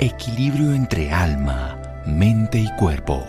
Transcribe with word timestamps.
equilibrio 0.00 0.72
entre 0.72 1.12
alma, 1.12 1.76
mente 2.06 2.58
y 2.58 2.68
cuerpo. 2.76 3.22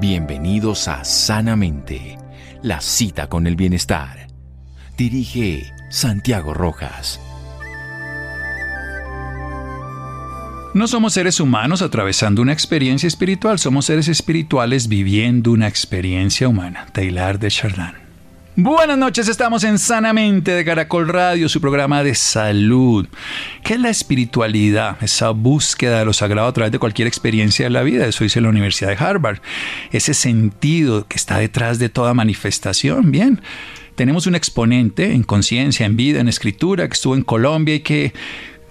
Bienvenidos 0.00 0.88
a 0.88 1.04
Sanamente, 1.04 2.18
la 2.60 2.80
cita 2.80 3.28
con 3.28 3.46
el 3.46 3.54
bienestar. 3.54 4.26
Dirige 4.96 5.72
Santiago 5.88 6.54
Rojas. 6.54 7.20
No 10.74 10.88
somos 10.88 11.12
seres 11.12 11.38
humanos 11.38 11.82
atravesando 11.82 12.42
una 12.42 12.52
experiencia 12.52 13.06
espiritual, 13.06 13.60
somos 13.60 13.86
seres 13.86 14.08
espirituales 14.08 14.88
viviendo 14.88 15.52
una 15.52 15.68
experiencia 15.68 16.48
humana. 16.48 16.86
Taylor 16.92 17.38
de 17.38 17.48
Chardin. 17.48 17.99
Buenas 18.62 18.98
noches, 18.98 19.26
estamos 19.26 19.64
en 19.64 19.78
Sanamente 19.78 20.50
de 20.50 20.66
Caracol 20.66 21.08
Radio, 21.08 21.48
su 21.48 21.62
programa 21.62 22.04
de 22.04 22.14
salud. 22.14 23.06
¿Qué 23.64 23.72
es 23.72 23.80
la 23.80 23.88
espiritualidad? 23.88 25.02
Esa 25.02 25.30
búsqueda 25.30 26.00
de 26.00 26.04
lo 26.04 26.12
sagrado 26.12 26.48
a 26.48 26.52
través 26.52 26.70
de 26.70 26.78
cualquier 26.78 27.08
experiencia 27.08 27.64
de 27.64 27.70
la 27.70 27.82
vida. 27.82 28.06
Eso 28.06 28.22
dice 28.22 28.42
la 28.42 28.50
Universidad 28.50 28.90
de 28.90 29.02
Harvard. 29.02 29.38
Ese 29.92 30.12
sentido 30.12 31.06
que 31.08 31.16
está 31.16 31.38
detrás 31.38 31.78
de 31.78 31.88
toda 31.88 32.12
manifestación. 32.12 33.10
Bien, 33.10 33.40
tenemos 33.94 34.26
un 34.26 34.34
exponente 34.34 35.10
en 35.10 35.22
conciencia, 35.22 35.86
en 35.86 35.96
vida, 35.96 36.20
en 36.20 36.28
escritura, 36.28 36.86
que 36.86 36.92
estuvo 36.92 37.14
en 37.14 37.22
Colombia 37.22 37.76
y 37.76 37.80
que 37.80 38.12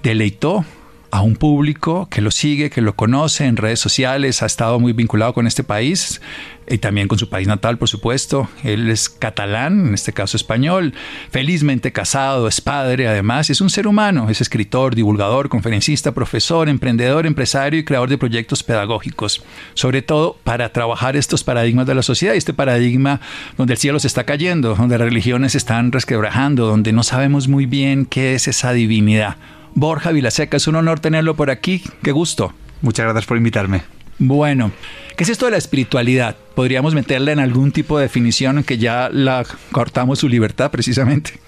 deleitó 0.03 0.65
a 1.11 1.21
un 1.21 1.35
público 1.35 2.07
que 2.09 2.21
lo 2.21 2.31
sigue, 2.31 2.69
que 2.69 2.81
lo 2.81 2.95
conoce 2.95 3.45
en 3.45 3.57
redes 3.57 3.79
sociales, 3.79 4.43
ha 4.43 4.45
estado 4.45 4.79
muy 4.79 4.93
vinculado 4.93 5.33
con 5.33 5.47
este 5.47 5.63
país 5.63 6.21
y 6.67 6.77
también 6.77 7.07
con 7.07 7.17
su 7.17 7.29
país 7.29 7.47
natal, 7.47 7.77
por 7.77 7.89
supuesto. 7.89 8.47
Él 8.63 8.89
es 8.89 9.09
catalán, 9.09 9.87
en 9.87 9.93
este 9.95 10.13
caso 10.13 10.37
español, 10.37 10.93
felizmente 11.31 11.91
casado, 11.91 12.47
es 12.47 12.61
padre, 12.61 13.07
además, 13.07 13.49
es 13.49 13.59
un 13.59 13.69
ser 13.69 13.87
humano, 13.87 14.29
es 14.29 14.39
escritor, 14.41 14.93
divulgador, 14.93 15.49
conferencista, 15.49 16.11
profesor, 16.11 16.69
emprendedor, 16.69 17.25
empresario 17.25 17.79
y 17.79 17.85
creador 17.85 18.09
de 18.09 18.17
proyectos 18.17 18.61
pedagógicos, 18.61 19.43
sobre 19.73 20.01
todo 20.01 20.37
para 20.43 20.71
trabajar 20.71 21.15
estos 21.15 21.43
paradigmas 21.43 21.87
de 21.87 21.95
la 21.95 22.03
sociedad, 22.03 22.35
este 22.35 22.53
paradigma 22.53 23.19
donde 23.57 23.73
el 23.73 23.79
cielo 23.79 23.99
se 23.99 24.07
está 24.07 24.25
cayendo, 24.25 24.75
donde 24.75 24.97
las 24.97 25.07
religiones 25.07 25.53
se 25.53 25.57
están 25.57 25.91
resquebrajando, 25.91 26.67
donde 26.67 26.93
no 26.93 27.03
sabemos 27.03 27.47
muy 27.47 27.65
bien 27.65 28.05
qué 28.05 28.35
es 28.35 28.47
esa 28.47 28.73
divinidad 28.73 29.37
Borja 29.75 30.11
Vilaseca. 30.11 30.57
Es 30.57 30.67
un 30.67 30.75
honor 30.75 30.99
tenerlo 30.99 31.35
por 31.35 31.49
aquí. 31.49 31.83
Qué 32.03 32.11
gusto. 32.11 32.53
Muchas 32.81 33.05
gracias 33.05 33.25
por 33.25 33.37
invitarme. 33.37 33.83
Bueno, 34.17 34.71
¿qué 35.15 35.23
es 35.23 35.29
esto 35.29 35.45
de 35.45 35.51
la 35.51 35.57
espiritualidad? 35.57 36.35
¿Podríamos 36.55 36.93
meterla 36.93 37.31
en 37.31 37.39
algún 37.39 37.71
tipo 37.71 37.97
de 37.97 38.03
definición 38.03 38.57
en 38.57 38.63
que 38.65 38.77
ya 38.77 39.09
la 39.11 39.45
cortamos 39.71 40.19
su 40.19 40.27
libertad 40.27 40.71
precisamente? 40.71 41.39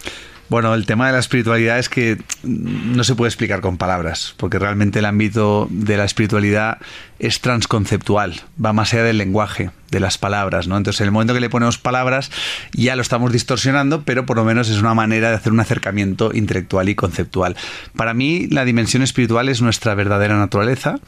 Bueno, 0.51 0.73
el 0.73 0.85
tema 0.85 1.07
de 1.07 1.13
la 1.13 1.19
espiritualidad 1.19 1.79
es 1.79 1.87
que 1.87 2.17
no 2.43 3.05
se 3.05 3.15
puede 3.15 3.29
explicar 3.29 3.61
con 3.61 3.77
palabras, 3.77 4.35
porque 4.35 4.59
realmente 4.59 4.99
el 4.99 5.05
ámbito 5.05 5.69
de 5.71 5.95
la 5.95 6.03
espiritualidad 6.03 6.77
es 7.19 7.39
transconceptual, 7.39 8.41
va 8.61 8.73
más 8.73 8.93
allá 8.93 9.03
del 9.03 9.17
lenguaje, 9.17 9.71
de 9.91 10.01
las 10.01 10.17
palabras, 10.17 10.67
¿no? 10.67 10.75
Entonces, 10.75 10.99
en 10.99 11.05
el 11.05 11.13
momento 11.13 11.33
que 11.33 11.39
le 11.39 11.49
ponemos 11.49 11.77
palabras, 11.77 12.31
ya 12.73 12.97
lo 12.97 13.01
estamos 13.01 13.31
distorsionando, 13.31 14.03
pero 14.03 14.25
por 14.25 14.35
lo 14.35 14.43
menos 14.43 14.67
es 14.67 14.79
una 14.79 14.93
manera 14.93 15.29
de 15.29 15.37
hacer 15.37 15.53
un 15.53 15.61
acercamiento 15.61 16.31
intelectual 16.33 16.89
y 16.89 16.95
conceptual. 16.95 17.55
Para 17.95 18.13
mí, 18.13 18.47
la 18.47 18.65
dimensión 18.65 19.03
espiritual 19.03 19.47
es 19.47 19.61
nuestra 19.61 19.95
verdadera 19.95 20.37
naturaleza 20.37 20.99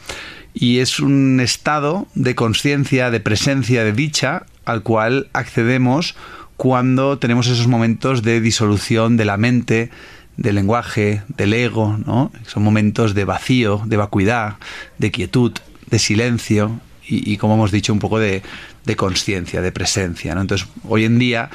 y 0.54 0.80
es 0.80 1.02
un 1.02 1.42
estado 1.42 2.08
de 2.16 2.34
conciencia, 2.34 3.12
de 3.12 3.20
presencia, 3.20 3.84
de 3.84 3.92
dicha 3.92 4.46
al 4.64 4.84
cual 4.84 5.28
accedemos 5.34 6.16
cuando 6.58 7.18
tenemos 7.18 7.48
esos 7.48 7.68
momentos 7.68 8.24
de 8.24 8.42
disolución 8.42 9.18
de 9.18 9.26
la 9.26 9.38
mente, 9.38 9.90
del 10.38 10.56
lenguaje, 10.56 11.24
del 11.28 11.54
ego, 11.54 11.98
¿no? 12.06 12.32
Son 12.48 12.64
momentos 12.64 13.14
de 13.14 13.26
vacío, 13.26 13.82
de 13.86 13.98
vacuidad, 13.98 14.56
de 14.98 15.12
quietud, 15.12 15.52
de 15.90 16.00
silencio 16.00 16.80
y, 17.06 17.38
como 17.38 17.56
hemos 17.56 17.72
dicho, 17.72 17.92
un 17.92 18.00
poco 18.00 18.18
de, 18.18 18.42
de 18.86 18.96
conciencia, 18.96 19.62
de 19.62 19.72
presencia, 19.72 20.34
¿no? 20.36 20.42
Entonces, 20.42 20.68
hoy 20.88 21.06
en 21.06 21.20
día 21.20 21.50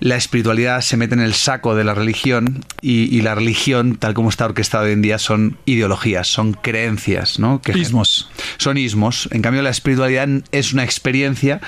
la 0.00 0.16
espiritualidad 0.16 0.80
se 0.80 0.96
mete 0.96 1.14
en 1.14 1.20
el 1.20 1.34
saco 1.34 1.74
de 1.74 1.84
la 1.84 1.94
religión 1.94 2.64
y, 2.80 3.20
la 3.20 3.34
religión, 3.34 3.96
tal 3.96 4.14
como 4.14 4.30
está 4.30 4.46
orquestada 4.46 4.84
hoy 4.84 4.92
en 4.92 5.02
día, 5.02 5.18
son 5.18 5.58
ideologías, 5.66 6.26
son 6.26 6.54
creencias, 6.54 7.38
¿no? 7.38 7.60
Que 7.60 7.78
ismos. 7.78 8.30
Son 8.56 8.78
ismos. 8.78 9.28
En 9.30 9.42
cambio, 9.42 9.60
la 9.62 9.70
espiritualidad 9.70 10.26
es 10.52 10.72
una 10.72 10.84
experiencia 10.84 11.60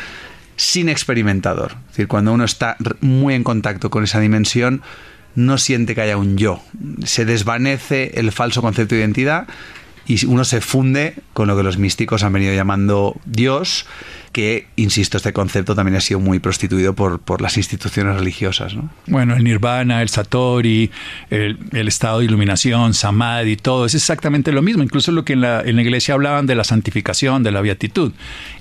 sin 0.57 0.89
experimentador. 0.89 1.73
Es 1.73 1.89
decir, 1.89 2.09
cuando 2.09 2.33
uno 2.33 2.45
está 2.45 2.77
muy 3.01 3.35
en 3.35 3.45
contacto 3.45 3.91
con 3.91 4.05
esa 4.05 4.21
dimensión, 4.21 4.83
no 5.35 5.59
siente 5.59 5.95
que 5.95 6.03
haya 6.03 6.17
un 6.17 6.37
yo. 6.37 6.63
Se 7.05 7.25
desvanece 7.25 8.13
el 8.15 8.33
falso 8.33 8.63
concepto 8.63 8.95
de 8.95 9.01
identidad 9.01 9.47
y 10.07 10.25
uno 10.27 10.45
se 10.45 10.61
funde 10.61 11.15
con 11.33 11.49
lo 11.49 11.57
que 11.57 11.63
los 11.63 11.79
místicos 11.79 12.23
han 12.23 12.33
venido 12.33 12.55
llamando 12.55 13.17
Dios 13.25 13.87
que, 14.32 14.66
insisto, 14.76 15.19
este 15.19 15.32
concepto 15.32 15.75
también 15.75 15.97
ha 15.97 16.00
sido 16.00 16.19
muy 16.19 16.38
prostituido 16.38 16.94
por, 16.94 17.20
por 17.20 17.43
las 17.43 17.59
instituciones 17.59 18.16
religiosas. 18.16 18.75
¿no? 18.75 18.91
Bueno, 19.06 19.37
el 19.37 19.44
nirvana, 19.44 20.03
el 20.03 20.09
satori, 20.09 20.91
el, 21.31 21.59
estado 21.87 22.20
de 22.20 22.25
iluminación, 22.25 22.94
samadhi, 22.94 23.56
todo 23.56 23.84
es 23.84 23.94
exactamente 23.94 24.50
lo 24.50 24.62
mismo. 24.62 24.82
Incluso 24.82 25.12
lo 25.12 25.25
que 25.25 25.34
en 25.34 25.42
la, 25.42 25.60
en 25.60 25.76
la 25.76 25.82
iglesia 25.82 26.15
hablaban 26.15 26.47
de 26.47 26.54
la 26.54 26.65
santificación, 26.65 27.42
de 27.42 27.53
la 27.53 27.60
beatitud. 27.60 28.12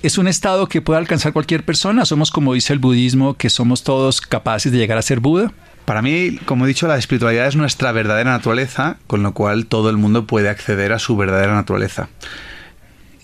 Es 0.02 0.18
un 0.18 0.28
estado 0.28 0.68
que 0.68 0.82
puede 0.82 0.98
alcanzar 0.98 1.32
cualquier 1.32 1.64
persona. 1.64 2.04
Somos, 2.04 2.30
como 2.30 2.52
dice 2.52 2.74
el 2.74 2.78
budismo, 2.78 3.34
que 3.34 3.48
somos 3.48 3.82
todos 3.82 4.20
capaces 4.20 4.70
de 4.70 4.78
llegar 4.78 4.98
a 4.98 5.02
ser 5.02 5.20
Buda. 5.20 5.52
Para 5.86 6.02
mí, 6.02 6.38
como 6.44 6.64
he 6.64 6.68
dicho, 6.68 6.86
la 6.86 6.96
espiritualidad 6.96 7.48
es 7.48 7.56
nuestra 7.56 7.90
verdadera 7.90 8.30
naturaleza, 8.30 8.98
con 9.08 9.22
lo 9.22 9.32
cual 9.32 9.66
todo 9.66 9.90
el 9.90 9.96
mundo 9.96 10.26
puede 10.26 10.48
acceder 10.48 10.92
a 10.92 11.00
su 11.00 11.16
verdadera 11.16 11.54
naturaleza 11.54 12.08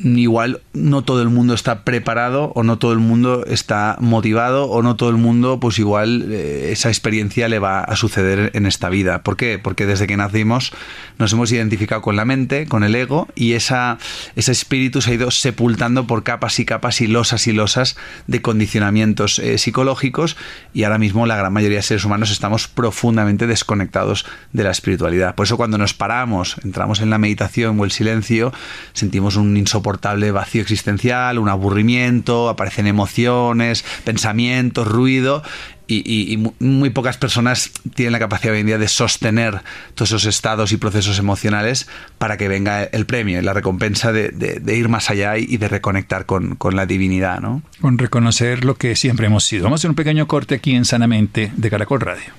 igual 0.01 0.61
no 0.75 1.03
todo 1.03 1.23
el 1.23 1.29
mundo 1.29 1.55
está 1.55 1.83
preparado 1.83 2.53
o 2.55 2.63
no 2.63 2.79
todo 2.79 2.93
el 2.93 3.01
mundo 3.01 3.45
está 3.47 3.97
motivado 4.01 4.67
o 4.67 4.83
no 4.83 4.95
todo 4.95 5.11
el 5.11 5.17
mundo 5.17 5.59
pues 5.59 5.79
igual 5.79 6.31
eh, 6.31 6.71
esa 6.73 6.89
experiencia 6.89 7.49
le 7.49 7.59
va 7.59 7.81
a 7.81 7.97
suceder 7.97 8.53
en 8.55 8.67
esta 8.67 8.89
vida. 8.89 9.23
¿Por 9.23 9.37
qué? 9.37 9.59
Porque 9.59 9.87
desde 9.87 10.07
que 10.07 10.17
nacimos 10.17 10.73
nos 11.19 11.33
hemos 11.33 11.51
identificado 11.51 12.01
con 12.01 12.15
la 12.15 12.25
mente, 12.25 12.67
con 12.67 12.85
el 12.85 12.95
ego 12.95 13.27
y 13.35 13.55
esa, 13.55 13.99
ese 14.37 14.53
espíritu 14.53 15.01
se 15.01 15.11
ha 15.11 15.15
ido 15.15 15.31
sepultando 15.33 16.07
por 16.07 16.23
capas 16.23 16.61
y 16.61 16.65
capas 16.65 17.01
y 17.01 17.09
losas 17.09 17.47
y 17.49 17.53
losas 17.53 17.97
de 18.29 18.41
condicionamientos 18.41 19.41
eh, 19.41 19.59
psicológicos 19.59 20.37
y 20.73 20.85
ahora 20.85 20.99
mismo 20.99 21.27
la 21.27 21.37
gran 21.37 21.53
mayoría 21.53 21.79
de 21.79 21.83
seres 21.83 22.05
humanos 22.05 22.31
estamos 22.31 22.69
profundamente 22.69 23.49
desconectados 23.49 24.27
de 24.53 24.63
la 24.63 24.71
espiritualidad. 24.71 25.35
Por 25.35 25.47
eso 25.47 25.57
cuando 25.57 25.77
nos 25.77 25.93
paramos, 25.93 26.57
entramos 26.63 27.01
en 27.01 27.11
la 27.11 27.19
meditación 27.19 27.81
o 27.81 27.85
el 27.85 27.91
silencio, 27.91 28.53
sentimos 28.93 29.37
un 29.37 29.57
insoportable 29.57 29.88
vacío 30.33 30.63
existencial, 30.63 31.39
un 31.39 31.49
aburrimiento, 31.49 32.49
aparecen 32.49 32.87
emociones, 32.87 33.85
pensamientos, 34.05 34.87
ruido 34.87 35.43
y, 35.89 36.53
muy 36.59 36.91
pocas 36.91 37.17
personas 37.17 37.71
tienen 37.95 38.13
la 38.13 38.19
capacidad 38.19 38.53
hoy 38.53 38.61
en 38.61 38.67
día 38.67 38.79
de 38.79 38.89
sostener 38.89 39.63
todos 39.95 40.11
esos 40.11 40.27
estados 40.27 40.73
y 40.73 40.77
procesos 40.77 41.19
emocionales 41.19 41.89
para 42.19 42.37
que 42.37 42.49
venga 42.49 42.85
el 42.85 43.07
premio, 43.07 43.41
la 43.41 43.55
recompensa 43.55 44.13
de, 44.13 44.63
ir 44.67 44.89
más 44.89 45.11
allá 45.11 45.39
y 45.39 45.57
de 45.57 45.69
reconectar 45.69 46.27
con, 46.27 46.57
con, 46.57 46.77
la 46.77 46.87
divinidad. 46.87 47.41
¿no? 47.41 47.63
Con 47.81 47.99
reconocer 47.99 48.65
lo 48.65 48.77
que 48.77 48.97
siempre 48.97 49.27
hemos 49.27 49.45
sido. 49.45 49.65
Vamos 49.65 49.79
a 49.79 49.81
hacer 49.81 49.91
un 49.91 49.97
pequeño 49.97 50.29
corte 50.29 50.55
aquí 50.57 50.75
en 50.75 50.85
Sanamente 50.85 51.53
de 51.57 51.71
Caracol 51.71 52.01
Radio. 52.01 52.33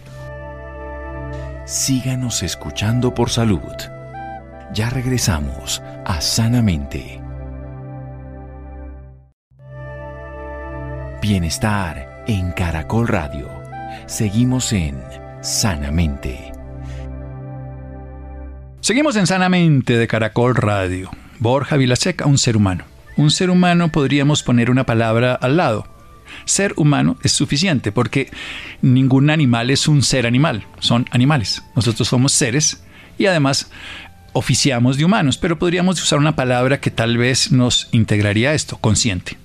Síganos 1.66 2.44
escuchando 2.44 3.14
por 3.14 3.30
salud. 3.30 3.60
Ya 4.74 4.90
regresamos 4.90 5.82
a 6.06 6.22
Sanamente. 6.22 7.29
Bienestar 11.22 12.24
en 12.28 12.54
Caracol 12.54 13.06
Radio. 13.06 13.50
Seguimos 14.08 14.72
en 14.72 14.98
Sanamente. 15.42 16.54
Seguimos 18.80 19.18
en 19.18 19.28
Sanamente 19.28 19.98
de 19.98 20.08
Caracol 20.08 20.56
Radio. 20.56 21.12
Borja 21.40 21.76
Vilaseca, 21.76 22.26
un 22.26 22.38
ser 22.38 22.56
humano. 22.56 22.86
Un 23.18 23.32
ser 23.32 23.50
humano 23.50 23.92
podríamos 23.92 24.44
poner 24.44 24.72
una 24.72 24.86
palabra 24.86 25.34
al 25.34 25.58
lado. 25.58 25.86
Ser 26.46 26.74
humano 26.78 27.18
es 27.22 27.34
suficiente 27.34 27.92
porque 27.92 28.32
ningún 28.82 29.30
animal 29.30 29.72
es 29.72 29.90
un 29.90 30.04
ser 30.04 30.26
animal, 30.26 30.68
son 30.80 31.06
animales. 31.12 31.62
Nosotros 31.76 32.08
somos 32.08 32.32
seres 32.32 32.82
y 33.18 33.26
además 33.26 33.70
oficiamos 34.32 34.96
de 34.96 35.04
humanos, 35.04 35.38
pero 35.38 35.60
podríamos 35.60 36.02
usar 36.02 36.18
una 36.18 36.38
palabra 36.38 36.80
que 36.80 36.92
tal 36.92 37.18
vez 37.18 37.52
nos 37.52 37.90
integraría 37.92 38.54
esto, 38.54 38.78
consciente 38.78 39.38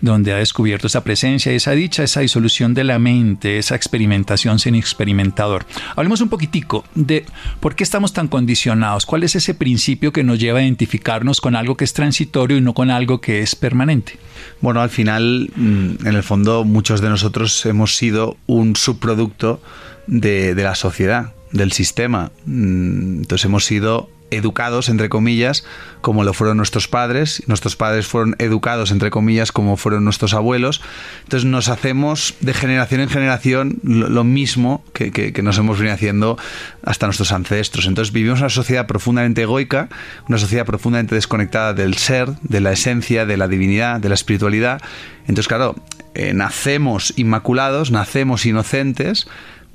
donde 0.00 0.32
ha 0.32 0.36
descubierto 0.36 0.86
esa 0.86 1.04
presencia, 1.04 1.52
esa 1.52 1.72
dicha, 1.72 2.02
esa 2.02 2.20
disolución 2.20 2.74
de 2.74 2.84
la 2.84 2.98
mente, 2.98 3.58
esa 3.58 3.74
experimentación 3.74 4.58
sin 4.58 4.74
experimentador. 4.74 5.66
Hablemos 5.96 6.20
un 6.20 6.28
poquitico 6.28 6.84
de 6.94 7.24
por 7.60 7.74
qué 7.74 7.84
estamos 7.84 8.12
tan 8.12 8.28
condicionados, 8.28 9.06
cuál 9.06 9.24
es 9.24 9.34
ese 9.34 9.54
principio 9.54 10.12
que 10.12 10.24
nos 10.24 10.38
lleva 10.38 10.60
a 10.60 10.62
identificarnos 10.62 11.40
con 11.40 11.56
algo 11.56 11.76
que 11.76 11.84
es 11.84 11.92
transitorio 11.92 12.56
y 12.56 12.60
no 12.60 12.74
con 12.74 12.90
algo 12.90 13.20
que 13.20 13.40
es 13.40 13.54
permanente. 13.54 14.18
Bueno, 14.60 14.80
al 14.80 14.90
final, 14.90 15.50
mm, 15.54 16.06
en 16.06 16.14
el 16.14 16.22
fondo, 16.22 16.64
muchos 16.64 17.00
de 17.00 17.08
nosotros 17.08 17.64
hemos 17.66 17.96
sido 17.96 18.36
un 18.46 18.76
subproducto 18.76 19.60
de, 20.06 20.54
de 20.54 20.62
la 20.62 20.74
sociedad, 20.74 21.32
del 21.52 21.72
sistema. 21.72 22.30
Mm, 22.46 23.20
entonces 23.20 23.44
hemos 23.44 23.64
sido 23.64 24.10
educados, 24.30 24.88
entre 24.88 25.08
comillas, 25.08 25.64
como 26.00 26.24
lo 26.24 26.32
fueron 26.32 26.56
nuestros 26.56 26.88
padres, 26.88 27.42
nuestros 27.46 27.76
padres 27.76 28.06
fueron 28.06 28.36
educados, 28.38 28.90
entre 28.90 29.10
comillas, 29.10 29.52
como 29.52 29.76
fueron 29.76 30.04
nuestros 30.04 30.34
abuelos. 30.34 30.80
Entonces 31.24 31.44
nos 31.44 31.68
hacemos 31.68 32.34
de 32.40 32.54
generación 32.54 33.00
en 33.00 33.08
generación 33.08 33.78
lo, 33.82 34.24
mismo 34.24 34.84
que, 34.92 35.10
que, 35.10 35.42
nos 35.42 35.58
hemos 35.58 35.78
venido 35.78 35.94
haciendo 35.94 36.38
hasta 36.84 37.06
nuestros 37.06 37.32
ancestros. 37.32 37.86
Entonces 37.86 38.12
vivimos 38.12 38.40
una 38.40 38.50
sociedad 38.50 38.86
profundamente 38.86 39.42
egoica, 39.42 39.88
una 40.28 40.38
sociedad 40.38 40.66
profundamente 40.66 41.14
desconectada 41.14 41.74
del 41.74 41.96
ser, 41.96 42.30
de 42.42 42.60
la 42.60 42.72
esencia, 42.72 43.26
de 43.26 43.36
la 43.36 43.48
divinidad, 43.48 44.00
de 44.00 44.08
la 44.08 44.14
espiritualidad. 44.14 44.80
Entonces, 45.22 45.48
claro, 45.48 45.74
eh, 46.14 46.32
nacemos 46.34 47.12
inmaculados, 47.16 47.90
nacemos 47.90 48.46
inocentes, 48.46 49.28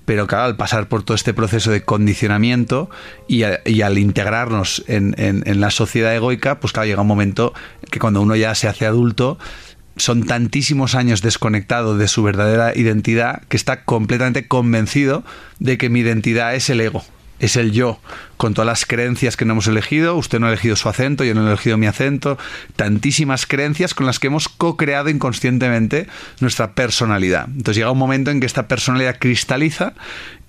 pero 0.05 0.27
claro, 0.27 0.45
al 0.45 0.57
pasar 0.57 0.87
por 0.87 1.03
todo 1.03 1.15
este 1.15 1.33
proceso 1.33 1.71
de 1.71 1.83
condicionamiento 1.83 2.89
y, 3.27 3.43
al 3.43 3.97
integrarnos 3.97 4.83
en, 4.87 5.43
la 5.59 5.71
sociedad 5.71 6.15
egoica, 6.15 6.59
pues 6.59 6.73
claro, 6.73 6.87
llega 6.87 7.01
un 7.01 7.07
momento 7.07 7.53
que 7.89 7.99
cuando 7.99 8.21
uno 8.21 8.35
ya 8.35 8.53
se 8.55 8.67
hace 8.67 8.85
adulto, 8.85 9.37
son 9.95 10.23
tantísimos 10.25 10.95
años 10.95 11.21
desconectado 11.21 11.97
de 11.97 12.07
su 12.07 12.23
verdadera 12.23 12.75
identidad 12.75 13.43
que 13.47 13.57
está 13.57 13.83
completamente 13.83 14.47
convencido 14.47 15.23
de 15.59 15.77
que 15.77 15.89
mi 15.89 15.99
identidad 15.99 16.55
es 16.55 16.69
el 16.69 16.81
ego 16.81 17.03
es 17.43 17.57
el 17.57 17.71
yo, 17.71 17.99
con 18.43 18.53
todas 18.53 18.67
las 18.67 18.85
creencias 18.85 19.37
que 19.37 19.45
no 19.45 19.53
hemos 19.53 19.67
elegido. 19.67 20.17
Usted 20.17 20.37
no 20.37 20.47
ha 20.47 20.49
elegido 20.49 20.75
su 20.75 20.89
acento, 20.89 21.23
yo 21.23 21.33
no 21.33 21.45
he 21.45 21.47
elegido 21.47 21.77
mi 21.77 21.87
acento. 21.87 22.37
Tantísimas 22.75 23.45
creencias 23.45 23.93
con 23.93 24.05
las 24.05 24.19
que 24.19 24.27
hemos 24.27 24.49
co-creado 24.49 25.07
inconscientemente 25.07 26.07
nuestra 26.41 26.73
personalidad. 26.73 27.45
Entonces 27.45 27.77
llega 27.77 27.91
un 27.91 27.97
momento 27.97 28.31
en 28.31 28.41
que 28.41 28.45
esta 28.45 28.67
personalidad 28.67 29.15
cristaliza 29.17 29.93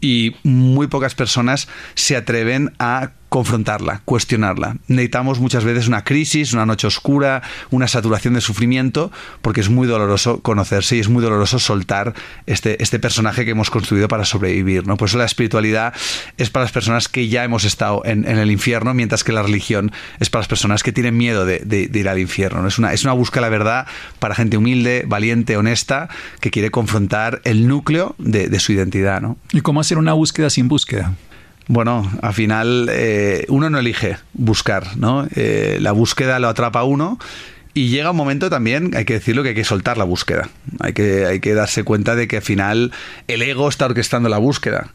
y 0.05 0.37
muy 0.43 0.87
pocas 0.87 1.15
personas 1.15 1.67
se 1.95 2.15
atreven 2.15 2.75
a 2.79 3.13
confrontarla, 3.35 4.01
cuestionarla. 4.05 4.77
Necesitamos 4.87 5.41
muchas 5.41 5.65
veces 5.65 5.89
una 5.89 6.05
crisis, 6.05 6.53
una 6.53 6.67
noche 6.67 6.87
oscura, 6.87 7.43
una 7.73 7.89
saturación 7.89 8.35
de 8.35 8.41
sufrimiento, 8.41 9.11
porque 9.43 9.61
es 9.61 9.69
muy 9.71 9.89
doloroso 9.89 10.41
conocerse 10.41 10.95
y 10.95 11.01
es 11.01 11.09
muy 11.09 11.21
doloroso 11.21 11.59
soltar 11.59 12.15
este, 12.47 12.81
este 12.81 13.01
personaje 13.01 13.45
que 13.45 13.51
hemos 13.51 13.71
construido 13.71 14.07
para 14.07 14.25
sobrevivir. 14.25 14.87
¿no? 14.87 14.97
Por 14.97 15.09
eso 15.09 15.19
la 15.19 15.25
espiritualidad 15.25 15.95
es 16.39 16.51
para 16.51 16.63
las 16.63 16.71
personas 16.71 17.09
que 17.09 17.27
ya 17.27 17.43
hemos 17.43 17.65
estado 17.65 18.03
en, 18.05 18.25
el 18.25 18.53
infierno, 18.53 18.95
mientras 18.95 19.25
que 19.25 19.33
la 19.33 19.43
religión 19.43 19.91
es 20.21 20.31
para 20.31 20.43
las 20.43 20.49
personas 20.49 20.85
que 20.85 20.93
tienen 20.93 21.17
miedo 21.17 21.45
de, 21.45 21.91
ir 21.93 22.09
al 22.09 22.21
infierno. 22.21 22.65
Es, 22.69 22.79
una, 22.79 22.93
es 22.93 23.03
una 23.03 23.15
búsqueda 23.15 23.41
de 23.41 23.51
la 23.51 23.59
verdad 23.59 23.87
para 24.21 24.37
gente 24.37 24.57
humilde, 24.59 25.07
valiente, 25.09 25.57
honesta, 25.57 26.09
que 26.39 26.53
quiere 26.53 26.71
confrontar 26.71 27.41
el 27.43 27.67
núcleo 27.67 28.15
de, 28.19 28.61
su 28.61 28.71
identidad. 28.73 29.21
¿no? 29.21 29.39
¿Y 29.51 29.61
cómo 29.61 29.81
una 29.99 30.13
búsqueda 30.13 30.51
sin 30.51 30.69
búsqueda? 30.69 31.15
Bueno, 31.67 32.11
al 32.21 32.35
final 32.35 32.89
eh, 32.93 33.47
uno 33.49 33.71
no 33.71 33.79
elige 33.79 34.19
buscar, 34.35 34.97
¿no? 34.97 35.27
Eh, 35.35 35.79
la 35.81 35.93
búsqueda 35.93 36.39
lo 36.39 36.49
atrapa 36.49 36.85
uno 36.85 37.19
y 37.73 37.89
llega 37.89 38.11
un 38.11 38.17
momento 38.17 38.51
también, 38.51 38.93
hay 38.95 39.05
que 39.05 39.15
decirlo, 39.15 39.43
que 39.43 39.51
hay 39.51 39.55
que 39.55 39.65
soltar 39.65 39.97
la 39.97 40.05
búsqueda. 40.05 40.49
Hay 40.81 40.93
que, 40.93 41.27
hay 41.27 41.41
que 41.41 41.55
darse 41.55 41.83
cuenta 41.83 42.15
de 42.15 42.29
que 42.29 42.37
al 42.37 42.43
final 42.43 42.93
el 43.29 43.43
ego 43.43 43.69
está 43.69 43.87
orquestando 43.87 44.29
la 44.29 44.39
búsqueda 44.39 44.93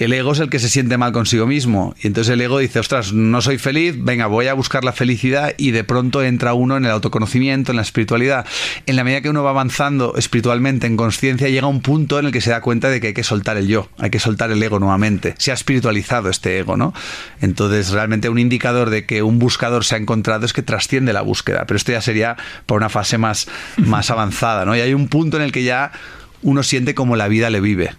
el 0.00 0.14
ego 0.14 0.32
es 0.32 0.40
el 0.40 0.48
que 0.48 0.58
se 0.58 0.70
siente 0.70 0.96
mal 0.96 1.12
consigo 1.12 1.46
mismo. 1.46 1.94
Y 2.02 2.06
entonces 2.06 2.32
el 2.32 2.40
ego 2.40 2.58
dice, 2.58 2.78
ostras, 2.78 3.12
no 3.12 3.42
soy 3.42 3.58
feliz, 3.58 3.94
venga, 3.98 4.26
voy 4.26 4.46
a 4.46 4.54
buscar 4.54 4.82
la 4.82 4.92
felicidad 4.92 5.52
y 5.58 5.72
de 5.72 5.84
pronto 5.84 6.22
entra 6.22 6.54
uno 6.54 6.78
en 6.78 6.86
el 6.86 6.90
autoconocimiento, 6.90 7.72
en 7.72 7.76
la 7.76 7.82
espiritualidad. 7.82 8.46
En 8.86 8.96
la 8.96 9.04
medida 9.04 9.20
que 9.20 9.28
uno 9.28 9.42
va 9.42 9.50
avanzando 9.50 10.14
espiritualmente, 10.16 10.86
en 10.86 10.96
conciencia, 10.96 11.50
llega 11.50 11.66
un 11.66 11.82
punto 11.82 12.18
en 12.18 12.26
el 12.26 12.32
que 12.32 12.40
se 12.40 12.48
da 12.48 12.62
cuenta 12.62 12.88
de 12.88 12.98
que 12.98 13.08
hay 13.08 13.12
que 13.12 13.24
soltar 13.24 13.58
el 13.58 13.68
yo, 13.68 13.90
hay 13.98 14.08
que 14.08 14.18
soltar 14.18 14.50
el 14.50 14.62
ego 14.62 14.78
nuevamente. 14.78 15.34
Se 15.36 15.50
ha 15.50 15.54
espiritualizado 15.54 16.30
este 16.30 16.58
ego, 16.58 16.78
¿no? 16.78 16.94
Entonces 17.42 17.90
realmente 17.90 18.30
un 18.30 18.38
indicador 18.38 18.88
de 18.88 19.04
que 19.04 19.22
un 19.22 19.38
buscador 19.38 19.84
se 19.84 19.96
ha 19.96 19.98
encontrado 19.98 20.46
es 20.46 20.54
que 20.54 20.62
trasciende 20.62 21.12
la 21.12 21.20
búsqueda. 21.20 21.64
Pero 21.66 21.76
esto 21.76 21.92
ya 21.92 22.00
sería 22.00 22.38
por 22.64 22.78
una 22.78 22.88
fase 22.88 23.18
más, 23.18 23.48
más 23.76 24.10
avanzada, 24.10 24.64
¿no? 24.64 24.74
Y 24.74 24.80
hay 24.80 24.94
un 24.94 25.08
punto 25.08 25.36
en 25.36 25.42
el 25.42 25.52
que 25.52 25.62
ya 25.62 25.92
uno 26.40 26.62
siente 26.62 26.94
como 26.94 27.16
la 27.16 27.28
vida 27.28 27.50
le 27.50 27.60
vive 27.60 27.90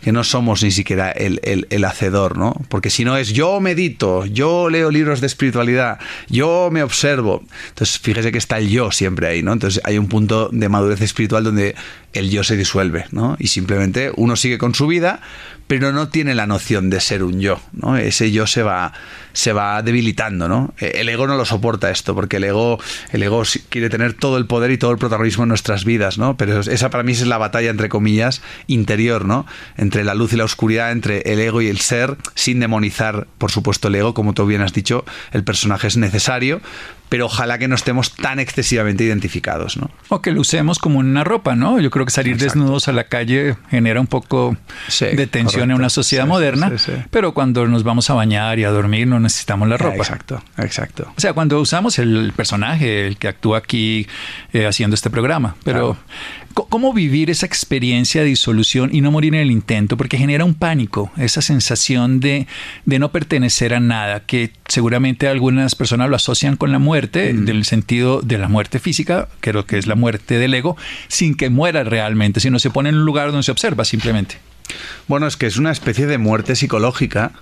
que 0.00 0.12
no 0.12 0.24
somos 0.24 0.62
ni 0.62 0.70
siquiera 0.70 1.10
el, 1.10 1.40
el, 1.42 1.84
hacedor, 1.84 2.38
¿no? 2.38 2.54
Porque 2.68 2.90
si 2.90 3.04
no 3.04 3.16
es 3.16 3.30
yo 3.30 3.60
medito, 3.60 4.24
yo 4.26 4.70
leo 4.70 4.90
libros 4.90 5.20
de 5.20 5.26
espiritualidad, 5.26 5.98
yo 6.28 6.68
me 6.70 6.82
observo. 6.82 7.42
Entonces, 7.68 7.98
fíjese 7.98 8.32
que 8.32 8.38
está 8.38 8.58
el 8.58 8.68
yo 8.68 8.90
siempre 8.90 9.28
ahí, 9.28 9.42
¿no? 9.42 9.52
Entonces, 9.52 9.80
hay 9.84 9.98
un 9.98 10.08
punto 10.08 10.48
de 10.52 10.68
madurez 10.68 11.00
espiritual 11.00 11.44
donde 11.44 11.74
el 12.12 12.30
yo 12.30 12.44
se 12.44 12.56
disuelve, 12.56 13.06
¿no? 13.10 13.36
Y 13.38 13.48
simplemente 13.48 14.12
uno 14.16 14.36
sigue 14.36 14.58
con 14.58 14.74
su 14.74 14.86
vida, 14.86 15.20
pero 15.66 15.92
no 15.92 16.08
tiene 16.08 16.34
la 16.34 16.46
noción 16.46 16.90
de 16.90 17.00
ser 17.00 17.22
un 17.22 17.40
yo, 17.40 17.60
¿no? 17.72 17.96
Ese 17.96 18.30
yo 18.30 18.46
se 18.46 18.62
va, 18.62 18.92
se 19.32 19.52
va 19.52 19.82
debilitando, 19.82 20.48
¿no? 20.48 20.74
E, 20.78 21.00
el 21.00 21.08
ego 21.08 21.26
no 21.26 21.36
lo 21.36 21.44
soporta 21.44 21.90
esto, 21.90 22.14
porque 22.14 22.36
el 22.36 22.44
ego, 22.44 22.78
el 23.12 23.22
ego 23.22 23.42
quiere 23.68 23.90
tener 23.90 24.14
todo 24.14 24.38
el 24.38 24.46
poder 24.46 24.70
y 24.70 24.78
todo 24.78 24.92
el 24.92 24.98
protagonismo 24.98 25.44
en 25.44 25.48
nuestras 25.48 25.84
vidas, 25.84 26.18
¿no? 26.18 26.36
Pero 26.36 26.60
esa 26.60 26.90
para 26.90 27.02
mí 27.02 27.12
es 27.12 27.26
la 27.26 27.38
batalla, 27.38 27.70
entre 27.70 27.88
comillas, 27.88 28.42
interior, 28.66 29.24
¿no? 29.24 29.46
Entre 29.76 30.04
la 30.04 30.14
luz 30.14 30.32
y 30.32 30.36
la 30.36 30.44
oscuridad, 30.44 30.92
entre 30.92 31.20
el 31.32 31.40
ego 31.40 31.60
y 31.60 31.68
el 31.68 31.80
ser, 31.80 32.16
sin 32.34 32.60
demonizar, 32.60 33.26
por 33.38 33.50
supuesto, 33.50 33.88
el 33.88 33.96
ego, 33.96 34.14
como 34.14 34.34
tú 34.34 34.46
bien 34.46 34.62
has 34.62 34.72
dicho, 34.72 35.04
el 35.32 35.42
personaje 35.42 35.88
es 35.88 35.96
necesario, 35.96 36.60
pero 37.08 37.26
ojalá 37.26 37.58
que 37.58 37.68
no 37.68 37.74
estemos 37.74 38.14
tan 38.14 38.38
excesivamente 38.40 39.04
identificados, 39.04 39.76
¿no? 39.76 39.90
O 40.08 40.20
que 40.20 40.32
lo 40.32 40.40
usemos 40.40 40.78
como 40.78 40.98
una 40.98 41.24
ropa, 41.24 41.54
¿no? 41.54 41.80
Yo 41.80 41.90
creo 41.90 42.04
que 42.04 42.10
salir 42.10 42.36
desnudos 42.36 42.88
a 42.88 42.92
la 42.92 43.04
calle 43.04 43.56
genera 43.70 44.00
un 44.00 44.06
poco 44.06 44.56
de 45.00 45.26
tensión 45.26 45.70
en 45.70 45.76
una 45.76 45.90
sociedad 45.90 46.26
moderna, 46.26 46.72
pero 47.10 47.32
cuando 47.34 47.66
nos 47.66 47.84
vamos 47.84 48.10
a 48.10 48.14
bañar 48.14 48.58
y 48.58 48.64
a 48.64 48.70
dormir 48.70 49.06
no 49.06 49.20
necesitamos 49.20 49.68
la 49.68 49.76
ropa. 49.76 49.96
Exacto, 49.96 50.42
exacto. 50.58 51.12
O 51.16 51.20
sea, 51.20 51.32
cuando 51.32 51.60
usamos 51.60 51.98
el 51.98 52.32
personaje, 52.34 53.06
el 53.06 53.16
que 53.18 53.28
actúa 53.28 53.58
aquí 53.58 54.06
eh, 54.52 54.66
haciendo 54.66 54.94
este 54.94 55.10
programa, 55.10 55.56
pero 55.64 55.96
¿Cómo 56.56 56.94
vivir 56.94 57.28
esa 57.28 57.44
experiencia 57.44 58.22
de 58.22 58.28
disolución 58.28 58.88
y 58.90 59.02
no 59.02 59.10
morir 59.10 59.34
en 59.34 59.42
el 59.42 59.50
intento? 59.50 59.98
Porque 59.98 60.16
genera 60.16 60.46
un 60.46 60.54
pánico, 60.54 61.12
esa 61.18 61.42
sensación 61.42 62.18
de, 62.18 62.46
no 62.86 63.12
pertenecer 63.12 63.74
a 63.74 63.80
nada, 63.80 64.20
que 64.20 64.52
seguramente 64.66 65.28
algunas 65.28 65.74
personas 65.74 66.08
lo 66.08 66.16
asocian 66.16 66.56
con 66.56 66.72
la 66.72 66.78
muerte, 66.78 67.34
mm. 67.34 67.44
del 67.44 67.66
sentido 67.66 68.22
de 68.22 68.38
la 68.38 68.48
muerte 68.48 68.78
física, 68.78 69.28
creo 69.40 69.66
que 69.66 69.76
es 69.76 69.86
la 69.86 69.96
muerte 69.96 70.38
del 70.38 70.54
ego, 70.54 70.78
sin 71.08 71.36
que 71.36 71.50
muera 71.50 71.84
realmente, 71.84 72.40
sino 72.40 72.58
se 72.58 72.70
pone 72.70 72.88
en 72.88 72.94
un 72.94 73.04
lugar 73.04 73.32
donde 73.32 73.42
se 73.42 73.52
observa 73.52 73.84
simplemente. 73.84 74.38
Bueno, 75.08 75.26
es 75.26 75.36
que 75.36 75.44
es 75.44 75.58
una 75.58 75.72
especie 75.72 76.06
de 76.06 76.16
muerte 76.16 76.56
psicológica 76.56 77.32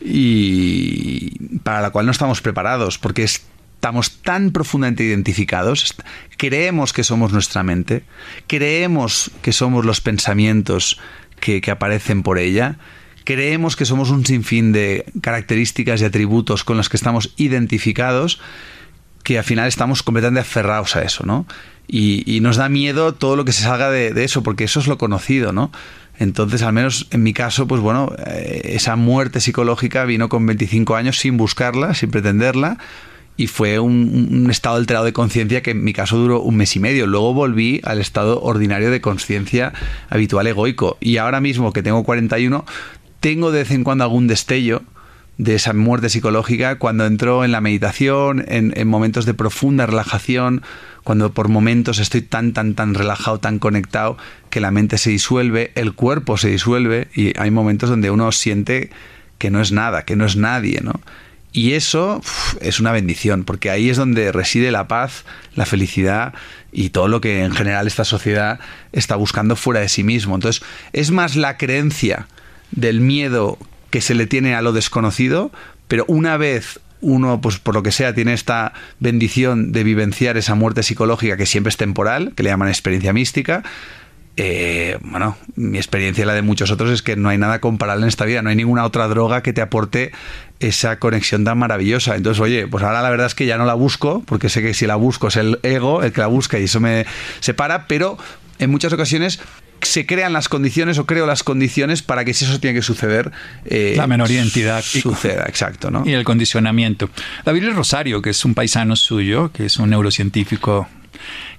y 0.00 1.58
para 1.58 1.82
la 1.82 1.90
cual 1.90 2.06
no 2.06 2.12
estamos 2.12 2.40
preparados, 2.40 2.96
porque 2.96 3.22
es 3.22 3.42
estamos 3.76 4.18
tan 4.22 4.50
profundamente 4.50 5.04
identificados, 5.04 5.94
creemos 6.36 6.92
que 6.92 7.04
somos 7.04 7.32
nuestra 7.32 7.62
mente, 7.62 8.02
creemos 8.48 9.30
que 9.42 9.52
somos 9.52 9.84
los 9.84 10.00
pensamientos 10.00 10.98
que, 11.38 11.62
aparecen 11.70 12.22
por 12.22 12.38
ella, 12.38 12.78
creemos 13.24 13.76
que 13.76 13.84
somos 13.84 14.10
un 14.10 14.24
sinfín 14.26 14.72
de 14.72 15.04
características 15.20 16.00
y 16.00 16.04
atributos 16.04 16.64
con 16.64 16.76
los 16.76 16.88
que 16.88 16.96
estamos 16.96 17.32
identificados, 17.36 18.40
que 19.22 19.38
al 19.38 19.44
final 19.44 19.68
estamos 19.68 20.02
completamente 20.02 20.40
aferrados 20.40 20.96
a 20.96 21.02
eso, 21.02 21.24
¿no? 21.24 21.46
Y, 21.86 22.40
nos 22.40 22.56
da 22.56 22.68
miedo 22.68 23.14
todo 23.14 23.36
lo 23.36 23.44
que 23.44 23.52
se 23.52 23.62
salga 23.62 23.90
de, 23.90 24.12
de, 24.12 24.24
eso, 24.24 24.42
porque 24.42 24.64
eso 24.64 24.80
es 24.80 24.88
lo 24.88 24.98
conocido, 24.98 25.52
¿no? 25.52 25.70
Entonces, 26.18 26.62
al 26.62 26.72
menos 26.72 27.06
en 27.10 27.22
mi 27.22 27.32
caso, 27.32 27.68
pues 27.68 27.80
bueno, 27.80 28.12
eh, 28.26 28.72
esa 28.74 28.96
muerte 28.96 29.40
psicológica 29.40 30.04
vino 30.04 30.28
con 30.28 30.46
25 30.46 30.96
años 30.96 31.18
sin 31.18 31.36
buscarla, 31.36 31.94
sin 31.94 32.10
pretenderla, 32.10 32.78
y 33.36 33.48
fue 33.48 33.78
un, 33.78 34.48
estado 34.50 34.76
alterado 34.76 35.04
de 35.04 35.12
conciencia 35.12 35.62
que 35.62 35.72
en 35.72 35.84
mi 35.84 35.92
caso 35.92 36.16
duró 36.16 36.40
un 36.40 36.56
mes 36.56 36.74
y 36.76 36.80
medio. 36.80 37.06
Luego 37.06 37.34
volví 37.34 37.80
al 37.84 38.00
estado 38.00 38.40
ordinario 38.42 38.90
de 38.90 39.00
conciencia 39.00 39.72
habitual 40.08 40.46
egoico. 40.46 40.96
Y 41.00 41.18
ahora 41.18 41.40
mismo 41.40 41.72
que 41.72 41.82
tengo 41.82 42.02
41, 42.04 42.64
tengo 43.20 43.52
de 43.52 43.58
vez 43.60 43.70
en 43.70 43.84
cuando 43.84 44.04
algún 44.04 44.26
destello 44.26 44.82
de 45.38 45.54
esa 45.54 45.74
muerte 45.74 46.08
psicológica 46.08 46.78
cuando 46.78 47.04
entro 47.04 47.44
en 47.44 47.52
la 47.52 47.60
meditación, 47.60 48.42
en, 48.48 48.72
en, 48.74 48.88
momentos 48.88 49.26
de 49.26 49.34
profunda 49.34 49.84
relajación, 49.84 50.62
cuando 51.04 51.32
por 51.32 51.48
momentos 51.48 51.98
estoy 51.98 52.22
tan, 52.22 52.54
tan, 52.54 52.74
tan 52.74 52.94
relajado, 52.94 53.38
tan 53.38 53.58
conectado, 53.58 54.16
que 54.48 54.60
la 54.60 54.70
mente 54.70 54.96
se 54.96 55.10
disuelve, 55.10 55.72
el 55.74 55.92
cuerpo 55.92 56.38
se 56.38 56.48
disuelve 56.48 57.08
y 57.14 57.38
hay 57.38 57.50
momentos 57.50 57.90
donde 57.90 58.10
uno 58.10 58.32
siente 58.32 58.88
que 59.36 59.50
no 59.50 59.60
es 59.60 59.72
nada, 59.72 60.06
que 60.06 60.16
no 60.16 60.24
es 60.24 60.36
nadie, 60.36 60.80
¿no? 60.82 61.00
Y 61.56 61.72
eso 61.72 62.20
es 62.60 62.80
una 62.80 62.92
bendición, 62.92 63.44
porque 63.44 63.70
ahí 63.70 63.88
es 63.88 63.96
donde 63.96 64.30
reside 64.30 64.70
la 64.70 64.88
paz, 64.88 65.24
la 65.54 65.64
felicidad 65.64 66.34
y 66.70 66.90
todo 66.90 67.08
lo 67.08 67.22
que 67.22 67.44
en 67.44 67.52
general 67.52 67.86
esta 67.86 68.04
sociedad 68.04 68.60
está 68.92 69.16
buscando 69.16 69.56
fuera 69.56 69.80
de 69.80 69.88
sí 69.88 70.04
mismo. 70.04 70.34
Entonces, 70.34 70.62
es 70.92 71.12
más 71.12 71.34
la 71.34 71.56
creencia 71.56 72.28
del 72.72 73.00
miedo 73.00 73.56
que 73.88 74.02
se 74.02 74.14
le 74.14 74.26
tiene 74.26 74.54
a 74.54 74.60
lo 74.60 74.74
desconocido, 74.74 75.50
pero 75.88 76.04
una 76.08 76.36
vez 76.36 76.78
uno, 77.00 77.40
pues 77.40 77.58
por 77.58 77.74
lo 77.74 77.82
que 77.82 77.90
sea, 77.90 78.14
tiene 78.14 78.34
esta 78.34 78.74
bendición 79.00 79.72
de 79.72 79.82
vivenciar 79.82 80.36
esa 80.36 80.54
muerte 80.56 80.82
psicológica 80.82 81.38
que 81.38 81.46
siempre 81.46 81.70
es 81.70 81.78
temporal, 81.78 82.34
que 82.36 82.42
le 82.42 82.50
llaman 82.50 82.68
experiencia 82.68 83.14
mística, 83.14 83.62
eh, 84.36 84.98
bueno, 85.00 85.36
mi 85.54 85.78
experiencia 85.78 86.22
y 86.22 86.26
la 86.26 86.34
de 86.34 86.42
muchos 86.42 86.70
otros 86.70 86.90
es 86.90 87.02
que 87.02 87.16
no 87.16 87.30
hay 87.30 87.38
nada 87.38 87.60
comparable 87.60 88.02
en 88.02 88.08
esta 88.08 88.26
vida, 88.26 88.42
no 88.42 88.50
hay 88.50 88.56
ninguna 88.56 88.84
otra 88.84 89.08
droga 89.08 89.42
que 89.42 89.54
te 89.54 89.62
aporte 89.62 90.12
esa 90.60 90.98
conexión 90.98 91.44
tan 91.44 91.58
maravillosa. 91.58 92.16
Entonces, 92.16 92.40
oye, 92.40 92.66
pues 92.66 92.84
ahora 92.84 93.00
la 93.00 93.08
verdad 93.08 93.26
es 93.26 93.34
que 93.34 93.46
ya 93.46 93.56
no 93.56 93.64
la 93.64 93.74
busco, 93.74 94.22
porque 94.26 94.48
sé 94.50 94.60
que 94.60 94.74
si 94.74 94.86
la 94.86 94.96
busco 94.96 95.28
es 95.28 95.36
el 95.36 95.58
ego 95.62 96.02
el 96.02 96.12
que 96.12 96.20
la 96.20 96.26
busca 96.26 96.58
y 96.58 96.64
eso 96.64 96.80
me 96.80 97.06
separa, 97.40 97.86
pero 97.86 98.18
en 98.58 98.70
muchas 98.70 98.92
ocasiones 98.92 99.40
se 99.82 100.06
crean 100.06 100.32
las 100.32 100.48
condiciones 100.48 100.98
o 100.98 101.06
creo 101.06 101.26
las 101.26 101.42
condiciones 101.42 102.02
para 102.02 102.24
que 102.24 102.34
si 102.34 102.44
eso 102.44 102.58
tiene 102.58 102.74
que 102.74 102.82
suceder 102.82 103.30
eh, 103.66 103.94
la 103.96 104.06
menor 104.06 104.30
identidad 104.30 104.82
suceda 104.82 105.44
exacto 105.46 105.90
¿no? 105.90 106.02
y 106.06 106.12
el 106.12 106.24
condicionamiento 106.24 107.10
David 107.44 107.72
Rosario 107.74 108.22
que 108.22 108.30
es 108.30 108.44
un 108.46 108.54
paisano 108.54 108.96
suyo 108.96 109.52
que 109.52 109.66
es 109.66 109.76
un 109.76 109.90
neurocientífico 109.90 110.88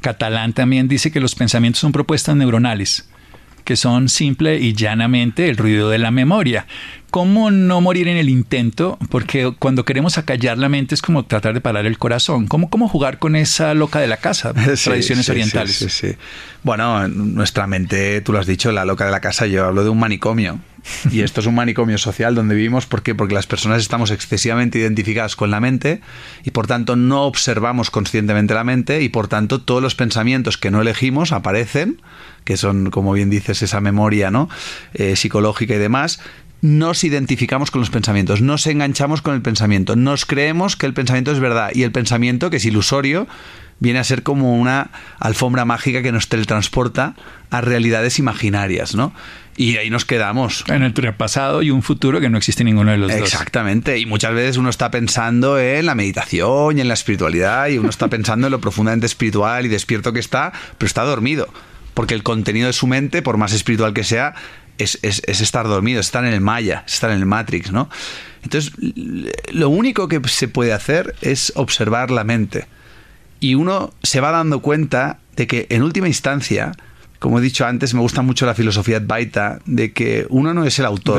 catalán 0.02 0.54
también 0.54 0.88
dice 0.88 1.12
que 1.12 1.20
los 1.20 1.36
pensamientos 1.36 1.80
son 1.80 1.92
propuestas 1.92 2.36
neuronales 2.36 3.10
que 3.68 3.76
son 3.76 4.08
simple 4.08 4.60
y 4.60 4.72
llanamente 4.72 5.50
el 5.50 5.58
ruido 5.58 5.90
de 5.90 5.98
la 5.98 6.10
memoria. 6.10 6.68
¿Cómo 7.18 7.50
no 7.50 7.82
morir 7.82 8.08
en 8.10 8.18
el 8.18 8.30
intento? 8.30 9.00
Porque 9.10 9.52
cuando 9.58 9.86
queremos 9.86 10.20
acallar 10.20 10.60
la 10.60 10.70
mente 10.70 10.94
es 10.94 11.02
como 11.02 11.26
tratar 11.26 11.56
de 11.56 11.62
parar 11.62 11.88
el 11.88 11.98
corazón. 11.98 12.46
¿Cómo, 12.46 12.70
cómo 12.70 12.88
jugar 12.88 13.18
con 13.18 13.36
esa 13.36 13.74
loca 13.74 14.00
de 14.00 14.06
la 14.06 14.18
casa? 14.18 14.54
tradiciones 14.84 15.28
orientales. 15.28 15.78
Sí, 15.78 16.10
bueno, 16.62 17.08
nuestra 17.08 17.66
mente, 17.66 18.22
tú 18.22 18.34
lo 18.34 18.38
has 18.38 18.46
dicho, 18.46 18.72
la 18.72 18.86
loca 18.86 19.04
de 19.04 19.10
la 19.10 19.20
casa, 19.20 19.48
yo 19.48 19.66
hablo 19.66 19.84
de 19.84 19.90
un 19.90 19.98
manicomio. 19.98 20.60
Y 21.12 21.22
esto 21.22 21.42
es 21.42 21.48
un 21.48 21.56
manicomio 21.56 21.98
social 21.98 22.36
donde 22.36 22.54
vivimos. 22.54 22.86
¿Por 22.86 23.02
qué? 23.02 23.16
Porque 23.16 23.34
las 23.34 23.48
personas 23.48 23.82
estamos 23.82 24.12
excesivamente 24.12 24.78
identificadas 24.78 25.36
con 25.36 25.50
la 25.50 25.60
mente 25.60 26.02
y 26.44 26.52
por 26.52 26.68
tanto 26.68 26.96
no 26.96 27.24
observamos 27.24 27.90
conscientemente 27.90 28.54
la 28.54 28.64
mente 28.64 29.02
y 29.02 29.10
por 29.10 29.28
tanto 29.28 29.60
todos 29.60 29.82
los 29.82 29.96
pensamientos 29.96 30.60
que 30.60 30.70
no 30.70 30.82
elegimos 30.82 31.32
aparecen, 31.32 32.00
que 32.44 32.58
son, 32.58 32.92
como 32.92 33.12
bien 33.14 33.32
dices, 33.32 33.64
esa 33.64 33.82
memoria 33.82 34.32
¿no? 34.32 34.50
Eh, 34.94 35.16
psicológica 35.16 35.74
y 35.74 35.80
demás, 35.80 36.20
nos 36.62 37.04
identificamos 37.04 37.72
con 37.72 37.82
los 37.82 37.90
pensamientos, 37.90 38.42
nos 38.42 38.66
enganchamos 38.68 39.22
con 39.22 39.36
el 39.36 39.42
pensamiento, 39.42 39.96
nos 39.96 40.26
creemos 40.26 40.76
que 40.76 40.86
el 40.86 40.94
pensamiento 40.94 41.32
es 41.32 41.40
verdad 41.40 41.70
y 41.74 41.84
el 41.84 41.92
pensamiento, 41.92 42.50
que 42.50 42.58
es 42.58 42.66
ilusorio, 42.66 43.28
viene 43.80 44.00
a 44.00 44.04
ser 44.04 44.24
como 44.24 44.60
una 44.60 44.90
alfombra 45.20 45.66
mágica 45.66 46.02
que 46.02 46.12
nos 46.12 46.30
teletransporta 46.30 47.16
a 47.50 47.62
realidades 47.62 48.20
imaginarias, 48.20 48.96
¿no? 48.96 49.14
Y 49.56 49.78
ahí 49.78 49.90
nos 49.90 50.06
quedamos. 50.06 50.64
En 50.68 50.84
el 50.84 50.94
pasado 51.16 51.64
y 51.64 51.72
un 51.72 51.82
futuro 51.82 52.20
que 52.20 52.30
no 52.30 52.38
existe 52.38 52.64
ninguno 52.64 52.92
de 52.92 52.98
los 52.98 53.12
dos. 53.12 53.22
Exactamente. 53.22 53.98
Y 53.98 54.06
muchas 54.06 54.34
veces 54.34 54.58
uno 54.58 54.70
está 54.70 54.92
pensando 54.92 55.60
en 55.60 55.88
la 55.88 55.96
meditación 55.96 56.78
y 56.78 56.82
en 56.82 56.88
la 56.88 56.94
espiritualidad 56.94 57.68
y 57.68 57.80
uno 57.80 57.90
está 57.90 58.08
pensando 58.08 58.48
en 58.48 58.52
lo 58.52 58.62
profundamente 58.62 59.08
espiritual 59.08 59.66
y 59.66 59.70
despierto 59.70 60.14
que 60.14 60.20
está, 60.20 60.54
pero 60.78 60.86
está 60.86 61.04
dormido. 61.04 61.52
Porque 61.96 62.14
el 62.14 62.22
contenido 62.22 62.68
de 62.68 62.74
su 62.74 62.86
mente, 62.86 63.24
por 63.24 63.38
más 63.38 63.52
espiritual 63.52 63.96
que 63.96 64.04
sea, 64.04 64.36
es, 64.78 65.00
es, 65.02 65.42
estar 65.42 65.68
dormido, 65.68 66.00
es 66.00 66.08
estar 66.08 66.26
en 66.26 66.34
el 66.34 66.42
Maya, 66.42 66.84
es 66.86 66.96
estar 66.96 67.12
en 67.12 67.18
el 67.18 67.26
Matrix, 67.26 67.72
¿no? 67.72 67.90
Entonces, 68.44 68.74
lo 69.52 69.70
único 69.70 70.08
que 70.08 70.22
se 70.28 70.48
puede 70.48 70.74
hacer 70.74 71.16
es 71.22 71.52
observar 71.56 72.12
la 72.12 72.24
mente. 72.24 72.68
Y 73.40 73.56
uno 73.56 73.94
se 74.04 74.22
va 74.22 74.32
dando 74.32 74.62
cuenta 74.62 75.20
de 75.36 75.48
que, 75.48 75.68
en 75.70 75.84
última 75.84 76.08
instancia, 76.08 76.72
como 77.20 77.40
he 77.40 77.42
dicho 77.42 77.66
antes, 77.66 77.94
me 77.94 78.00
gusta 78.00 78.22
mucho 78.22 78.46
la 78.46 78.54
filosofía 78.54 78.98
Advaita 78.98 79.60
de 79.66 79.92
que 79.92 80.26
uno 80.30 80.54
no 80.54 80.66
es 80.66 80.80
el 80.80 80.86
autor. 80.86 81.16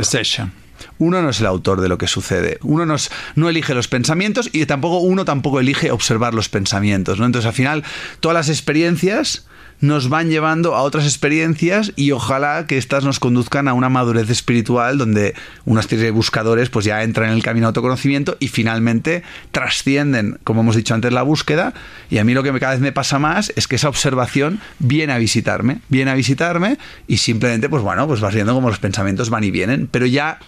Uno 0.98 1.22
no 1.22 1.30
es 1.30 1.40
el 1.40 1.46
autor 1.46 1.80
de 1.80 1.88
lo 1.88 1.98
que 1.98 2.06
sucede. 2.06 2.58
Uno 2.62 2.86
no, 2.86 2.96
no, 3.34 3.48
elige 3.48 3.74
los 3.74 3.88
pensamientos 3.88 4.48
y 4.52 4.64
tampoco 4.66 4.98
uno 4.98 5.24
tampoco 5.24 5.60
elige 5.60 5.90
observar 5.90 6.34
los 6.34 6.48
pensamientos. 6.48 7.18
¿no? 7.18 7.26
Entonces, 7.26 7.46
al 7.46 7.54
final, 7.54 7.84
todas 8.20 8.34
las 8.34 8.48
experiencias 8.48 9.46
nos 9.80 10.08
van 10.08 10.28
llevando 10.28 10.74
a 10.74 10.82
otras 10.82 11.04
experiencias 11.04 11.92
y 11.94 12.10
ojalá 12.10 12.66
que 12.66 12.78
éstas 12.78 13.04
nos 13.04 13.20
conduzcan 13.20 13.68
a 13.68 13.74
una 13.74 13.88
madurez 13.88 14.28
espiritual 14.30 14.98
donde 14.98 15.34
unas 15.64 15.86
serie 15.86 16.10
buscadores 16.10 16.68
pues 16.68 16.84
ya 16.84 17.02
entran 17.02 17.30
en 17.30 17.36
el 17.36 17.42
camino 17.42 17.66
de 17.66 17.68
autoconocimiento 17.68 18.36
y 18.40 18.48
finalmente 18.48 19.22
trascienden, 19.52 20.38
como 20.44 20.60
hemos 20.60 20.76
dicho 20.76 20.94
antes, 20.94 21.12
la 21.12 21.22
búsqueda 21.22 21.74
y 22.10 22.18
a 22.18 22.24
mí 22.24 22.34
lo 22.34 22.42
que 22.42 22.52
cada 22.58 22.72
vez 22.72 22.80
me 22.80 22.92
pasa 22.92 23.18
más 23.18 23.52
es 23.56 23.68
que 23.68 23.76
esa 23.76 23.88
observación 23.88 24.60
viene 24.78 25.12
a 25.12 25.18
visitarme, 25.18 25.80
viene 25.88 26.10
a 26.10 26.14
visitarme 26.14 26.78
y 27.06 27.18
simplemente 27.18 27.68
pues 27.68 27.82
bueno, 27.82 28.06
pues 28.06 28.20
vas 28.20 28.34
viendo 28.34 28.54
cómo 28.54 28.68
los 28.68 28.78
pensamientos 28.78 29.30
van 29.30 29.44
y 29.44 29.50
vienen, 29.50 29.88
pero 29.90 30.06
ya 30.06 30.38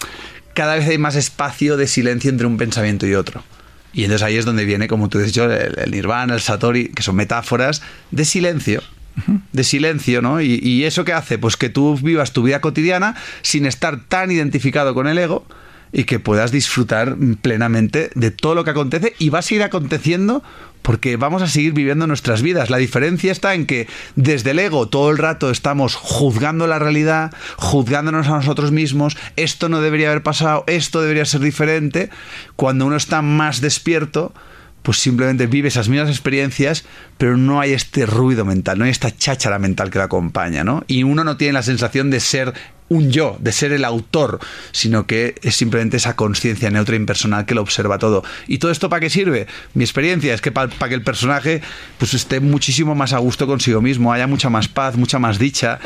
cada 0.54 0.74
vez 0.74 0.88
hay 0.88 0.98
más 0.98 1.14
espacio 1.14 1.76
de 1.76 1.86
silencio 1.86 2.30
entre 2.30 2.46
un 2.46 2.56
pensamiento 2.56 3.06
y 3.06 3.14
otro. 3.14 3.44
Y 3.92 4.04
entonces 4.04 4.24
ahí 4.24 4.36
es 4.36 4.44
donde 4.44 4.64
viene, 4.64 4.86
como 4.86 5.08
tú 5.08 5.18
has 5.18 5.24
dicho, 5.24 5.50
el, 5.50 5.76
el 5.78 5.90
nirvana, 5.90 6.34
el 6.34 6.40
satori, 6.40 6.90
que 6.90 7.02
son 7.02 7.16
metáforas 7.16 7.82
de 8.12 8.24
silencio 8.24 8.82
de 9.52 9.64
silencio, 9.64 10.22
¿no? 10.22 10.40
Y, 10.40 10.84
eso 10.84 11.04
que 11.04 11.12
hace, 11.12 11.38
pues 11.38 11.56
que 11.56 11.68
tú 11.68 11.96
vivas 11.96 12.32
tu 12.32 12.42
vida 12.42 12.60
cotidiana 12.60 13.16
sin 13.42 13.66
estar 13.66 14.00
tan 14.00 14.30
identificado 14.30 14.94
con 14.94 15.06
el 15.06 15.18
ego 15.18 15.46
y 15.92 16.04
que 16.04 16.20
puedas 16.20 16.52
disfrutar 16.52 17.16
plenamente 17.42 18.10
de 18.14 18.30
todo 18.30 18.54
lo 18.54 18.64
que 18.64 18.70
acontece 18.70 19.14
y 19.18 19.28
va 19.28 19.40
a 19.40 19.42
seguir 19.42 19.62
aconteciendo 19.62 20.42
porque 20.82 21.16
vamos 21.16 21.42
a 21.42 21.46
seguir 21.46 21.72
viviendo 21.72 22.06
nuestras 22.06 22.42
vidas. 22.42 22.70
La 22.70 22.78
diferencia 22.78 23.32
está 23.32 23.54
en 23.54 23.66
que 23.66 23.86
desde 24.16 24.52
el 24.52 24.58
ego 24.58 24.88
todo 24.88 25.10
el 25.10 25.18
rato 25.18 25.50
estamos 25.50 25.94
juzgando 25.94 26.66
la 26.66 26.78
realidad, 26.78 27.32
juzgándonos 27.56 28.28
a 28.28 28.36
nosotros 28.36 28.72
mismos, 28.72 29.16
esto 29.36 29.68
no 29.68 29.80
debería 29.80 30.10
haber 30.10 30.22
pasado, 30.22 30.64
esto 30.66 31.02
debería 31.02 31.24
ser 31.24 31.40
diferente. 31.40 32.10
Cuando 32.56 32.86
uno 32.86 32.96
está 32.96 33.20
más 33.20 33.60
despierto, 33.60 34.32
pues 34.82 34.98
simplemente 34.98 35.46
vive 35.46 35.68
esas 35.68 35.88
mismas 35.88 36.08
experiencias, 36.08 36.84
pero 37.18 37.36
no 37.36 37.60
hay 37.60 37.72
este 37.72 38.06
ruido 38.06 38.44
mental, 38.44 38.78
no 38.78 38.84
hay 38.84 38.90
esta 38.90 39.14
cháchara 39.14 39.58
mental 39.58 39.90
que 39.90 39.98
la 39.98 40.04
acompaña, 40.04 40.64
¿no? 40.64 40.84
Y 40.86 41.02
uno 41.02 41.24
no 41.24 41.36
tiene 41.36 41.52
la 41.52 41.62
sensación 41.62 42.10
de 42.10 42.20
ser 42.20 42.54
un 42.90 43.12
yo, 43.12 43.36
de 43.40 43.52
ser 43.52 43.72
el 43.72 43.84
autor, 43.84 44.40
sino 44.72 45.06
que 45.06 45.36
es 45.42 45.54
simplemente 45.54 45.96
esa 45.96 46.16
conciencia 46.16 46.70
neutra 46.70 46.96
e 46.96 46.98
impersonal 46.98 47.46
que 47.46 47.54
lo 47.54 47.62
observa 47.62 47.98
todo. 47.98 48.24
¿Y 48.48 48.58
todo 48.58 48.72
esto 48.72 48.90
para 48.90 49.00
qué 49.00 49.10
sirve? 49.10 49.46
Mi 49.74 49.84
experiencia 49.84 50.34
es 50.34 50.40
que 50.40 50.50
para 50.50 50.68
que 50.68 50.94
el 50.94 51.02
personaje 51.02 51.62
pues 51.98 52.14
esté 52.14 52.40
muchísimo 52.40 52.96
más 52.96 53.12
a 53.12 53.18
gusto 53.18 53.46
consigo 53.46 53.80
mismo, 53.80 54.12
haya 54.12 54.26
mucha 54.26 54.50
más 54.50 54.66
paz, 54.66 54.96
mucha 54.96 55.20
más 55.20 55.38
dicha. 55.38 55.78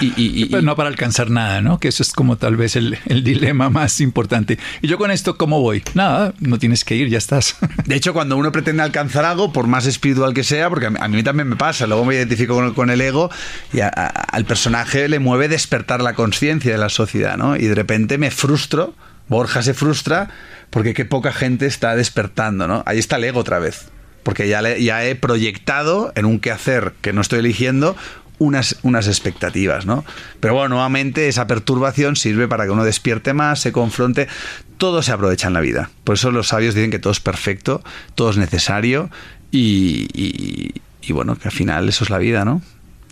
Y, 0.00 0.46
Pero 0.46 0.62
no 0.62 0.76
para 0.76 0.88
alcanzar 0.88 1.30
nada, 1.30 1.60
¿no? 1.60 1.78
Que 1.78 1.88
eso 1.88 2.02
es 2.02 2.12
como 2.12 2.36
tal 2.36 2.56
vez 2.56 2.76
el, 2.76 2.98
dilema 3.24 3.70
más 3.70 4.00
importante. 4.00 4.58
Y 4.80 4.88
yo 4.88 4.98
con 4.98 5.10
esto, 5.10 5.36
¿cómo 5.36 5.60
voy? 5.60 5.82
Nada, 5.94 6.34
no 6.40 6.58
tienes 6.58 6.84
que 6.84 6.94
ir, 6.94 7.08
ya 7.08 7.18
estás. 7.18 7.56
De 7.86 7.96
hecho, 7.96 8.12
cuando 8.12 8.36
uno 8.36 8.52
pretende 8.52 8.82
alcanzar 8.82 9.24
algo, 9.24 9.52
por 9.52 9.66
más 9.66 9.86
espiritual 9.86 10.34
que 10.34 10.44
sea, 10.44 10.68
porque 10.68 10.86
a 10.86 11.08
mí, 11.08 11.22
también 11.22 11.48
me 11.48 11.56
pasa, 11.56 11.86
luego 11.86 12.04
me 12.04 12.14
identifico 12.14 12.74
con, 12.74 12.90
el 12.90 13.00
ego 13.00 13.30
y 13.72 13.80
al 13.80 14.44
personaje 14.44 15.08
le 15.08 15.18
mueve 15.18 15.48
despertar 15.48 16.00
la 16.00 16.14
conciencia 16.14 16.72
de 16.72 16.78
la 16.78 16.88
sociedad, 16.88 17.36
¿no? 17.36 17.56
Y 17.56 17.66
de 17.66 17.74
repente 17.74 18.18
me 18.18 18.30
frustro, 18.30 18.94
Borja 19.28 19.62
se 19.62 19.74
frustra 19.74 20.30
porque 20.70 20.94
qué 20.94 21.04
poca 21.04 21.32
gente 21.32 21.66
está 21.66 21.94
despertando, 21.96 22.66
¿no? 22.66 22.82
Ahí 22.86 22.98
está 22.98 23.16
el 23.16 23.24
ego 23.24 23.40
otra 23.40 23.58
vez. 23.58 23.88
Porque 24.22 24.48
ya, 24.48 24.60
le, 24.60 24.82
ya 24.82 25.04
he 25.04 25.14
proyectado 25.14 26.12
en 26.14 26.26
un 26.26 26.40
quehacer 26.40 26.92
que 27.00 27.12
no 27.12 27.20
estoy 27.20 27.38
eligiendo 27.38 27.96
unas, 28.38 28.76
unas 28.82 29.06
expectativas, 29.06 29.86
¿no? 29.86 30.04
Pero 30.40 30.54
bueno, 30.54 30.70
nuevamente 30.70 31.28
esa 31.28 31.46
perturbación 31.46 32.16
sirve 32.16 32.48
para 32.48 32.64
que 32.64 32.70
uno 32.70 32.84
despierte 32.84 33.34
más, 33.34 33.60
se 33.60 33.72
confronte. 33.72 34.28
Todo 34.76 35.02
se 35.02 35.12
aprovecha 35.12 35.48
en 35.48 35.54
la 35.54 35.60
vida. 35.60 35.90
Por 36.04 36.14
eso 36.14 36.30
los 36.30 36.48
sabios 36.48 36.74
dicen 36.74 36.90
que 36.90 36.98
todo 36.98 37.12
es 37.12 37.20
perfecto, 37.20 37.82
todo 38.14 38.30
es 38.30 38.36
necesario 38.36 39.10
y, 39.50 40.08
y, 40.14 40.72
y 41.02 41.12
bueno, 41.12 41.36
que 41.36 41.48
al 41.48 41.54
final 41.54 41.88
eso 41.88 42.04
es 42.04 42.10
la 42.10 42.18
vida, 42.18 42.44
¿no? 42.44 42.62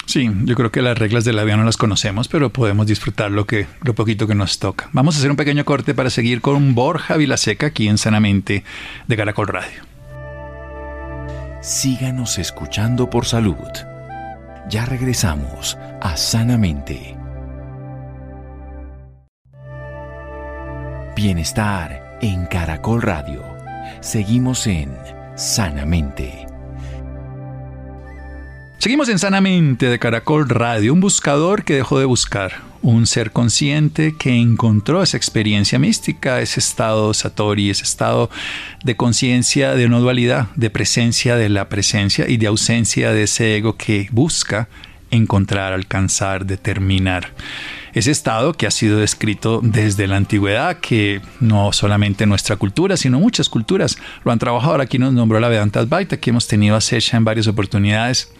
Sí, 0.06 0.30
yo 0.44 0.54
creo 0.54 0.70
que 0.70 0.82
las 0.82 0.96
reglas 0.96 1.24
de 1.24 1.32
la 1.32 1.42
vida 1.42 1.56
no 1.56 1.64
las 1.64 1.76
conocemos, 1.76 2.28
pero 2.28 2.50
podemos 2.50 2.86
disfrutar 2.86 3.32
lo 3.32 3.44
que 3.44 3.66
lo 3.82 3.94
poquito 3.94 4.28
que 4.28 4.36
nos 4.36 4.60
toca. 4.60 4.88
Vamos 4.92 5.16
a 5.16 5.18
hacer 5.18 5.30
un 5.32 5.36
pequeño 5.36 5.64
corte 5.64 5.94
para 5.94 6.10
seguir 6.10 6.40
con 6.40 6.76
Borja 6.76 7.16
Vilaseca 7.16 7.66
aquí 7.66 7.88
en 7.88 7.98
Sanamente 7.98 8.62
de 9.08 9.16
Caracol 9.16 9.48
Radio. 9.48 9.82
Síganos 11.60 12.38
escuchando 12.38 13.10
por 13.10 13.26
salud. 13.26 13.56
Ya 14.68 14.84
regresamos 14.84 15.78
a 16.00 16.16
Sanamente. 16.16 17.16
Bienestar 21.14 22.18
en 22.20 22.46
Caracol 22.46 23.00
Radio. 23.00 23.44
Seguimos 24.00 24.66
en 24.66 24.92
Sanamente. 25.36 26.46
Seguimos 28.78 29.08
en 29.08 29.20
Sanamente 29.20 29.86
de 29.86 30.00
Caracol 30.00 30.48
Radio, 30.48 30.92
un 30.92 31.00
buscador 31.00 31.62
que 31.62 31.76
dejó 31.76 32.00
de 32.00 32.04
buscar, 32.04 32.52
un 32.82 33.06
ser 33.06 33.32
consciente 33.32 34.14
que 34.18 34.34
encontró 34.34 35.02
esa 35.02 35.16
experiencia 35.16 35.78
mística, 35.78 36.40
ese 36.40 36.60
estado 36.60 37.12
satori, 37.14 37.70
ese 37.70 37.84
estado 37.84 38.30
de 38.84 38.96
conciencia 38.96 39.74
de 39.74 39.88
no 39.88 40.00
dualidad, 40.00 40.48
de 40.56 40.70
presencia 40.70 41.36
de 41.36 41.48
la 41.48 41.68
presencia 41.68 42.28
y 42.28 42.36
de 42.36 42.46
ausencia 42.46 43.12
de 43.12 43.24
ese 43.24 43.56
ego 43.56 43.76
que 43.76 44.08
busca 44.12 44.68
encontrar, 45.10 45.72
alcanzar, 45.72 46.46
determinar. 46.46 47.32
Ese 47.92 48.10
estado 48.10 48.52
que 48.52 48.66
ha 48.66 48.70
sido 48.70 48.98
descrito 48.98 49.60
desde 49.62 50.06
la 50.06 50.16
antigüedad, 50.16 50.80
que 50.80 51.22
no 51.40 51.72
solamente 51.72 52.26
nuestra 52.26 52.56
cultura, 52.56 52.96
sino 52.96 53.18
muchas 53.18 53.48
culturas 53.48 53.96
lo 54.24 54.32
han 54.32 54.38
trabajado. 54.38 54.80
Aquí 54.82 54.98
nos 54.98 55.14
nombró 55.14 55.40
la 55.40 55.48
Vedanta 55.48 55.80
Advaita, 55.80 56.18
que 56.18 56.30
hemos 56.30 56.46
tenido 56.46 56.76
a 56.76 56.80
Sesha 56.80 57.16
en 57.16 57.24
varias 57.24 57.46
oportunidades 57.46 58.30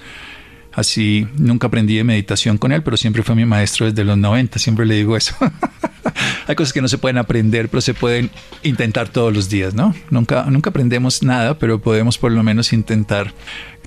Así 0.77 1.27
nunca 1.39 1.69
aprendí 1.69 1.97
de 1.97 2.05
meditación 2.05 2.59
con 2.59 2.71
él, 2.71 2.83
pero 2.83 2.99
siempre 2.99 3.23
fue 3.23 3.35
mi 3.35 3.47
maestro 3.47 3.87
desde 3.87 4.05
los 4.05 4.19
90, 4.19 4.59
siempre 4.59 4.85
le 4.85 4.95
digo 4.95 5.17
eso. 5.17 5.35
Hay 6.47 6.55
cosas 6.55 6.75
que 6.75 6.83
no 6.83 6.89
se 6.89 6.99
pueden 6.99 7.17
aprender, 7.17 7.71
pero 7.71 7.81
se 7.81 7.95
pueden 7.95 8.31
intentar 8.63 9.09
todos 9.09 9.35
los 9.35 9.49
días, 9.49 9.73
¿no? 9.73 9.95
Nunca, 10.11 10.45
nunca 10.51 10.69
aprendemos 10.69 11.23
nada, 11.23 11.59
pero 11.59 11.81
podemos 11.81 12.19
por 12.19 12.31
lo 12.31 12.43
menos 12.43 12.75
intentar 12.75 13.33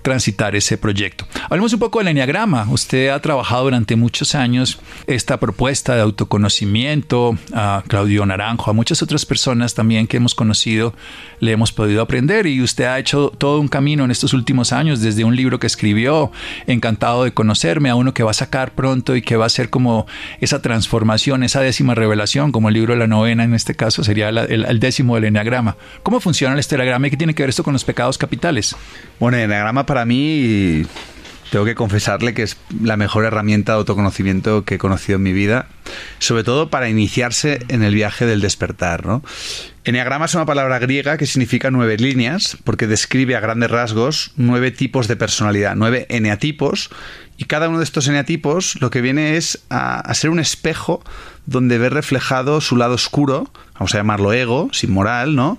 transitar 0.01 0.56
ese 0.56 0.77
proyecto. 0.77 1.25
Hablemos 1.50 1.74
un 1.74 1.79
poco 1.79 2.00
del 2.00 2.10
enneagrama. 2.10 2.68
Usted 2.70 3.10
ha 3.10 3.20
trabajado 3.22 3.65
durante 3.65 3.96
muchos 3.96 4.36
años 4.36 4.79
esta 5.08 5.39
propuesta 5.39 5.96
de 5.96 6.01
autoconocimiento, 6.01 7.38
a 7.53 7.84
Claudio 7.88 8.25
Naranjo, 8.25 8.70
a 8.70 8.74
muchas 8.74 9.01
otras 9.01 9.25
personas 9.25 9.74
también 9.74 10.08
que 10.08 10.18
hemos 10.18 10.36
conocido, 10.36 10.94
le 11.39 11.51
hemos 11.51 11.72
podido 11.72 12.01
aprender 12.01 12.48
y 12.48 12.62
usted 12.62 12.86
ha 12.86 13.00
hecho 13.00 13.32
todo 13.38 13.60
un 13.60 13.68
camino 13.68 14.06
en 14.06 14.12
estos 14.12 14.34
últimos 14.34 14.74
años, 14.74 15.01
desde 15.01 15.24
un 15.24 15.36
libro 15.36 15.60
que 15.60 15.68
escribió, 15.68 16.32
encantado 16.68 17.24
de 17.24 17.34
conocerme, 17.34 17.89
a 17.89 17.96
uno 17.96 18.13
que 18.13 18.24
va 18.24 18.32
a 18.32 18.34
sacar 18.34 18.74
pronto 18.74 19.15
y 19.15 19.22
que 19.22 19.36
va 19.36 19.46
a 19.46 19.50
ser 19.50 19.70
como 19.70 20.08
esa 20.41 20.62
transformación, 20.62 21.44
esa 21.44 21.62
décima 21.62 21.96
revelación, 21.96 22.51
como 22.51 22.70
el 22.70 22.75
libro 22.75 22.94
de 22.94 23.00
la 23.00 23.08
novena 23.08 23.44
en 23.44 23.53
este 23.53 23.75
caso 23.75 24.03
sería 24.03 24.29
el, 24.29 24.79
décimo 24.79 25.15
del 25.15 25.25
enneagrama. 25.25 25.75
¿Cómo 26.03 26.20
funciona 26.20 26.53
el 26.53 26.60
estereograma 26.60 27.08
y 27.08 27.10
qué 27.10 27.18
tiene 27.18 27.34
que 27.34 27.44
ver 27.44 27.50
esto 27.50 27.63
con 27.63 27.74
los 27.74 27.84
pecados 27.84 28.18
capitales? 28.18 28.75
Bueno, 29.20 29.38
el 29.38 29.44
enneagrama 29.44 29.86
para 29.89 30.05
mí, 30.05 30.84
tengo 31.50 31.65
que 31.65 31.74
confesarle 31.74 32.36
que 32.36 32.43
es 32.43 32.58
la 32.79 32.96
mejor 32.96 33.25
herramienta 33.25 33.72
de 33.72 33.79
autoconocimiento 33.79 34.63
que 34.63 34.75
he 34.75 34.77
conocido 34.77 35.15
en 35.15 35.24
mi 35.24 35.34
vida, 35.34 35.65
sobre 36.19 36.43
todo 36.43 36.69
para 36.69 36.89
iniciarse 36.89 37.65
en 37.69 37.81
el 37.81 37.96
viaje 37.96 38.27
del 38.27 38.39
despertar. 38.39 39.08
¿no? 39.08 39.24
Enneagrama 39.86 40.25
es 40.25 40.36
una 40.36 40.46
palabra 40.46 40.77
griega 40.77 41.17
que 41.17 41.25
significa 41.25 41.72
nueve 41.72 41.98
líneas, 41.98 42.55
porque 42.65 42.86
describe 42.86 43.36
a 43.36 43.39
grandes 43.39 43.72
rasgos 43.72 44.31
nueve 44.36 44.69
tipos 44.69 45.08
de 45.08 45.15
personalidad, 45.15 45.74
nueve 45.75 46.05
eneatipos, 46.10 46.91
y 47.38 47.46
cada 47.46 47.67
uno 47.67 47.79
de 47.79 47.86
estos 47.86 48.08
eneatipos 48.08 48.79
lo 48.81 48.91
que 48.91 49.01
viene 49.01 49.38
es 49.38 49.63
a, 49.72 50.13
ser 50.13 50.29
un 50.29 50.39
espejo 50.39 51.03
donde 51.48 51.79
ve 51.79 51.89
reflejado 51.89 52.62
su 52.62 52.75
lado 52.75 52.93
oscuro, 52.93 53.51
vamos 53.74 53.96
a 53.96 53.98
llamarlo 53.98 54.34
ego, 54.34 54.69
sin 54.72 54.91
moral, 54.91 55.36
¿no? 55.36 55.58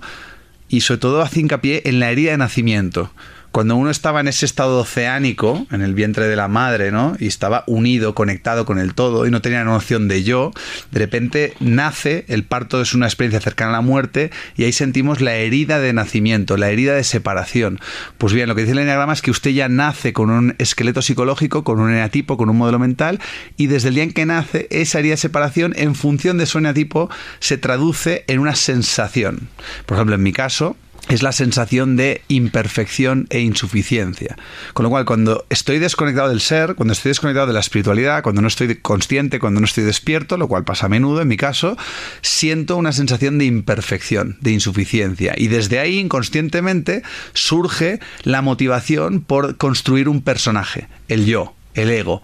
Y 0.69 0.79
sobre 0.79 1.01
todo 1.01 1.21
hace 1.21 1.41
hincapié 1.41 1.81
en 1.83 1.99
la 1.99 2.11
herida 2.11 2.31
de 2.31 2.37
nacimiento 2.37 3.11
cuando 3.51 3.75
uno 3.75 3.89
estaba 3.89 4.21
en 4.21 4.27
ese 4.27 4.45
estado 4.45 4.79
oceánico, 4.79 5.67
en 5.71 5.81
el 5.81 5.93
vientre 5.93 6.27
de 6.27 6.35
la 6.35 6.47
madre, 6.47 6.91
¿no? 6.91 7.15
Y 7.19 7.27
estaba 7.27 7.63
unido, 7.67 8.15
conectado 8.15 8.65
con 8.65 8.79
el 8.79 8.93
todo 8.93 9.27
y 9.27 9.31
no 9.31 9.41
tenía 9.41 9.63
noción 9.63 10.07
de 10.07 10.23
yo, 10.23 10.51
de 10.91 10.99
repente 10.99 11.53
nace, 11.59 12.25
el 12.29 12.45
parto 12.45 12.81
es 12.81 12.93
una 12.93 13.07
experiencia 13.07 13.41
cercana 13.41 13.71
a 13.71 13.73
la 13.73 13.81
muerte 13.81 14.31
y 14.55 14.63
ahí 14.63 14.71
sentimos 14.71 15.19
la 15.19 15.35
herida 15.35 15.79
de 15.79 15.91
nacimiento, 15.91 16.55
la 16.55 16.69
herida 16.69 16.95
de 16.95 17.03
separación. 17.03 17.79
Pues 18.17 18.33
bien, 18.33 18.47
lo 18.47 18.55
que 18.55 18.61
dice 18.61 18.71
el 18.71 18.79
enneagrama 18.79 19.13
es 19.13 19.21
que 19.21 19.31
usted 19.31 19.51
ya 19.51 19.67
nace 19.67 20.13
con 20.13 20.29
un 20.29 20.55
esqueleto 20.57 21.01
psicológico, 21.01 21.63
con 21.63 21.79
un 21.79 21.91
eneatipo, 21.91 22.37
con 22.37 22.49
un 22.49 22.57
modelo 22.57 22.79
mental 22.79 23.19
y 23.57 23.67
desde 23.67 23.89
el 23.89 23.95
día 23.95 24.03
en 24.03 24.13
que 24.13 24.25
nace, 24.25 24.67
esa 24.71 24.99
herida 24.99 25.11
de 25.11 25.17
separación 25.17 25.73
en 25.75 25.95
función 25.95 26.37
de 26.37 26.45
su 26.45 26.59
eneatipo 26.59 27.09
se 27.39 27.57
traduce 27.57 28.23
en 28.27 28.39
una 28.39 28.55
sensación. 28.55 29.49
Por 29.85 29.97
ejemplo, 29.97 30.15
en 30.15 30.23
mi 30.23 30.31
caso, 30.31 30.77
es 31.11 31.23
la 31.23 31.33
sensación 31.33 31.97
de 31.97 32.21
imperfección 32.29 33.27
e 33.29 33.41
insuficiencia. 33.41 34.37
Con 34.73 34.83
lo 34.83 34.89
cual, 34.89 35.03
cuando 35.03 35.45
estoy 35.49 35.77
desconectado 35.77 36.29
del 36.29 36.39
ser, 36.39 36.75
cuando 36.75 36.93
estoy 36.93 37.09
desconectado 37.09 37.47
de 37.47 37.53
la 37.53 37.59
espiritualidad, 37.59 38.23
cuando 38.23 38.41
no 38.41 38.47
estoy 38.47 38.75
consciente, 38.75 39.39
cuando 39.39 39.59
no 39.59 39.65
estoy 39.65 39.83
despierto, 39.83 40.37
lo 40.37 40.47
cual 40.47 40.63
pasa 40.63 40.85
a 40.85 40.89
menudo 40.89 41.21
en 41.21 41.27
mi 41.27 41.35
caso, 41.35 41.77
siento 42.21 42.77
una 42.77 42.93
sensación 42.93 43.37
de 43.37 43.45
imperfección, 43.45 44.37
de 44.39 44.51
insuficiencia. 44.51 45.33
Y 45.35 45.47
desde 45.47 45.79
ahí, 45.79 45.99
inconscientemente, 45.99 47.03
surge 47.33 47.99
la 48.23 48.41
motivación 48.41 49.19
por 49.21 49.57
construir 49.57 50.07
un 50.07 50.21
personaje, 50.21 50.87
el 51.09 51.25
yo, 51.25 51.53
el 51.73 51.89
ego. 51.89 52.21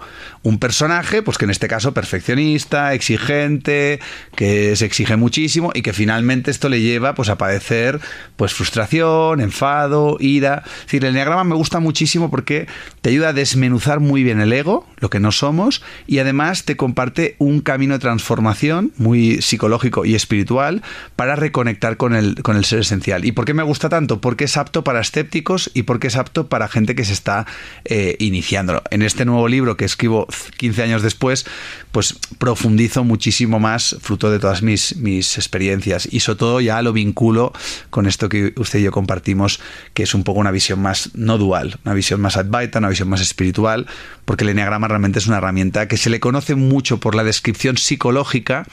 Un 0.47 0.59
personaje, 0.59 1.21
pues 1.21 1.37
que 1.37 1.43
en 1.43 1.51
este 1.51 1.67
caso 1.67 1.93
perfeccionista, 1.93 2.93
exigente, 2.93 3.99
que 4.33 4.77
se 4.77 4.85
exige 4.85 5.17
muchísimo 5.17 5.71
y 5.73 5.81
que 5.81 5.91
finalmente 5.91 6.51
esto 6.51 6.69
le 6.69 6.79
lleva 6.79 7.15
pues 7.15 7.27
a 7.27 7.37
padecer 7.37 7.99
pues 8.37 8.53
frustración, 8.53 9.41
enfado, 9.41 10.15
ira. 10.21 10.63
Es 10.65 10.85
decir, 10.85 11.03
el 11.03 11.09
enneagrama 11.09 11.43
me 11.43 11.55
gusta 11.55 11.81
muchísimo 11.81 12.31
porque 12.31 12.65
te 13.01 13.09
ayuda 13.09 13.27
a 13.27 13.33
desmenuzar 13.33 13.99
muy 13.99 14.23
bien 14.23 14.39
el 14.39 14.53
ego, 14.53 14.87
lo 14.99 15.09
que 15.09 15.19
no 15.19 15.33
somos, 15.33 15.83
y 16.07 16.19
además 16.19 16.63
te 16.63 16.77
comparte 16.77 17.35
un 17.39 17.59
camino 17.59 17.95
de 17.95 17.99
transformación 17.99 18.93
muy 18.95 19.41
psicológico 19.41 20.05
y 20.05 20.15
espiritual 20.15 20.81
para 21.17 21.35
reconectar 21.35 21.97
con 21.97 22.15
el, 22.15 22.41
con 22.41 22.55
el 22.55 22.63
ser 22.63 22.79
esencial. 22.79 23.25
¿Y 23.25 23.33
por 23.33 23.43
qué 23.43 23.53
me 23.53 23.63
gusta 23.63 23.89
tanto? 23.89 24.21
Porque 24.21 24.45
es 24.45 24.55
apto 24.55 24.85
para 24.85 25.01
escépticos 25.01 25.71
y 25.73 25.83
porque 25.83 26.07
es 26.07 26.15
apto 26.15 26.47
para 26.47 26.69
gente 26.69 26.95
que 26.95 27.03
se 27.03 27.11
está 27.11 27.45
eh, 27.83 28.15
iniciando. 28.19 28.81
En 28.91 29.01
este 29.01 29.25
nuevo 29.25 29.49
libro 29.49 29.75
que 29.75 29.83
escribo 29.83 30.25
15 30.57 30.83
años 30.83 31.01
después, 31.01 31.45
pues 31.91 32.17
profundizo 32.37 33.03
muchísimo 33.03 33.59
más 33.59 33.95
fruto 34.01 34.31
de 34.31 34.39
todas 34.39 34.61
mis, 34.61 34.95
mis 34.97 35.37
experiencias 35.37 36.07
y 36.11 36.19
sobre 36.19 36.39
todo 36.39 36.61
ya 36.61 36.81
lo 36.81 36.93
vinculo 36.93 37.53
con 37.89 38.05
esto 38.05 38.29
que 38.29 38.53
usted 38.57 38.79
y 38.79 38.83
yo 38.83 38.91
compartimos, 38.91 39.59
que 39.93 40.03
es 40.03 40.13
un 40.13 40.23
poco 40.23 40.39
una 40.39 40.51
visión 40.51 40.81
más 40.81 41.11
no 41.15 41.37
dual, 41.37 41.79
una 41.85 41.93
visión 41.93 42.21
más 42.21 42.37
advaita, 42.37 42.79
una 42.79 42.89
visión 42.89 43.09
más 43.09 43.21
espiritual, 43.21 43.87
porque 44.25 44.43
el 44.43 44.51
enneagrama 44.51 44.87
realmente 44.87 45.19
es 45.19 45.27
una 45.27 45.37
herramienta 45.37 45.87
que 45.87 45.97
se 45.97 46.09
le 46.09 46.19
conoce 46.19 46.55
mucho 46.55 46.99
por 46.99 47.15
la 47.15 47.23
descripción 47.23 47.77
psicológica, 47.77 48.65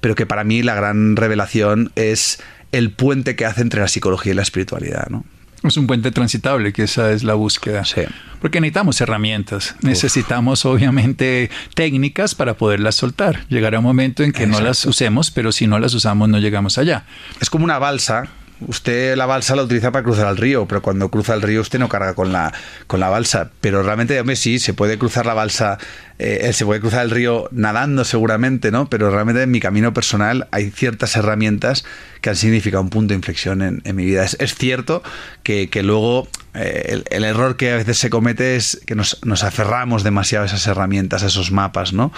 pero 0.00 0.14
que 0.14 0.26
para 0.26 0.44
mí 0.44 0.62
la 0.62 0.74
gran 0.74 1.16
revelación 1.16 1.92
es 1.96 2.40
el 2.72 2.90
puente 2.90 3.36
que 3.36 3.44
hace 3.44 3.60
entre 3.60 3.80
la 3.80 3.88
psicología 3.88 4.32
y 4.32 4.36
la 4.36 4.42
espiritualidad, 4.42 5.08
¿no? 5.08 5.24
Es 5.62 5.76
un 5.76 5.86
puente 5.86 6.10
transitable, 6.10 6.72
que 6.72 6.84
esa 6.84 7.12
es 7.12 7.22
la 7.22 7.34
búsqueda. 7.34 7.84
Sí. 7.84 8.02
Porque 8.40 8.60
necesitamos 8.60 9.00
herramientas, 9.00 9.76
necesitamos 9.82 10.64
obviamente 10.64 11.50
técnicas 11.74 12.34
para 12.34 12.54
poderlas 12.54 12.96
soltar. 12.96 13.46
Llegará 13.48 13.78
un 13.78 13.84
momento 13.84 14.24
en 14.24 14.32
que 14.32 14.46
no 14.46 14.60
las 14.60 14.84
usemos, 14.84 15.30
pero 15.30 15.52
si 15.52 15.68
no 15.68 15.78
las 15.78 15.94
usamos 15.94 16.28
no 16.28 16.38
llegamos 16.38 16.78
allá. 16.78 17.04
Es 17.40 17.50
como 17.50 17.64
una 17.64 17.78
balsa 17.78 18.28
usted 18.68 19.16
la 19.16 19.26
balsa 19.26 19.56
la 19.56 19.62
utiliza 19.62 19.90
para 19.90 20.04
cruzar 20.04 20.28
el 20.28 20.36
río, 20.36 20.66
pero 20.66 20.82
cuando 20.82 21.08
cruza 21.10 21.34
el 21.34 21.42
río 21.42 21.60
usted 21.60 21.78
no 21.78 21.88
carga 21.88 22.14
con 22.14 22.32
la, 22.32 22.52
con 22.86 23.00
la 23.00 23.08
balsa. 23.08 23.50
Pero 23.60 23.82
realmente, 23.82 24.18
hombre, 24.20 24.36
sí, 24.36 24.58
se 24.58 24.74
puede 24.74 24.98
cruzar 24.98 25.26
la 25.26 25.34
balsa, 25.34 25.78
eh, 26.18 26.52
se 26.52 26.64
puede 26.64 26.80
cruzar 26.80 27.04
el 27.04 27.10
río 27.10 27.48
nadando 27.52 28.04
seguramente, 28.04 28.70
¿no? 28.70 28.88
Pero 28.88 29.10
realmente 29.10 29.42
en 29.42 29.50
mi 29.50 29.60
camino 29.60 29.92
personal 29.92 30.48
hay 30.50 30.70
ciertas 30.70 31.16
herramientas 31.16 31.84
que 32.20 32.30
han 32.30 32.36
significado 32.36 32.82
un 32.82 32.90
punto 32.90 33.12
de 33.12 33.16
inflexión 33.16 33.62
en, 33.62 33.96
mi 33.96 34.04
vida. 34.04 34.24
Es, 34.24 34.54
cierto 34.54 35.02
que, 35.42 35.68
luego 35.82 36.28
eh, 36.54 37.02
el, 37.10 37.24
error 37.24 37.56
que 37.56 37.72
a 37.72 37.76
veces 37.76 37.98
se 37.98 38.10
comete 38.10 38.56
es 38.56 38.80
que 38.86 38.94
nos, 38.94 39.18
aferramos 39.42 40.04
demasiado 40.04 40.44
a 40.44 40.46
esas 40.46 40.66
herramientas, 40.66 41.22
a 41.22 41.26
esos 41.26 41.50
mapas, 41.50 41.92
¿no? 41.92 42.12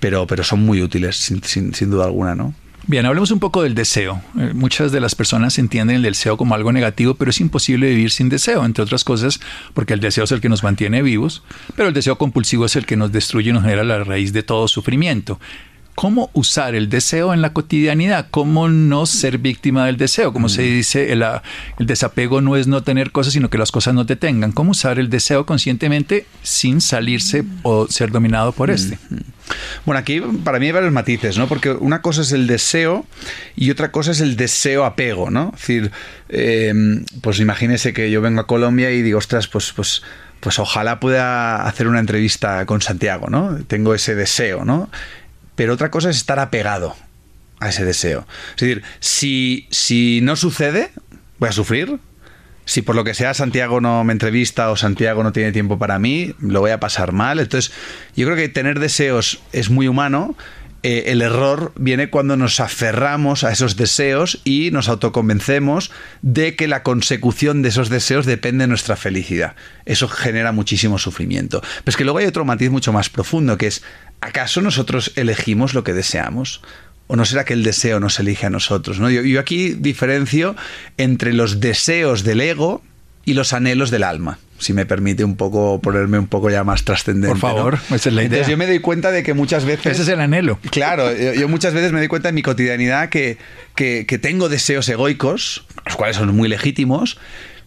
Pero, 0.00 0.26
pero 0.26 0.42
son 0.44 0.64
muy 0.64 0.82
útiles, 0.82 1.16
sin, 1.16 1.42
sin 1.42 1.90
duda 1.90 2.06
alguna, 2.06 2.34
¿no? 2.34 2.54
Bien, 2.86 3.06
hablemos 3.06 3.30
un 3.30 3.40
poco 3.40 3.62
del 3.62 3.74
deseo. 3.74 4.20
Eh, 4.38 4.52
muchas 4.54 4.92
de 4.92 5.00
las 5.00 5.14
personas 5.14 5.58
entienden 5.58 5.96
el 5.96 6.02
deseo 6.02 6.36
como 6.36 6.54
algo 6.54 6.70
negativo, 6.70 7.14
pero 7.14 7.30
es 7.30 7.40
imposible 7.40 7.88
vivir 7.88 8.10
sin 8.10 8.28
deseo, 8.28 8.64
entre 8.64 8.84
otras 8.84 9.04
cosas, 9.04 9.40
porque 9.72 9.94
el 9.94 10.00
deseo 10.00 10.24
es 10.24 10.32
el 10.32 10.42
que 10.42 10.50
nos 10.50 10.62
mantiene 10.62 11.00
vivos, 11.00 11.42
pero 11.76 11.88
el 11.88 11.94
deseo 11.94 12.18
compulsivo 12.18 12.66
es 12.66 12.76
el 12.76 12.84
que 12.84 12.96
nos 12.96 13.10
destruye 13.10 13.50
y 13.50 13.52
nos 13.54 13.62
genera 13.62 13.84
la 13.84 14.04
raíz 14.04 14.32
de 14.32 14.42
todo 14.42 14.68
sufrimiento 14.68 15.40
cómo 15.94 16.30
usar 16.32 16.74
el 16.74 16.88
deseo 16.88 17.32
en 17.32 17.40
la 17.40 17.52
cotidianidad, 17.52 18.26
cómo 18.30 18.68
no 18.68 19.06
ser 19.06 19.38
víctima 19.38 19.86
del 19.86 19.96
deseo. 19.96 20.32
Como 20.32 20.48
se 20.48 20.62
mm. 20.62 20.64
dice, 20.64 21.12
el, 21.12 21.22
el, 21.22 21.86
desapego 21.86 22.40
no 22.40 22.56
es 22.56 22.66
no 22.66 22.82
tener 22.82 23.12
cosas, 23.12 23.32
sino 23.32 23.48
que 23.48 23.58
las 23.58 23.70
cosas 23.70 23.94
no 23.94 24.04
te 24.04 24.16
tengan. 24.16 24.52
Cómo 24.52 24.72
usar 24.72 24.98
el 24.98 25.08
deseo 25.08 25.46
conscientemente 25.46 26.26
sin 26.42 26.80
salirse 26.80 27.44
o 27.62 27.86
ser 27.86 28.10
dominado 28.10 28.52
por 28.52 28.70
este. 28.70 28.98
Bueno, 29.84 29.98
aquí 29.98 30.20
para 30.20 30.58
mí 30.58 30.66
hay 30.66 30.72
varios 30.72 30.92
matices, 30.92 31.36
¿no? 31.36 31.48
Porque 31.48 31.70
una 31.70 32.00
cosa 32.00 32.22
es 32.22 32.32
el 32.32 32.46
deseo 32.46 33.06
y 33.56 33.70
otra 33.70 33.90
cosa 33.90 34.12
es 34.12 34.20
el 34.20 34.36
deseo 34.36 34.84
apego, 34.84 35.30
¿no? 35.30 35.52
Es 35.54 35.60
decir, 35.60 35.90
em, 36.28 37.04
pues 37.20 37.40
imagínese 37.40 37.92
que 37.92 38.10
yo 38.10 38.20
vengo 38.20 38.40
a 38.40 38.46
Colombia 38.46 38.90
y 38.90 39.02
digo, 39.02 39.18
ostras, 39.18 39.46
pues, 39.48 39.72
pues, 39.72 40.02
pues 40.40 40.58
ojalá 40.58 41.00
pueda 41.00 41.66
hacer 41.66 41.88
una 41.88 42.00
entrevista 42.00 42.64
con 42.66 42.80
Santiago, 42.80 43.28
¿no? 43.28 43.58
Tengo 43.66 43.94
ese 43.94 44.14
deseo, 44.14 44.64
¿no? 44.64 44.88
pero 45.54 45.74
otra 45.74 45.90
cosa 45.90 46.10
es 46.10 46.16
estar 46.16 46.38
apegado 46.38 46.96
a 47.60 47.68
ese 47.68 47.84
deseo. 47.84 48.26
Es 48.56 48.60
decir, 48.60 48.82
si, 49.00 49.66
si 49.70 50.20
no 50.22 50.36
sucede, 50.36 50.90
voy 51.38 51.48
a 51.48 51.52
sufrir. 51.52 51.98
Si 52.64 52.82
por 52.82 52.96
lo 52.96 53.04
que 53.04 53.14
sea 53.14 53.34
Santiago 53.34 53.80
no 53.80 54.04
me 54.04 54.12
entrevista 54.12 54.70
o 54.70 54.76
Santiago 54.76 55.22
no 55.22 55.32
tiene 55.32 55.52
tiempo 55.52 55.78
para 55.78 55.98
mí, 55.98 56.34
lo 56.40 56.60
voy 56.60 56.70
a 56.70 56.80
pasar 56.80 57.12
mal. 57.12 57.40
Entonces, 57.40 57.72
yo 58.16 58.26
creo 58.26 58.36
que 58.36 58.48
tener 58.48 58.80
deseos 58.80 59.40
es 59.52 59.70
muy 59.70 59.88
humano, 59.88 60.36
eh, 60.84 61.10
el 61.12 61.22
error 61.22 61.72
viene 61.76 62.10
cuando 62.10 62.36
nos 62.36 62.60
aferramos 62.60 63.42
a 63.42 63.50
esos 63.50 63.76
deseos 63.76 64.42
y 64.44 64.70
nos 64.70 64.90
autoconvencemos 64.90 65.90
de 66.20 66.56
que 66.56 66.68
la 66.68 66.82
consecución 66.82 67.62
de 67.62 67.70
esos 67.70 67.88
deseos 67.88 68.26
depende 68.26 68.64
de 68.64 68.68
nuestra 68.68 68.94
felicidad. 68.94 69.56
Eso 69.86 70.08
genera 70.08 70.52
muchísimo 70.52 70.98
sufrimiento. 70.98 71.62
Pero 71.62 71.84
es 71.86 71.96
que 71.96 72.04
luego 72.04 72.18
hay 72.18 72.26
otro 72.26 72.44
matiz 72.44 72.70
mucho 72.70 72.92
más 72.92 73.08
profundo, 73.08 73.56
que 73.56 73.68
es, 73.68 73.82
¿acaso 74.20 74.60
nosotros 74.60 75.12
elegimos 75.16 75.72
lo 75.72 75.84
que 75.84 75.94
deseamos? 75.94 76.60
¿O 77.06 77.16
no 77.16 77.24
será 77.24 77.44
que 77.44 77.52
el 77.52 77.62
deseo 77.62 78.00
nos 78.00 78.18
elige 78.18 78.46
a 78.46 78.50
nosotros? 78.50 78.98
¿no? 78.98 79.10
Yo, 79.10 79.22
yo 79.22 79.40
aquí 79.40 79.74
diferencio 79.74 80.56
entre 80.96 81.32
los 81.32 81.60
deseos 81.60 82.24
del 82.24 82.40
ego, 82.40 82.82
y 83.24 83.34
los 83.34 83.52
anhelos 83.52 83.90
del 83.90 84.04
alma 84.04 84.38
si 84.58 84.72
me 84.72 84.86
permite 84.86 85.24
un 85.24 85.36
poco 85.36 85.80
ponerme 85.80 86.18
un 86.18 86.28
poco 86.28 86.48
ya 86.48 86.64
más 86.64 86.84
trascendente. 86.84 87.28
Por 87.28 87.38
favor, 87.38 87.78
esa 87.90 87.96
es 87.96 88.06
la 88.06 88.22
idea. 88.22 88.24
Entonces 88.24 88.48
yo 88.48 88.56
me 88.56 88.66
doy 88.66 88.78
cuenta 88.78 89.10
de 89.10 89.22
que 89.22 89.34
muchas 89.34 89.64
veces... 89.64 89.92
Ese 89.92 90.02
es 90.02 90.08
el 90.08 90.20
anhelo. 90.20 90.58
Claro, 90.70 91.12
yo, 91.12 91.48
muchas 91.48 91.74
veces 91.74 91.92
me 91.92 91.98
doy 91.98 92.08
cuenta 92.08 92.30
en 92.30 92.34
mi 92.34 92.42
cotidianidad 92.42 93.10
que, 93.10 93.36
que, 93.74 94.06
que 94.06 94.18
tengo 94.18 94.48
deseos 94.48 94.88
egoicos, 94.88 95.66
los 95.84 95.96
cuales 95.96 96.16
son 96.16 96.34
muy 96.34 96.48
legítimos, 96.48 97.18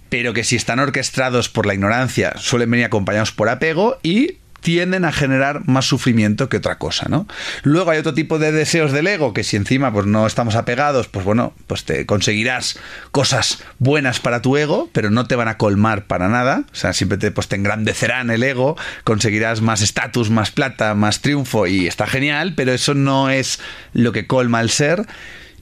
pero 0.09 0.33
que 0.33 0.43
si 0.43 0.55
están 0.55 0.79
orquestados 0.79 1.49
por 1.49 1.67
la 1.67 1.75
ignorancia 1.75 2.33
suelen 2.37 2.71
venir 2.71 2.85
acompañados 2.85 3.31
por 3.31 3.49
apego 3.49 3.99
y 4.01 4.37
tienden 4.67 5.05
a 5.05 5.13
generar 5.13 5.65
más 5.65 5.85
sufrimiento 5.85 6.49
que 6.49 6.57
otra 6.57 6.77
cosa, 6.77 7.07
¿no? 7.07 7.25
Luego 7.63 7.91
hay 7.91 7.99
otro 7.99 8.13
tipo 8.13 8.37
de 8.37 8.51
deseos 8.51 8.91
del 8.91 9.07
ego 9.07 9.33
que 9.33 9.45
si 9.45 9.55
encima 9.55 9.93
pues 9.93 10.07
no 10.07 10.27
estamos 10.27 10.55
apegados, 10.55 11.07
pues 11.07 11.23
bueno, 11.23 11.53
pues 11.67 11.85
te 11.85 12.05
conseguirás 12.05 12.77
cosas 13.11 13.63
buenas 13.79 14.19
para 14.19 14.41
tu 14.41 14.57
ego, 14.57 14.89
pero 14.91 15.09
no 15.09 15.25
te 15.25 15.37
van 15.37 15.47
a 15.47 15.57
colmar 15.57 16.03
para 16.03 16.27
nada, 16.27 16.65
o 16.69 16.75
sea, 16.75 16.91
siempre 16.91 17.17
te, 17.17 17.31
pues, 17.31 17.47
te 17.47 17.55
engrandecerán 17.55 18.29
el 18.29 18.43
ego, 18.43 18.75
conseguirás 19.05 19.61
más 19.61 19.81
estatus, 19.81 20.29
más 20.31 20.51
plata, 20.51 20.95
más 20.95 21.21
triunfo 21.21 21.65
y 21.65 21.87
está 21.87 22.05
genial, 22.05 22.53
pero 22.53 22.73
eso 22.73 22.93
no 22.93 23.29
es 23.29 23.61
lo 23.93 24.11
que 24.11 24.27
colma 24.27 24.59
el 24.59 24.69
ser. 24.69 25.05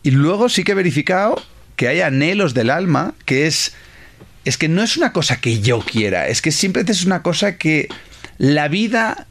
Y 0.02 0.10
luego 0.10 0.50
sí 0.50 0.64
que 0.64 0.72
he 0.72 0.76
verificado 0.76 1.40
que 1.76 1.90
hay 1.90 2.02
anhelos 2.02 2.56
del 2.56 2.72
alma 2.72 3.14
que 3.26 3.46
es 3.46 3.76
es 4.46 4.58
que 4.58 4.68
no 4.68 4.82
es 4.82 4.98
una 4.98 5.12
cosa 5.12 5.38
que 5.38 5.60
yo 5.60 5.80
quiera, 5.80 6.28
es 6.28 6.42
que 6.42 6.52
siempre 6.52 6.84
es 6.88 7.06
una 7.06 7.22
cosa 7.22 7.58
que 7.58 7.88
la 8.38 8.68
vida, 8.68 9.28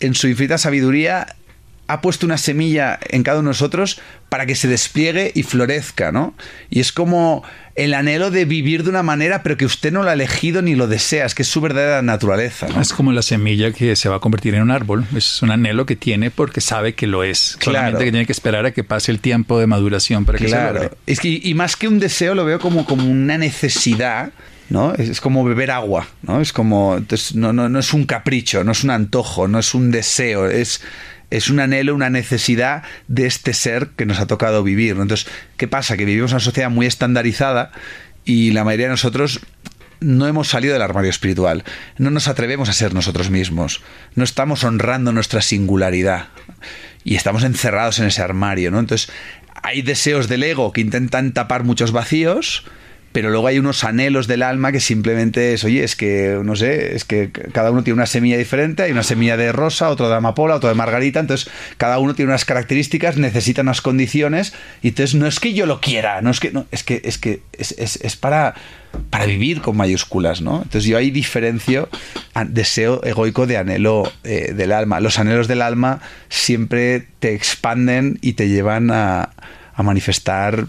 en 0.00 0.14
su 0.14 0.28
infinita 0.28 0.58
sabiduría, 0.58 1.36
ha 1.88 2.00
puesto 2.00 2.26
una 2.26 2.38
semilla 2.38 2.98
en 3.10 3.22
cada 3.22 3.38
uno 3.38 3.48
de 3.48 3.50
nosotros 3.50 4.00
para 4.28 4.46
que 4.46 4.54
se 4.54 4.68
despliegue 4.68 5.30
y 5.34 5.44
florezca, 5.44 6.10
¿no? 6.10 6.34
Y 6.68 6.80
es 6.80 6.92
como 6.92 7.44
el 7.76 7.94
anhelo 7.94 8.30
de 8.30 8.44
vivir 8.44 8.82
de 8.82 8.90
una 8.90 9.02
manera, 9.02 9.42
pero 9.42 9.56
que 9.56 9.66
usted 9.66 9.92
no 9.92 10.02
lo 10.02 10.10
ha 10.10 10.14
elegido 10.14 10.62
ni 10.62 10.74
lo 10.74 10.88
desea, 10.88 11.26
es 11.26 11.34
que 11.34 11.42
es 11.42 11.48
su 11.48 11.60
verdadera 11.60 12.02
naturaleza. 12.02 12.66
¿no? 12.68 12.80
Es 12.80 12.92
como 12.92 13.12
la 13.12 13.22
semilla 13.22 13.70
que 13.70 13.94
se 13.94 14.08
va 14.08 14.16
a 14.16 14.18
convertir 14.18 14.54
en 14.54 14.62
un 14.62 14.70
árbol, 14.70 15.06
es 15.14 15.42
un 15.42 15.50
anhelo 15.50 15.86
que 15.86 15.94
tiene 15.94 16.30
porque 16.30 16.60
sabe 16.60 16.94
que 16.94 17.06
lo 17.06 17.22
es. 17.22 17.56
Claro. 17.60 17.78
Solamente 17.78 18.04
que 18.06 18.10
tiene 18.10 18.26
que 18.26 18.32
esperar 18.32 18.66
a 18.66 18.72
que 18.72 18.82
pase 18.82 19.12
el 19.12 19.20
tiempo 19.20 19.60
de 19.60 19.66
maduración 19.66 20.24
para 20.24 20.38
que 20.38 20.46
claro. 20.46 20.78
se 20.78 20.84
logre. 20.84 20.98
Es 21.06 21.20
que, 21.20 21.40
y 21.42 21.54
más 21.54 21.76
que 21.76 21.86
un 21.86 22.00
deseo, 22.00 22.34
lo 22.34 22.44
veo 22.44 22.58
como, 22.58 22.84
como 22.86 23.08
una 23.08 23.38
necesidad 23.38 24.32
¿no? 24.68 24.94
Es, 24.94 25.20
como 25.20 25.44
beber 25.44 25.70
agua, 25.70 26.08
¿no? 26.22 26.40
Es 26.40 26.52
como, 26.52 26.96
entonces, 26.96 27.34
no, 27.34 27.52
no, 27.52 27.68
no, 27.68 27.78
es 27.78 27.92
un 27.92 28.04
capricho, 28.04 28.64
no 28.64 28.72
es 28.72 28.84
un 28.84 28.90
antojo, 28.90 29.48
no 29.48 29.58
es 29.58 29.74
un 29.74 29.90
deseo, 29.90 30.48
es, 30.48 30.82
es 31.30 31.50
un 31.50 31.60
anhelo, 31.60 31.94
una 31.94 32.10
necesidad 32.10 32.82
de 33.08 33.26
este 33.26 33.52
ser 33.52 33.88
que 33.96 34.06
nos 34.06 34.18
ha 34.18 34.26
tocado 34.26 34.62
vivir. 34.62 34.96
Entonces, 34.98 35.26
¿qué 35.56 35.68
pasa? 35.68 35.96
Que 35.96 36.04
vivimos 36.04 36.32
una 36.32 36.40
sociedad 36.40 36.70
muy 36.70 36.86
estandarizada 36.86 37.72
y 38.24 38.50
la 38.52 38.64
mayoría 38.64 38.86
de 38.86 38.92
nosotros 38.92 39.40
no 40.00 40.26
hemos 40.26 40.48
salido 40.48 40.74
del 40.74 40.82
armario 40.82 41.10
espiritual, 41.10 41.64
no 41.96 42.10
nos 42.10 42.28
atrevemos 42.28 42.68
a 42.68 42.74
ser 42.74 42.92
nosotros 42.92 43.30
mismos, 43.30 43.82
no 44.14 44.24
estamos 44.24 44.62
honrando 44.64 45.12
nuestra 45.12 45.40
singularidad 45.40 46.28
y 47.02 47.14
estamos 47.14 47.44
encerrados 47.44 47.98
en 47.98 48.06
ese 48.06 48.20
armario, 48.20 48.70
¿no? 48.70 48.78
Entonces, 48.78 49.10
hay 49.62 49.82
deseos 49.82 50.28
del 50.28 50.42
ego 50.42 50.72
que 50.72 50.80
intentan 50.80 51.32
tapar 51.32 51.64
muchos 51.64 51.92
vacíos, 51.92 52.64
pero 53.16 53.30
luego 53.30 53.46
hay 53.46 53.58
unos 53.58 53.82
anhelos 53.82 54.26
del 54.26 54.42
alma 54.42 54.72
que 54.72 54.78
simplemente 54.78 55.54
es, 55.54 55.64
oye, 55.64 55.82
es 55.82 55.96
que, 55.96 56.38
no 56.44 56.54
sé, 56.54 56.94
es 56.94 57.06
que 57.06 57.30
cada 57.30 57.70
uno 57.70 57.82
tiene 57.82 57.94
una 57.94 58.04
semilla 58.04 58.36
diferente, 58.36 58.82
hay 58.82 58.92
una 58.92 59.04
semilla 59.04 59.38
de 59.38 59.52
rosa, 59.52 59.88
otro 59.88 60.10
de 60.10 60.16
amapola, 60.16 60.56
otro 60.56 60.68
de 60.68 60.74
margarita, 60.74 61.20
entonces 61.20 61.50
cada 61.78 61.98
uno 61.98 62.14
tiene 62.14 62.30
unas 62.32 62.44
características, 62.44 63.16
necesita 63.16 63.62
unas 63.62 63.80
condiciones, 63.80 64.52
y 64.82 64.88
entonces 64.88 65.14
no 65.14 65.26
es 65.26 65.40
que 65.40 65.54
yo 65.54 65.64
lo 65.64 65.80
quiera, 65.80 66.20
no 66.20 66.30
es 66.30 66.40
que, 66.40 66.52
no, 66.52 66.66
es 66.70 66.84
que, 66.84 67.00
es 67.04 67.16
que 67.16 67.40
es, 67.54 67.74
es, 67.78 67.96
es 68.02 68.16
para, 68.16 68.54
para 69.08 69.24
vivir 69.24 69.62
con 69.62 69.78
mayúsculas, 69.78 70.42
¿no? 70.42 70.56
Entonces 70.56 70.84
yo 70.84 70.98
ahí 70.98 71.10
diferencio 71.10 71.88
deseo 72.48 73.02
egoico 73.02 73.46
de 73.46 73.56
anhelo 73.56 74.12
eh, 74.24 74.52
del 74.54 74.72
alma. 74.72 75.00
Los 75.00 75.18
anhelos 75.18 75.48
del 75.48 75.62
alma 75.62 76.02
siempre 76.28 77.06
te 77.18 77.32
expanden 77.32 78.18
y 78.20 78.34
te 78.34 78.50
llevan 78.50 78.90
a, 78.90 79.30
a 79.72 79.82
manifestar... 79.82 80.66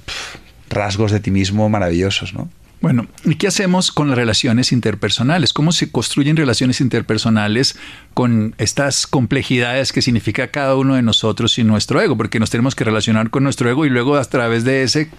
rasgos 0.69 1.12
de 1.12 1.19
ti 1.19 1.32
mismo 1.32 1.69
maravillosos, 1.69 2.34
¿no? 2.34 2.49
Bueno, 2.80 3.08
¿y 3.25 3.36
qué 3.36 3.47
hacemos 3.47 3.91
con 3.91 4.10
las 4.10 4.17
relaciones 4.17 4.71
interpersonales? 4.71 5.51
¿Cómo 5.51 5.71
se 5.71 5.91
construyen 5.91 6.38
relaciones 6.38 6.80
interpersonales 6.80 7.75
con 8.13 8.53
estas 8.60 9.08
complejidades 9.08 9.91
que 9.91 10.03
significa 10.03 10.49
cada 10.49 10.75
uno 10.75 10.93
de 10.93 11.01
nosotros 11.01 11.58
y 11.58 11.63
nuestro 11.63 11.99
ego? 12.01 12.15
Porque 12.15 12.39
nos 12.39 12.51
tenemos 12.51 12.75
que 12.75 12.84
relacionar 12.84 13.32
con 13.32 13.43
nuestro 13.43 13.67
ego 13.67 13.88
y 13.88 13.89
luego 13.89 14.15
a 14.15 14.23
través 14.25 14.63
de 14.63 14.84
ese 14.84 15.10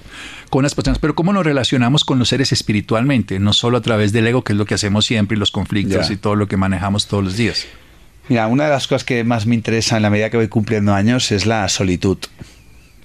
con 0.50 0.62
las 0.62 0.76
personas. 0.76 1.00
Pero 1.00 1.16
¿cómo 1.16 1.32
nos 1.32 1.44
relacionamos 1.44 2.04
con 2.04 2.20
los 2.20 2.28
seres 2.28 2.52
espiritualmente? 2.52 3.40
No 3.40 3.52
solo 3.52 3.78
a 3.78 3.82
través 3.82 4.12
del 4.12 4.28
ego, 4.28 4.44
que 4.44 4.52
es 4.52 4.56
lo 4.56 4.64
que 4.64 4.74
hacemos 4.74 5.04
siempre, 5.04 5.36
y 5.36 5.40
los 5.40 5.50
conflictos 5.50 6.06
yeah. 6.06 6.14
y 6.14 6.16
todo 6.16 6.36
lo 6.36 6.46
que 6.46 6.56
manejamos 6.56 7.08
todos 7.08 7.24
los 7.24 7.36
días. 7.36 7.66
Mira, 8.28 8.46
una 8.46 8.64
de 8.64 8.70
las 8.70 8.86
cosas 8.86 9.02
que 9.02 9.24
más 9.24 9.46
me 9.46 9.56
interesa 9.56 9.96
en 9.96 10.02
la 10.02 10.10
medida 10.10 10.30
que 10.30 10.36
voy 10.36 10.48
cumpliendo 10.48 10.94
años 10.94 11.32
es 11.32 11.44
la 11.44 11.68
solitud 11.68 12.18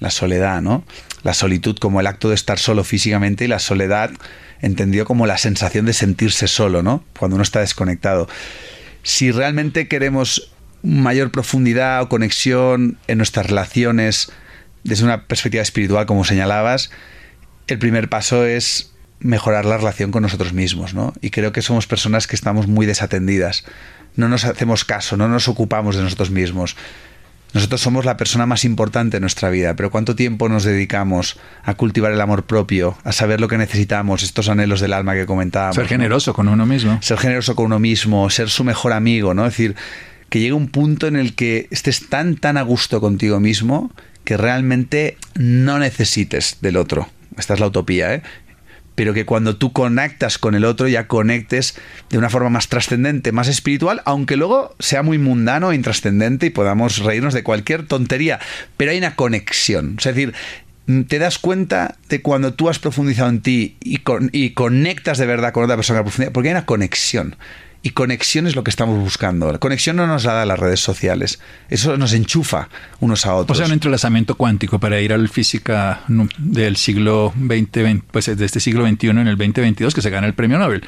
la 0.03 0.11
soledad, 0.11 0.61
¿no? 0.61 0.83
La 1.23 1.33
solitud 1.33 1.77
como 1.77 1.99
el 1.99 2.07
acto 2.07 2.29
de 2.29 2.35
estar 2.35 2.59
solo 2.59 2.83
físicamente 2.83 3.45
y 3.45 3.47
la 3.47 3.59
soledad 3.59 4.11
entendido 4.61 5.05
como 5.05 5.25
la 5.27 5.37
sensación 5.37 5.85
de 5.85 5.93
sentirse 5.93 6.47
solo, 6.47 6.83
¿no? 6.83 7.03
Cuando 7.17 7.35
uno 7.35 7.43
está 7.43 7.59
desconectado. 7.59 8.29
Si 9.03 9.31
realmente 9.31 9.87
queremos 9.87 10.53
mayor 10.83 11.31
profundidad 11.31 12.01
o 12.01 12.09
conexión 12.09 12.97
en 13.07 13.17
nuestras 13.17 13.47
relaciones 13.47 14.31
desde 14.83 15.05
una 15.05 15.27
perspectiva 15.27 15.63
espiritual, 15.63 16.05
como 16.05 16.25
señalabas, 16.25 16.91
el 17.67 17.79
primer 17.79 18.09
paso 18.09 18.45
es 18.45 18.93
mejorar 19.19 19.65
la 19.65 19.77
relación 19.77 20.11
con 20.11 20.23
nosotros 20.23 20.53
mismos, 20.53 20.93
¿no? 20.93 21.13
Y 21.21 21.29
creo 21.29 21.53
que 21.53 21.61
somos 21.61 21.87
personas 21.87 22.27
que 22.27 22.35
estamos 22.35 22.67
muy 22.67 22.85
desatendidas. 22.85 23.63
No 24.15 24.27
nos 24.27 24.43
hacemos 24.43 24.83
caso, 24.83 25.17
no 25.17 25.27
nos 25.29 25.47
ocupamos 25.47 25.95
de 25.95 26.03
nosotros 26.03 26.29
mismos. 26.29 26.75
Nosotros 27.53 27.81
somos 27.81 28.03
la 28.03 28.17
persona 28.17 28.47
más 28.47 28.65
importante 28.65 29.17
en 29.17 29.21
nuestra 29.21 29.49
vida, 29.49 29.75
pero 29.75 29.91
¿cuánto 29.91 30.15
tiempo 30.15 30.49
nos 30.49 30.63
dedicamos 30.63 31.37
a 31.63 31.75
cultivar 31.75 32.11
el 32.11 32.19
amor 32.19 32.45
propio, 32.45 32.97
a 33.03 33.11
saber 33.11 33.39
lo 33.39 33.47
que 33.47 33.59
necesitamos, 33.59 34.23
estos 34.23 34.49
anhelos 34.49 34.81
del 34.81 34.93
alma 34.93 35.13
que 35.13 35.27
comentábamos? 35.27 35.75
Ser 35.75 35.87
generoso 35.87 36.31
¿no? 36.31 36.35
con 36.35 36.47
uno 36.47 36.65
mismo. 36.65 36.97
Ser 37.01 37.19
generoso 37.19 37.55
con 37.55 37.67
uno 37.67 37.79
mismo, 37.79 38.29
ser 38.31 38.49
su 38.49 38.63
mejor 38.63 38.93
amigo, 38.93 39.35
¿no? 39.35 39.45
Es 39.45 39.53
decir, 39.53 39.75
que 40.29 40.39
llegue 40.39 40.53
un 40.53 40.67
punto 40.67 41.05
en 41.05 41.15
el 41.15 41.35
que 41.35 41.67
estés 41.69 42.09
tan, 42.09 42.37
tan 42.37 42.57
a 42.57 42.63
gusto 42.63 42.99
contigo 42.99 43.39
mismo 43.39 43.91
que 44.23 44.35
realmente 44.35 45.17
no 45.35 45.77
necesites 45.77 46.57
del 46.61 46.77
otro. 46.77 47.07
Esta 47.37 47.53
es 47.53 47.59
la 47.59 47.67
utopía, 47.67 48.15
¿eh? 48.15 48.23
Pero 48.95 49.13
que 49.13 49.25
cuando 49.25 49.55
tú 49.55 49.71
conectas 49.71 50.37
con 50.37 50.55
el 50.55 50.65
otro 50.65 50.87
ya 50.87 51.07
conectes 51.07 51.75
de 52.09 52.17
una 52.17 52.29
forma 52.29 52.49
más 52.49 52.67
trascendente, 52.67 53.31
más 53.31 53.47
espiritual, 53.47 54.01
aunque 54.05 54.37
luego 54.37 54.75
sea 54.79 55.03
muy 55.03 55.17
mundano 55.17 55.71
e 55.71 55.75
intrascendente 55.75 56.47
y 56.47 56.51
podamos 56.51 56.99
reírnos 56.99 57.33
de 57.33 57.43
cualquier 57.43 57.87
tontería, 57.87 58.39
pero 58.77 58.91
hay 58.91 58.97
una 58.97 59.15
conexión. 59.15 59.95
Es 59.97 60.03
decir, 60.05 60.33
te 61.07 61.19
das 61.19 61.37
cuenta 61.39 61.95
de 62.09 62.21
cuando 62.21 62.53
tú 62.53 62.69
has 62.69 62.79
profundizado 62.79 63.29
en 63.29 63.41
ti 63.41 63.77
y, 63.81 64.01
y 64.31 64.49
conectas 64.51 65.17
de 65.17 65.25
verdad 65.25 65.53
con 65.53 65.63
otra 65.63 65.75
persona, 65.75 66.03
porque 66.03 66.49
hay 66.49 66.53
una 66.53 66.65
conexión. 66.65 67.35
Y 67.85 67.89
conexión 67.89 68.47
es 68.47 68.55
lo 68.55 68.63
que 68.63 68.69
estamos 68.69 68.97
buscando. 68.97 69.51
La 69.51 69.57
conexión 69.57 69.97
no 69.97 70.07
nos 70.07 70.23
la 70.23 70.31
da 70.31 70.45
las 70.45 70.57
redes 70.57 70.79
sociales. 70.79 71.39
Eso 71.69 71.97
nos 71.97 72.13
enchufa 72.13 72.69
unos 73.01 73.25
a 73.25 73.35
otros. 73.35 73.57
O 73.57 73.59
sea, 73.59 73.67
un 73.67 73.73
entrelazamiento 73.73 74.35
cuántico 74.35 74.79
para 74.79 75.01
ir 75.01 75.11
a 75.11 75.17
la 75.17 75.27
física 75.27 75.99
del 76.37 76.77
siglo 76.77 77.33
XX, 77.35 78.01
pues 78.09 78.37
de 78.37 78.45
este 78.45 78.61
siglo 78.61 78.87
XXI 78.87 79.09
en 79.09 79.27
el 79.27 79.37
2022 79.37 79.93
que 79.93 80.01
se 80.01 80.09
gana 80.09 80.27
el 80.27 80.33
premio 80.33 80.59
Nobel. 80.59 80.81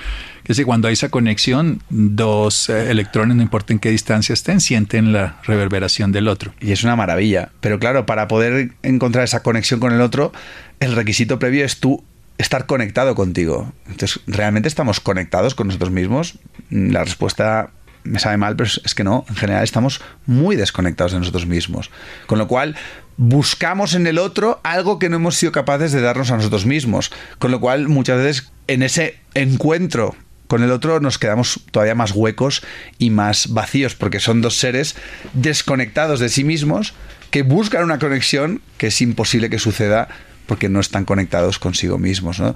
Que 0.46 0.54
es 0.54 0.58
que 0.58 0.64
cuando 0.64 0.88
hay 0.88 0.94
esa 0.94 1.10
conexión, 1.10 1.82
dos 1.90 2.70
eh, 2.70 2.90
electrones, 2.90 3.36
no 3.36 3.44
importa 3.44 3.74
en 3.74 3.80
qué 3.80 3.90
distancia 3.90 4.32
estén, 4.32 4.62
sienten 4.62 5.12
la 5.12 5.42
reverberación 5.44 6.14
del 6.14 6.30
otro. 6.30 6.54
Y 6.62 6.72
es 6.72 6.86
una 6.86 6.96
maravilla. 6.96 7.50
Pero 7.60 7.78
claro, 7.78 8.06
para 8.06 8.30
poder 8.30 8.72
encontrar 8.84 9.26
esa 9.26 9.44
conexión 9.44 9.82
con 9.82 9.92
el 9.92 10.00
otro, 10.00 10.32
el 10.80 10.96
requisito 10.96 11.40
previo 11.40 11.66
es 11.66 11.82
tú 11.82 12.06
estar 12.38 12.65
conectado 12.65 13.15
contigo. 13.15 13.71
Entonces, 13.88 14.19
¿realmente 14.28 14.67
estamos 14.67 15.00
conectados 15.00 15.56
con 15.56 15.67
nosotros 15.67 15.91
mismos? 15.91 16.39
La 16.69 17.04
respuesta 17.04 17.71
me 18.04 18.19
sabe 18.19 18.38
mal, 18.38 18.56
pero 18.56 18.69
es 18.84 18.95
que 18.95 19.04
no. 19.04 19.26
En 19.30 19.36
general 19.36 19.63
estamos 19.63 20.02
muy 20.26 20.56
desconectados 20.56 21.13
de 21.13 21.19
nosotros 21.19 21.45
mismos. 21.45 21.91
Con 22.28 22.38
lo 22.38 22.48
cual, 22.48 22.76
buscamos 23.17 23.93
en 23.93 24.08
el 24.08 24.17
otro 24.17 24.60
algo 24.63 25.00
que 25.00 25.10
no 25.10 25.17
hemos 25.17 25.36
sido 25.36 25.52
capaces 25.52 25.91
de 25.91 26.02
darnos 26.02 26.32
a 26.32 26.38
nosotros 26.38 26.65
mismos. 26.65 27.12
Con 27.39 27.52
lo 27.52 27.60
cual, 27.60 27.88
muchas 27.88 28.17
veces 28.17 28.52
en 28.67 28.84
ese 28.84 29.19
encuentro 29.34 30.15
con 30.48 30.62
el 30.62 30.71
otro 30.71 31.00
nos 31.00 31.17
quedamos 31.17 31.62
todavía 31.71 31.95
más 31.95 32.12
huecos 32.12 32.62
y 33.00 33.10
más 33.10 33.54
vacíos, 33.54 33.95
porque 33.95 34.19
son 34.19 34.41
dos 34.41 34.56
seres 34.58 34.95
desconectados 35.34 36.19
de 36.19 36.30
sí 36.30 36.43
mismos 36.43 36.93
que 37.32 37.41
buscan 37.41 37.84
una 37.84 38.00
conexión 38.00 38.62
que 38.78 38.88
es 38.88 39.02
imposible 39.02 39.50
que 39.50 39.60
suceda 39.60 40.08
porque 40.46 40.70
no 40.70 40.80
están 40.80 41.06
conectados 41.06 41.60
consigo 41.60 41.98
mismos. 41.98 42.40
¿no? 42.40 42.56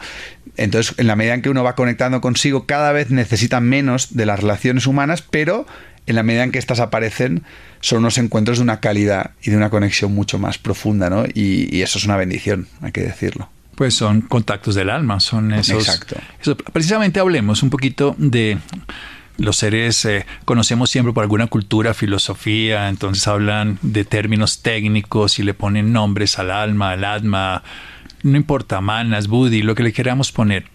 Entonces, 0.57 0.95
en 0.97 1.07
la 1.07 1.15
medida 1.15 1.33
en 1.33 1.41
que 1.41 1.49
uno 1.49 1.63
va 1.63 1.75
conectando 1.75 2.21
consigo, 2.21 2.65
cada 2.65 2.91
vez 2.91 3.11
necesita 3.11 3.59
menos 3.59 4.15
de 4.15 4.25
las 4.25 4.39
relaciones 4.39 4.87
humanas, 4.87 5.21
pero 5.21 5.65
en 6.05 6.15
la 6.15 6.23
medida 6.23 6.43
en 6.43 6.51
que 6.51 6.59
estas 6.59 6.79
aparecen, 6.79 7.43
son 7.81 7.99
unos 7.99 8.17
encuentros 8.17 8.57
de 8.57 8.63
una 8.63 8.79
calidad 8.79 9.31
y 9.41 9.51
de 9.51 9.57
una 9.57 9.69
conexión 9.69 10.13
mucho 10.13 10.39
más 10.39 10.57
profunda, 10.57 11.09
¿no? 11.09 11.25
Y, 11.25 11.73
y 11.75 11.83
eso 11.83 11.99
es 11.99 12.05
una 12.05 12.17
bendición, 12.17 12.67
hay 12.81 12.91
que 12.91 13.01
decirlo. 13.01 13.49
Pues 13.75 13.93
son 13.93 14.21
contactos 14.21 14.75
del 14.75 14.89
alma, 14.89 15.21
son 15.21 15.53
esos. 15.53 15.87
Exacto. 15.87 16.17
precisamente 16.73 17.19
hablemos 17.19 17.63
un 17.63 17.69
poquito 17.69 18.13
de 18.17 18.57
los 19.39 19.57
seres 19.57 20.05
eh, 20.05 20.25
conocemos 20.45 20.89
siempre 20.89 21.13
por 21.13 21.23
alguna 21.23 21.47
cultura, 21.47 21.93
filosofía, 21.93 22.89
entonces 22.89 23.27
hablan 23.27 23.79
de 23.81 24.05
términos 24.05 24.61
técnicos 24.61 25.39
y 25.39 25.43
le 25.43 25.53
ponen 25.53 25.93
nombres 25.93 26.37
al 26.39 26.51
alma, 26.51 26.91
al 26.91 27.05
atma, 27.05 27.63
no 28.21 28.37
importa, 28.37 28.81
manas, 28.81 29.27
buddhi, 29.27 29.61
lo 29.61 29.75
que 29.75 29.83
le 29.83 29.93
queramos 29.93 30.31
poner. 30.31 30.65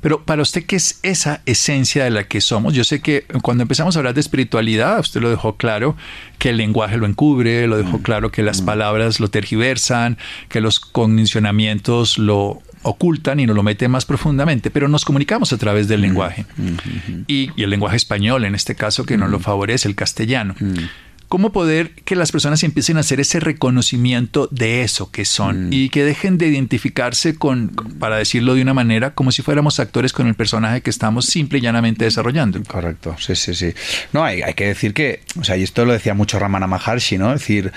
Pero 0.00 0.24
para 0.24 0.42
usted, 0.42 0.64
¿qué 0.64 0.76
es 0.76 1.00
esa 1.02 1.42
esencia 1.46 2.04
de 2.04 2.10
la 2.10 2.24
que 2.24 2.40
somos? 2.40 2.74
Yo 2.74 2.84
sé 2.84 3.00
que 3.00 3.24
cuando 3.42 3.62
empezamos 3.62 3.96
a 3.96 4.00
hablar 4.00 4.14
de 4.14 4.20
espiritualidad, 4.20 5.00
usted 5.00 5.20
lo 5.20 5.30
dejó 5.30 5.56
claro, 5.56 5.96
que 6.38 6.50
el 6.50 6.56
lenguaje 6.56 6.96
lo 6.96 7.06
encubre, 7.06 7.66
lo 7.66 7.76
dejó 7.76 7.98
mm. 7.98 8.02
claro 8.02 8.30
que 8.30 8.42
las 8.42 8.62
mm. 8.62 8.66
palabras 8.66 9.20
lo 9.20 9.28
tergiversan, 9.28 10.18
que 10.48 10.60
los 10.60 10.80
condicionamientos 10.80 12.18
lo 12.18 12.62
ocultan 12.82 13.40
y 13.40 13.46
nos 13.46 13.56
lo 13.56 13.62
meten 13.62 13.90
más 13.90 14.04
profundamente, 14.04 14.70
pero 14.70 14.88
nos 14.88 15.04
comunicamos 15.04 15.52
a 15.52 15.58
través 15.58 15.88
del 15.88 16.00
mm. 16.00 16.02
lenguaje. 16.02 16.46
Y, 17.26 17.50
y, 17.56 17.62
el 17.62 17.70
lenguaje 17.70 17.96
español, 17.96 18.44
en 18.44 18.54
este 18.54 18.74
caso, 18.74 19.04
que 19.04 19.16
nos 19.16 19.30
lo 19.30 19.38
favorece, 19.38 19.88
el 19.88 19.94
castellano 19.94 20.54
cómo 21.32 21.50
poder 21.50 21.92
que 21.92 22.14
las 22.14 22.30
personas 22.30 22.62
empiecen 22.62 22.98
a 22.98 23.00
hacer 23.00 23.18
ese 23.18 23.40
reconocimiento 23.40 24.48
de 24.50 24.82
eso 24.82 25.10
que 25.10 25.24
son 25.24 25.70
mm. 25.70 25.72
y 25.72 25.88
que 25.88 26.04
dejen 26.04 26.36
de 26.36 26.46
identificarse 26.48 27.36
con, 27.36 27.70
para 27.98 28.18
decirlo 28.18 28.54
de 28.54 28.60
una 28.60 28.74
manera, 28.74 29.14
como 29.14 29.32
si 29.32 29.40
fuéramos 29.40 29.80
actores 29.80 30.12
con 30.12 30.26
el 30.26 30.34
personaje 30.34 30.82
que 30.82 30.90
estamos 30.90 31.24
simple 31.24 31.56
y 31.56 31.62
llanamente 31.62 32.04
desarrollando. 32.04 32.62
Correcto, 32.64 33.16
sí, 33.18 33.34
sí, 33.34 33.54
sí. 33.54 33.72
No, 34.12 34.22
hay, 34.22 34.42
hay 34.42 34.52
que 34.52 34.66
decir 34.66 34.92
que, 34.92 35.22
o 35.40 35.42
sea, 35.42 35.56
y 35.56 35.62
esto 35.62 35.86
lo 35.86 35.94
decía 35.94 36.12
mucho 36.12 36.38
Ramana 36.38 36.66
Maharshi, 36.66 37.16
¿no? 37.16 37.32
Es 37.32 37.40
decir, 37.40 37.72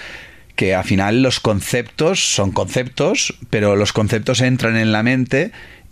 que 0.55 0.73
al 0.73 0.83
final 0.83 1.21
los 1.21 1.39
conceptos 1.39 2.33
son 2.33 2.51
conceptos, 2.51 3.35
pero 3.49 3.75
los 3.75 3.93
conceptos 3.93 4.41
entran 4.41 4.77
en 4.77 4.91
la 4.91 5.03
mente 5.03 5.51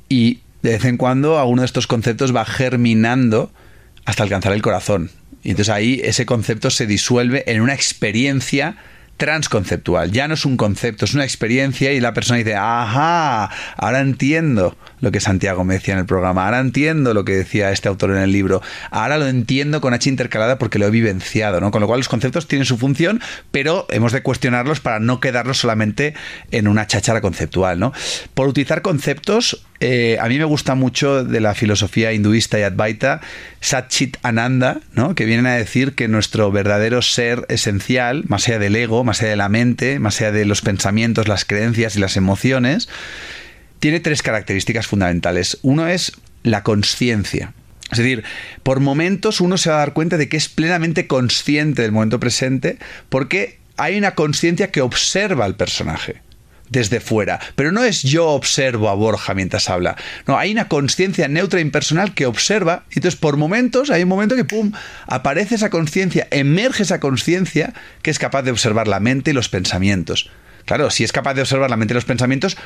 y 0.10 0.40
de 0.62 0.72
vez 0.72 0.86
en 0.86 0.98
cuando 0.98 1.40
alguno 1.40 1.62
de 1.62 1.66
estos 1.66 1.88
conceptos 1.88 2.36
va 2.36 2.46
germinando 2.46 3.52
hasta 4.06 4.24
alcanzar 4.24 4.54
el 4.54 4.62
corazón. 4.62 5.12
Y 5.44 5.50
entonces 5.50 5.74
ahí 5.74 6.00
ese 6.04 6.26
concepto 6.26 6.70
se 6.70 6.88
disuelve 6.88 7.44
en 7.48 7.62
una 7.62 7.74
experiencia 7.74 8.78
transconceptual. 9.18 10.12
Ya 10.12 10.28
no 10.28 10.34
es 10.34 10.46
un 10.46 10.58
concepto, 10.58 11.06
es 11.06 11.14
una 11.14 11.26
experiencia 11.26 11.92
y 11.92 12.00
la 12.00 12.14
persona 12.14 12.38
dice, 12.38 12.56
ajá, 12.56 13.50
ahora 13.78 14.00
entiendo 14.00 14.78
lo 15.04 15.12
que 15.12 15.20
Santiago 15.20 15.66
me 15.66 15.74
decía 15.74 15.96
en 15.96 16.00
el 16.00 16.06
programa, 16.06 16.46
ahora 16.46 16.62
entiendo 16.62 17.14
lo 17.14 17.26
que 17.26 17.34
decía 17.34 17.72
este 17.72 17.90
autor 17.90 18.12
en 18.12 18.18
el 18.18 18.32
libro, 18.32 18.62
ahora 18.90 19.18
lo 19.18 19.28
entiendo 19.28 19.82
con 19.82 19.94
H 19.94 20.10
intercalada 20.10 20.58
porque 20.58 20.80
lo 20.80 20.88
he 20.88 20.92
vivenciado, 20.92 21.60
¿no? 21.60 21.72
Con 21.72 21.82
lo 21.82 21.88
cual 21.88 22.00
los 22.00 22.08
conceptos 22.08 22.48
tienen 22.48 22.66
su 22.66 22.78
función, 22.78 23.20
pero 23.52 23.86
hemos 23.90 24.14
de 24.14 24.24
cuestionarlos 24.24 24.80
para 24.80 25.02
no 25.02 25.20
quedarnos 25.20 25.58
solamente 25.58 26.14
en 26.52 26.70
una 26.70 26.88
cháchara 26.88 27.20
conceptual, 27.20 27.80
¿no? 27.80 27.92
Por 28.34 28.48
utilizar 28.48 28.82
conceptos, 28.82 29.66
eh, 29.82 30.18
a 30.22 30.30
mí 30.30 30.38
me 30.38 30.46
gusta 30.46 30.74
mucho 30.76 31.26
de 31.26 31.42
la 31.42 31.54
filosofía 31.54 32.14
hinduista 32.14 32.58
y 32.58 32.62
advaita 32.62 33.20
Satchit 33.60 34.16
Ananda, 34.24 34.80
¿no? 34.94 35.16
que 35.16 35.26
vienen 35.26 35.48
a 35.48 35.56
decir 35.56 35.94
que 35.94 36.08
nuestro 36.08 36.50
verdadero 36.54 37.02
ser 37.02 37.46
esencial, 37.50 38.24
más 38.30 38.48
allá 38.48 38.60
del 38.60 38.78
ego, 38.78 39.04
más 39.04 39.20
allá 39.20 39.32
de 39.32 39.36
la 39.36 39.50
mente, 39.50 40.00
más 40.00 40.22
allá 40.22 40.32
de 40.32 40.46
los 40.46 40.62
pensamientos, 40.62 41.28
las 41.28 41.44
creencias 41.44 41.98
y 41.98 42.00
las 42.00 42.16
emociones, 42.16 42.88
tiene 43.84 44.00
tres 44.00 44.22
características 44.24 44.88
fundamentales. 44.88 45.58
Uno 45.62 45.90
es 45.90 46.14
la 46.44 46.64
conciencia. 46.64 47.52
Es 47.92 47.98
decir, 47.98 48.24
por 48.64 48.80
momentos 48.80 49.42
uno 49.42 49.58
se 49.58 49.72
va 49.72 49.76
a 49.76 49.80
dar 49.80 49.92
cuenta 49.92 50.16
de 50.16 50.30
que 50.30 50.38
es 50.38 50.48
plenamente 50.48 51.06
consciente 51.06 51.82
del 51.82 51.92
momento 51.92 52.18
presente 52.18 52.78
porque 53.10 53.60
hay 53.76 53.98
una 53.98 54.16
conciencia 54.16 54.72
que 54.72 54.80
observa 54.80 55.44
al 55.44 55.58
personaje 55.58 56.22
desde 56.70 57.02
fuera. 57.02 57.42
Pero 57.56 57.74
no 57.74 57.84
es 57.84 58.04
yo 58.04 58.30
observo 58.30 58.88
a 58.88 58.94
Borja 58.94 59.34
mientras 59.34 59.70
habla. 59.70 59.98
No, 60.28 60.38
hay 60.38 60.54
una 60.54 60.70
conciencia 60.70 61.28
neutra 61.28 61.60
e 61.60 61.64
impersonal 61.64 62.14
que 62.14 62.26
observa. 62.26 62.86
Y 62.90 63.00
entonces, 63.00 63.20
por 63.20 63.36
momentos, 63.36 63.90
hay 63.90 64.04
un 64.04 64.10
momento 64.10 64.38
que, 64.38 64.46
¡pum!, 64.46 64.72
aparece 65.08 65.56
esa 65.56 65.70
conciencia, 65.70 66.26
emerge 66.32 66.84
esa 66.84 67.02
conciencia 67.02 67.74
que 68.02 68.12
es 68.12 68.18
capaz 68.18 68.44
de 68.44 68.52
observar 68.52 68.88
la 68.88 69.02
mente 69.02 69.32
y 69.32 69.34
los 69.34 69.50
pensamientos. 69.50 70.32
Claro, 70.66 70.90
si 70.90 71.04
es 71.04 71.12
capaz 71.12 71.34
de 71.34 71.42
observar 71.42 71.70
la 71.70 71.76
mente 71.76 71.94
y 71.94 71.96
los 71.96 72.06
pensamientos, 72.06 72.58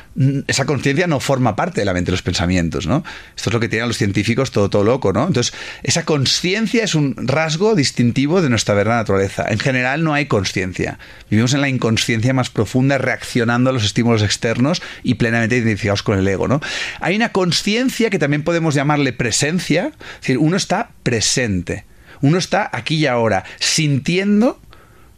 esa 0.46 0.66
conciencia 0.66 1.06
no 1.06 1.18
forma 1.18 1.56
parte 1.56 1.80
de 1.80 1.84
la 1.84 1.92
mente 1.92 2.10
y 2.10 2.12
los 2.12 2.22
pensamientos, 2.22 2.86
¿no? 2.86 3.04
Esto 3.36 3.50
es 3.50 3.54
lo 3.54 3.60
que 3.60 3.68
tienen 3.68 3.88
los 3.88 3.98
científicos 3.98 4.52
todo, 4.52 4.70
todo 4.70 4.84
loco, 4.84 5.12
¿no? 5.12 5.26
Entonces, 5.26 5.52
esa 5.82 6.04
conciencia 6.04 6.84
es 6.84 6.94
un 6.94 7.14
rasgo 7.16 7.74
distintivo 7.74 8.40
de 8.40 8.50
nuestra 8.50 8.74
verdadera 8.74 9.02
naturaleza. 9.02 9.46
En 9.48 9.58
general 9.58 10.04
no 10.04 10.14
hay 10.14 10.26
conciencia. 10.26 10.98
Vivimos 11.28 11.54
en 11.54 11.60
la 11.60 11.68
inconsciencia 11.68 12.32
más 12.32 12.50
profunda, 12.50 12.98
reaccionando 12.98 13.70
a 13.70 13.72
los 13.72 13.84
estímulos 13.84 14.22
externos 14.22 14.80
y 15.02 15.14
plenamente 15.14 15.56
identificados 15.56 16.02
con 16.02 16.18
el 16.18 16.28
ego, 16.28 16.46
¿no? 16.46 16.60
Hay 17.00 17.16
una 17.16 17.30
conciencia 17.30 18.10
que 18.10 18.18
también 18.18 18.44
podemos 18.44 18.74
llamarle 18.74 19.12
presencia, 19.12 19.86
es 20.14 20.20
decir, 20.20 20.38
uno 20.38 20.56
está 20.56 20.90
presente. 21.02 21.84
Uno 22.20 22.38
está 22.38 22.68
aquí 22.72 22.96
y 22.96 23.06
ahora, 23.06 23.44
sintiendo 23.58 24.60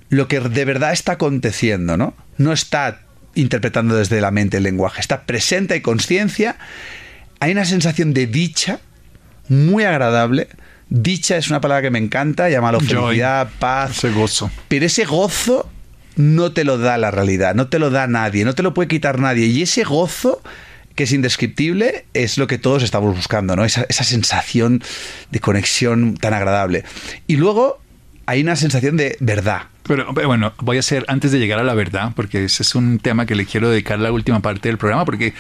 lo 0.09 0.29
que 0.29 0.40
de 0.40 0.64
verdad 0.64 0.93
está 0.93 1.12
aconteciendo, 1.12 1.97
¿no? 1.97 2.14
No 2.40 2.55
está 2.55 3.03
interpretando 3.35 3.94
desde 3.96 4.18
la 4.22 4.31
mente 4.31 4.57
el 4.57 4.62
lenguaje, 4.62 4.98
está 4.98 5.26
presente 5.26 5.76
y 5.76 5.83
conciencia. 5.83 6.57
Hay 7.38 7.53
una 7.53 7.66
sensación 7.66 8.14
de 8.14 8.26
dicha 8.26 8.81
muy 9.48 9.85
agradable. 9.85 10.48
Dicha 10.88 11.37
es 11.37 11.50
una 11.50 11.61
palabra 11.61 11.83
que 11.83 11.90
me 11.90 11.98
encanta, 11.98 12.48
llámalo 12.48 12.81
felicidad, 12.81 13.50
paz. 13.59 13.98
Ese 13.98 14.11
gozo. 14.11 14.50
Pero 14.68 14.87
ese 14.87 15.05
gozo 15.05 15.70
no 16.16 16.53
te 16.53 16.64
lo 16.64 16.79
da 16.79 16.96
la 16.96 17.11
realidad, 17.11 17.55
no 17.55 17.68
te 17.68 17.79
lo 17.79 17.90
da 17.90 18.07
nadie, 18.07 18.46
no 18.46 18.55
te 18.55 18.62
lo 18.62 18.72
puede 18.72 18.88
quitar 18.88 19.18
nadie. 19.18 19.44
Y 19.44 19.61
ese 19.61 19.85
gozo 19.85 20.42
que 20.94 21.05
es 21.05 21.12
indescriptible, 21.12 22.07
es 22.14 22.37
lo 22.38 22.46
que 22.46 22.59
todos 22.59 22.83
estamos 22.83 23.14
buscando, 23.14 23.55
¿no? 23.55 23.64
Esa, 23.64 23.87
esa, 23.88 24.05
sensación 24.05 24.83
de 25.31 25.40
conexión 25.40 26.16
tan 26.16 26.35
agradable. 26.35 26.85
Y 27.26 27.37
luego 27.37 27.81
hay 28.26 28.40
una 28.42 28.57
sensación 28.57 28.96
de 28.96 29.16
verdad. 29.20 29.70
Pero 29.85 30.12
bueno, 30.12 30.53
voy 30.59 30.77
a 30.77 30.81
hacer, 30.81 31.05
antes 31.09 31.33
de 31.33 31.38
llegar 31.38 31.59
a 31.59 31.64
la 31.64 31.75
verdad, 31.75 32.12
porque 32.14 32.45
ese 32.45 32.62
es 32.62 32.75
un 32.75 32.99
tema 32.99 33.27
que 33.27 33.35
le 33.35 33.47
quiero 33.47 33.71
dedicar 33.71 33.99
la 33.99 34.12
última 34.12 34.40
parte 34.40 34.69
del 34.69 34.79
programa, 34.79 35.05
porque 35.05 35.35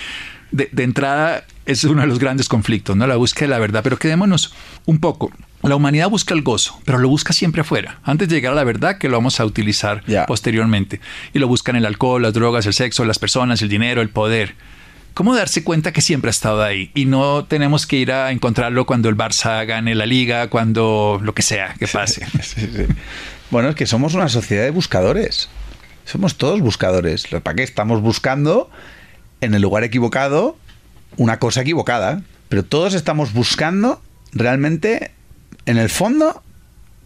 de, 0.50 0.68
entrada 0.82 1.44
es 1.66 1.84
uno 1.84 2.00
de 2.00 2.08
los 2.08 2.18
grandes 2.18 2.48
conflictos, 2.48 2.96
¿no? 2.96 3.06
La 3.06 3.16
búsqueda 3.16 3.46
de 3.46 3.50
la 3.50 3.58
verdad. 3.58 3.82
Pero 3.82 3.98
quedémonos 3.98 4.52
un 4.86 4.98
poco. 4.98 5.30
La 5.62 5.76
humanidad 5.76 6.08
busca 6.08 6.34
el 6.34 6.42
gozo, 6.42 6.80
pero 6.84 6.98
lo 6.98 7.08
busca 7.08 7.32
siempre 7.32 7.60
afuera, 7.60 8.00
antes 8.02 8.28
de 8.28 8.36
llegar 8.36 8.52
a 8.52 8.56
la 8.56 8.64
verdad 8.64 8.96
que 8.96 9.08
lo 9.10 9.18
vamos 9.18 9.40
a 9.40 9.44
utilizar 9.44 10.02
posteriormente. 10.26 11.00
Y 11.34 11.38
lo 11.38 11.48
buscan 11.48 11.76
el 11.76 11.84
alcohol, 11.84 12.22
las 12.22 12.32
drogas, 12.32 12.66
el 12.66 12.72
sexo, 12.72 13.04
las 13.04 13.18
personas, 13.18 13.60
el 13.60 13.68
dinero, 13.68 14.00
el 14.00 14.08
poder. 14.08 14.54
¿Cómo 15.12 15.34
darse 15.34 15.62
cuenta 15.62 15.92
que 15.92 16.00
siempre 16.00 16.28
ha 16.28 16.30
estado 16.30 16.62
ahí 16.62 16.90
y 16.94 17.04
no 17.04 17.44
tenemos 17.44 17.86
que 17.86 17.96
ir 17.96 18.12
a 18.12 18.30
encontrarlo 18.30 18.86
cuando 18.86 19.08
el 19.08 19.16
Barça 19.16 19.66
gane 19.66 19.94
la 19.94 20.06
liga, 20.06 20.48
cuando 20.48 21.20
lo 21.22 21.34
que 21.34 21.42
sea 21.42 21.74
que 21.78 21.86
pase? 21.86 22.26
Bueno, 23.50 23.68
es 23.70 23.74
que 23.74 23.86
somos 23.86 24.14
una 24.14 24.28
sociedad 24.28 24.64
de 24.64 24.70
buscadores. 24.70 25.48
Somos 26.04 26.36
todos 26.36 26.60
buscadores. 26.60 27.26
¿Para 27.26 27.54
qué 27.54 27.62
estamos 27.62 28.00
buscando 28.00 28.70
en 29.40 29.54
el 29.54 29.62
lugar 29.62 29.84
equivocado 29.84 30.56
una 31.16 31.38
cosa 31.38 31.62
equivocada? 31.62 32.22
Pero 32.48 32.64
todos 32.64 32.94
estamos 32.94 33.32
buscando 33.32 34.02
realmente, 34.32 35.12
en 35.66 35.78
el 35.78 35.90
fondo, 35.90 36.42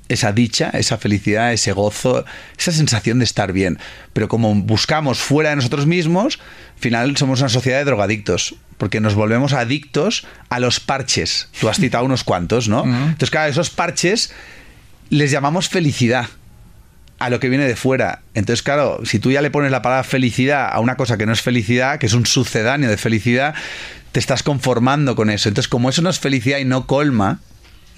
esa 0.08 0.32
dicha, 0.32 0.70
esa 0.70 0.98
felicidad, 0.98 1.52
ese 1.52 1.72
gozo, 1.72 2.24
esa 2.58 2.72
sensación 2.72 3.18
de 3.18 3.24
estar 3.24 3.52
bien. 3.52 3.78
Pero 4.12 4.28
como 4.28 4.54
buscamos 4.54 5.18
fuera 5.18 5.50
de 5.50 5.56
nosotros 5.56 5.86
mismos, 5.86 6.38
al 6.74 6.80
final 6.80 7.16
somos 7.16 7.40
una 7.40 7.48
sociedad 7.48 7.78
de 7.78 7.84
drogadictos, 7.84 8.54
porque 8.76 9.00
nos 9.00 9.14
volvemos 9.14 9.54
adictos 9.54 10.26
a 10.50 10.60
los 10.60 10.80
parches. 10.80 11.48
Tú 11.58 11.68
has 11.68 11.78
citado 11.78 12.04
unos 12.04 12.24
cuantos, 12.24 12.68
¿no? 12.68 12.84
Entonces, 12.84 13.30
claro, 13.30 13.50
esos 13.50 13.70
parches 13.70 14.32
les 15.10 15.30
llamamos 15.30 15.68
felicidad 15.68 16.28
a 17.18 17.30
lo 17.30 17.40
que 17.40 17.48
viene 17.48 17.66
de 17.66 17.76
fuera. 17.76 18.22
Entonces, 18.34 18.62
claro, 18.62 19.00
si 19.04 19.18
tú 19.18 19.30
ya 19.30 19.42
le 19.42 19.50
pones 19.50 19.70
la 19.70 19.82
palabra 19.82 20.04
felicidad 20.04 20.68
a 20.70 20.80
una 20.80 20.96
cosa 20.96 21.16
que 21.16 21.26
no 21.26 21.32
es 21.32 21.42
felicidad, 21.42 21.98
que 21.98 22.06
es 22.06 22.14
un 22.14 22.26
sucedáneo 22.26 22.90
de 22.90 22.96
felicidad, 22.96 23.54
te 24.12 24.20
estás 24.20 24.42
conformando 24.42 25.16
con 25.16 25.30
eso. 25.30 25.48
Entonces, 25.48 25.68
como 25.68 25.88
eso 25.88 26.02
no 26.02 26.10
es 26.10 26.18
felicidad 26.18 26.58
y 26.58 26.64
no 26.64 26.86
colma, 26.86 27.40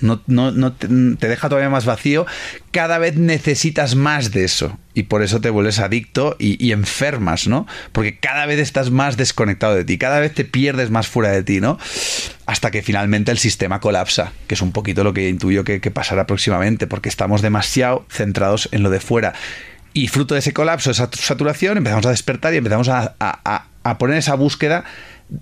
no, 0.01 0.21
no, 0.27 0.73
te, 0.73 0.89
deja 0.89 1.49
todavía 1.49 1.71
más 1.71 1.87
vacío, 1.87 2.27
cada 2.71 2.99
vez 2.99 3.17
necesitas 3.17 3.95
más 3.95 4.31
de 4.31 4.45
eso. 4.45 4.79
Y 4.95 5.05
por 5.05 5.23
eso 5.23 5.41
te 5.41 5.51
vuelves 5.51 5.79
adicto 5.79 6.37
y, 6.39 6.73
enfermas, 6.73 7.49
¿no? 7.49 7.67
Porque 7.93 8.19
cada 8.19 8.47
vez 8.47 8.59
estás 8.59 8.91
más 8.91 9.17
desconectado 9.17 9.75
de 9.75 9.85
ti, 9.85 9.99
cada 9.99 10.21
vez 10.21 10.33
te 10.33 10.45
pierdes 10.45 10.91
más 10.91 11.07
fuera 11.07 11.31
de 11.31 11.43
ti, 11.43 11.61
¿no? 11.61 11.79
Hasta 12.47 12.71
que 12.71 12.83
finalmente 12.83 13.31
el 13.31 13.39
sistema 13.39 13.81
colapsa, 13.81 14.33
que 14.47 14.55
es 14.55 14.63
un 14.63 14.73
poquito 14.73 15.05
lo 15.05 15.13
que 15.13 15.29
intuyo 15.29 15.65
que, 15.65 15.79
pasará 15.91 16.27
próximamente, 16.27 16.87
porque 16.87 17.09
estamos 17.09 17.43
demasiado 17.43 18.07
centrados 18.11 18.69
en 18.73 18.83
lo 18.83 18.91
de 18.91 19.01
fuera. 19.01 19.35
Y 19.93 20.09
fruto 20.09 20.35
de 20.35 20.41
ese 20.41 20.53
colapso, 20.53 20.91
esa 20.91 21.11
saturación, 21.13 21.79
empezamos 21.79 22.07
a 22.07 22.11
despertar 22.11 22.55
y 22.55 22.59
empezamos 22.59 22.89
a, 22.89 23.15
a 23.19 23.99
poner 23.99 24.19
esa 24.19 24.35
búsqueda 24.35 24.85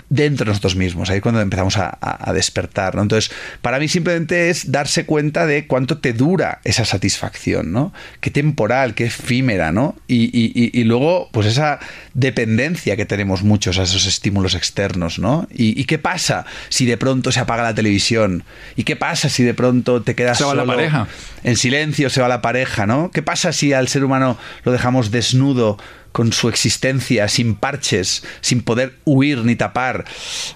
dentro 0.09 0.45
de 0.45 0.51
nosotros 0.51 0.77
mismos, 0.77 1.11
ahí 1.11 1.17
es 1.17 1.23
cuando 1.23 1.41
empezamos 1.41 1.77
a, 1.77 2.33
despertar, 2.33 2.95
¿no? 2.95 3.03
Entonces, 3.03 3.31
para 3.61 3.79
mí 3.79 3.87
simplemente 3.87 4.49
es 4.49 4.73
darse 4.73 5.05
cuenta 5.05 5.47
de 5.47 5.67
cuánto 5.67 5.99
te 5.99 6.13
dura 6.13 6.61
esa 6.65 6.85
satisfacción, 6.85 7.71
¿no? 7.71 7.93
Qué 8.21 8.31
temporal, 8.31 8.95
qué 8.95 9.07
efímera, 9.07 9.73
¿no? 9.73 9.97
Y, 10.09 10.31
y, 10.33 10.85
luego, 10.85 11.29
pues 11.33 11.47
esa 11.47 11.81
dependencia 12.15 12.97
que 12.97 13.05
tenemos 13.05 13.43
muchos 13.43 13.79
a 13.79 13.83
esos 13.83 14.07
estímulos 14.07 14.55
externos, 14.55 15.19
¿no? 15.19 15.47
Y, 15.51 15.85
qué 15.85 15.99
pasa 15.99 16.47
si 16.71 16.87
de 16.87 16.97
pronto 16.97 17.31
se 17.31 17.41
apaga 17.41 17.63
la 17.63 17.75
televisión? 17.75 18.45
¿Y 18.77 18.85
qué 18.85 18.97
pasa 18.97 19.29
si 19.29 19.45
de 19.45 19.55
pronto 19.55 20.03
te 20.03 20.15
quedas 20.15 20.39
se 20.39 20.45
va 20.45 20.51
solo 20.51 20.65
la 20.65 20.75
pareja. 20.75 21.09
en 21.43 21.57
silencio, 21.57 22.09
se 22.09 22.23
va 22.23 22.29
la 22.29 22.41
pareja, 22.43 22.87
¿no? 22.87 23.11
¿Qué 23.11 23.23
pasa 23.23 23.53
si 23.53 23.73
al 23.73 23.89
ser 23.89 24.05
humano 24.05 24.39
lo 24.65 24.73
dejamos 24.73 25.11
desnudo 25.11 25.79
con 26.15 26.33
su 26.33 26.49
existencia, 26.49 27.27
sin 27.27 27.57
parches, 27.57 28.23
sin 28.41 28.63
poder 28.63 28.95
huir 29.05 29.39
ni 29.39 29.57
tapar. 29.57 30.05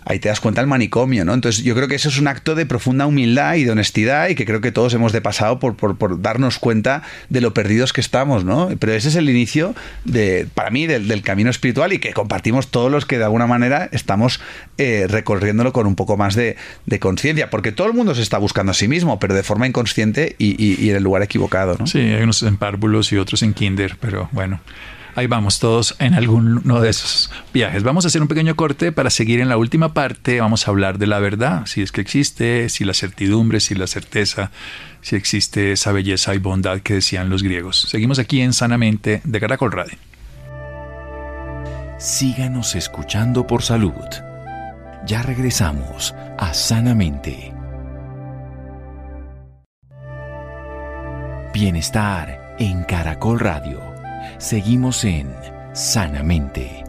Ahí 0.04 0.20
te 0.20 0.28
das 0.28 0.38
cuenta 0.38 0.60
el 0.60 0.68
manicomio, 0.68 1.24
¿no? 1.24 1.34
Entonces 1.34 1.64
yo 1.64 1.74
creo 1.74 1.88
que 1.88 1.96
eso 1.96 2.10
es 2.10 2.20
un 2.20 2.28
acto 2.28 2.54
de 2.54 2.64
profunda 2.64 3.06
humildad 3.06 3.56
y 3.56 3.64
de 3.64 3.72
honestidad 3.72 4.28
y 4.28 4.36
que 4.36 4.46
creo 4.46 4.60
que 4.60 4.70
todos 4.70 4.94
hemos 4.94 5.10
de 5.10 5.20
pasado 5.20 5.58
por, 5.58 5.74
por, 5.74 6.22
darnos 6.22 6.60
cuenta 6.60 7.02
de 7.28 7.40
lo 7.40 7.54
perdidos 7.54 7.92
que 7.92 8.00
estamos, 8.00 8.44
¿no? 8.44 8.68
Pero 8.78 8.92
ese 8.92 9.08
es 9.08 9.16
el 9.16 9.28
inicio, 9.28 9.74
de, 10.04 10.46
para 10.54 10.70
mí, 10.70 10.86
del, 10.86 11.22
camino 11.22 11.50
espiritual 11.50 11.92
y 11.92 11.98
que 11.98 12.12
compartimos 12.12 12.68
todos 12.68 12.92
los 12.92 13.04
que 13.04 13.18
de 13.18 13.24
alguna 13.24 13.48
manera 13.48 13.88
estamos 13.90 14.40
eh, 14.76 15.06
recorriéndolo 15.08 15.72
con 15.72 15.88
un 15.88 15.96
poco 15.96 16.16
más 16.16 16.36
de, 16.36 16.54
conciencia, 17.00 17.50
porque 17.50 17.72
todo 17.72 17.88
el 17.88 17.94
mundo 17.94 18.14
se 18.14 18.22
está 18.22 18.38
buscando 18.38 18.70
a 18.70 18.74
sí 18.76 18.86
mismo, 18.86 19.18
pero 19.18 19.34
de 19.34 19.42
forma 19.42 19.66
inconsciente 19.66 20.36
y, 20.38 20.54
y 20.56 20.90
en 20.90 20.94
el 20.94 21.02
lugar 21.02 21.24
equivocado, 21.24 21.74
¿no? 21.80 21.88
Sí, 21.88 21.98
hay 21.98 22.22
unos 22.22 22.44
en 22.44 22.56
párvulos 22.58 23.10
y 23.10 23.16
otros 23.16 23.42
en 23.42 23.54
kinder, 23.54 23.96
pero 24.00 24.28
bueno 24.30 24.60
ahí 25.18 25.26
vamos 25.26 25.58
todos 25.58 25.96
en 25.98 26.14
alguno 26.14 26.80
de 26.80 26.90
esos 26.90 27.30
viajes. 27.52 27.82
Vamos 27.82 28.04
a 28.04 28.08
hacer 28.08 28.22
un 28.22 28.28
pequeño 28.28 28.54
corte 28.56 28.92
para 28.92 29.10
seguir 29.10 29.40
en 29.40 29.48
la 29.48 29.56
última 29.56 29.92
parte. 29.92 30.40
Vamos 30.40 30.66
a 30.66 30.70
hablar 30.70 30.98
de 30.98 31.06
la 31.06 31.18
verdad, 31.18 31.66
si 31.66 31.82
es 31.82 31.92
que 31.92 32.00
existe, 32.00 32.68
si 32.68 32.84
la 32.84 32.94
certidumbre, 32.94 33.60
si 33.60 33.74
la 33.74 33.86
certeza, 33.86 34.50
si 35.02 35.16
existe 35.16 35.72
esa 35.72 35.92
belleza 35.92 36.34
y 36.34 36.38
bondad 36.38 36.80
que 36.80 36.94
decían 36.94 37.30
los 37.30 37.42
griegos. 37.42 37.82
Seguimos 37.88 38.18
aquí 38.18 38.40
en 38.40 38.52
Sanamente 38.52 39.20
de 39.24 39.40
Caracol 39.40 39.72
Radio. 39.72 39.98
Síganos 41.98 42.76
escuchando 42.76 43.46
por 43.46 43.62
salud. 43.62 43.92
Ya 45.04 45.22
regresamos 45.22 46.14
a 46.38 46.54
Sanamente. 46.54 47.52
Bienestar 51.52 52.54
en 52.60 52.84
Caracol 52.84 53.40
Radio. 53.40 53.87
Seguimos 54.38 55.02
en 55.02 55.34
Sanamente. 55.74 56.84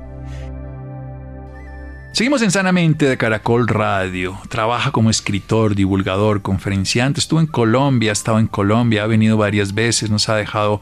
Seguimos 2.14 2.44
en 2.44 2.52
Sanamente 2.52 3.08
de 3.08 3.18
Caracol 3.18 3.68
Radio. 3.68 4.38
Trabaja 4.50 4.92
como 4.92 5.10
escritor, 5.10 5.74
divulgador, 5.74 6.44
conferenciante. 6.44 7.20
Estuvo 7.20 7.40
en 7.40 7.48
Colombia, 7.48 8.12
ha 8.12 8.14
estado 8.14 8.38
en 8.38 8.46
Colombia, 8.46 9.04
ha 9.04 9.08
venido 9.08 9.36
varias 9.36 9.74
veces, 9.74 10.12
nos 10.12 10.30
ha 10.30 10.36
dejado 10.36 10.80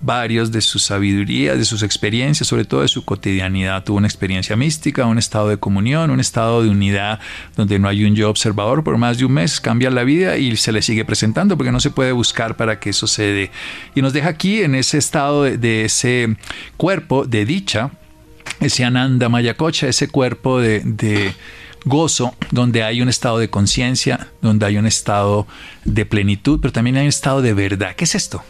varios 0.00 0.50
de 0.50 0.60
sus 0.60 0.82
sabidurías, 0.82 1.58
de 1.58 1.64
sus 1.64 1.82
experiencias, 1.82 2.48
sobre 2.48 2.64
todo 2.64 2.82
de 2.82 2.88
su 2.88 3.04
cotidianidad. 3.04 3.84
Tuvo 3.84 3.98
una 3.98 4.06
experiencia 4.06 4.56
mística, 4.56 5.06
un 5.06 5.18
estado 5.18 5.48
de 5.48 5.58
comunión, 5.58 6.10
un 6.10 6.20
estado 6.20 6.62
de 6.62 6.70
unidad 6.70 7.20
donde 7.56 7.78
no 7.78 7.88
hay 7.88 8.04
un 8.04 8.14
yo 8.14 8.30
observador 8.30 8.82
por 8.82 8.96
más 8.96 9.18
de 9.18 9.26
un 9.26 9.32
mes, 9.32 9.60
cambia 9.60 9.90
la 9.90 10.04
vida 10.04 10.38
y 10.38 10.56
se 10.56 10.72
le 10.72 10.82
sigue 10.82 11.04
presentando 11.04 11.56
porque 11.56 11.72
no 11.72 11.80
se 11.80 11.90
puede 11.90 12.12
buscar 12.12 12.56
para 12.56 12.80
que 12.80 12.90
eso 12.90 13.06
se 13.06 13.22
dé. 13.24 13.50
Y 13.94 14.02
nos 14.02 14.12
deja 14.12 14.30
aquí 14.30 14.62
en 14.62 14.74
ese 14.74 14.98
estado 14.98 15.42
de, 15.42 15.84
ese 15.84 16.36
cuerpo 16.76 17.26
de 17.26 17.44
dicha, 17.44 17.90
ese 18.60 18.84
ananda 18.84 19.28
mayacocha, 19.28 19.88
ese 19.88 20.08
cuerpo 20.08 20.60
de, 20.60 21.34
gozo, 21.84 22.34
donde 22.50 22.82
hay 22.82 23.00
un 23.00 23.08
estado 23.08 23.38
de 23.38 23.48
conciencia, 23.48 24.28
donde 24.42 24.66
hay 24.66 24.76
un 24.76 24.86
estado 24.86 25.46
de 25.86 26.04
plenitud, 26.04 26.58
pero 26.60 26.72
también 26.72 26.96
hay 26.96 27.04
un 27.04 27.08
estado 27.08 27.40
de 27.40 27.54
verdad. 27.54 27.94
¿Qué 27.96 28.04
es 28.04 28.14
esto? 28.14 28.42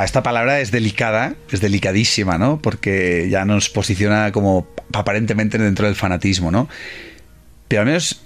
Mm 0.00 0.04
esta 0.04 0.22
palabra 0.22 0.60
es 0.60 0.72
delicada, 0.72 1.36
es 1.52 1.60
delicadísima, 1.60 2.38
¿no? 2.38 2.58
Porque 2.60 3.28
ya 3.30 3.44
nos 3.44 3.70
posiciona 3.70 4.32
como 4.32 4.66
aparentemente 4.92 5.58
dentro 5.58 5.86
del 5.86 5.94
fanatismo, 5.94 6.50
¿no? 6.50 6.68
Pero 7.68 7.82
al 7.82 7.86
menos, 7.86 8.22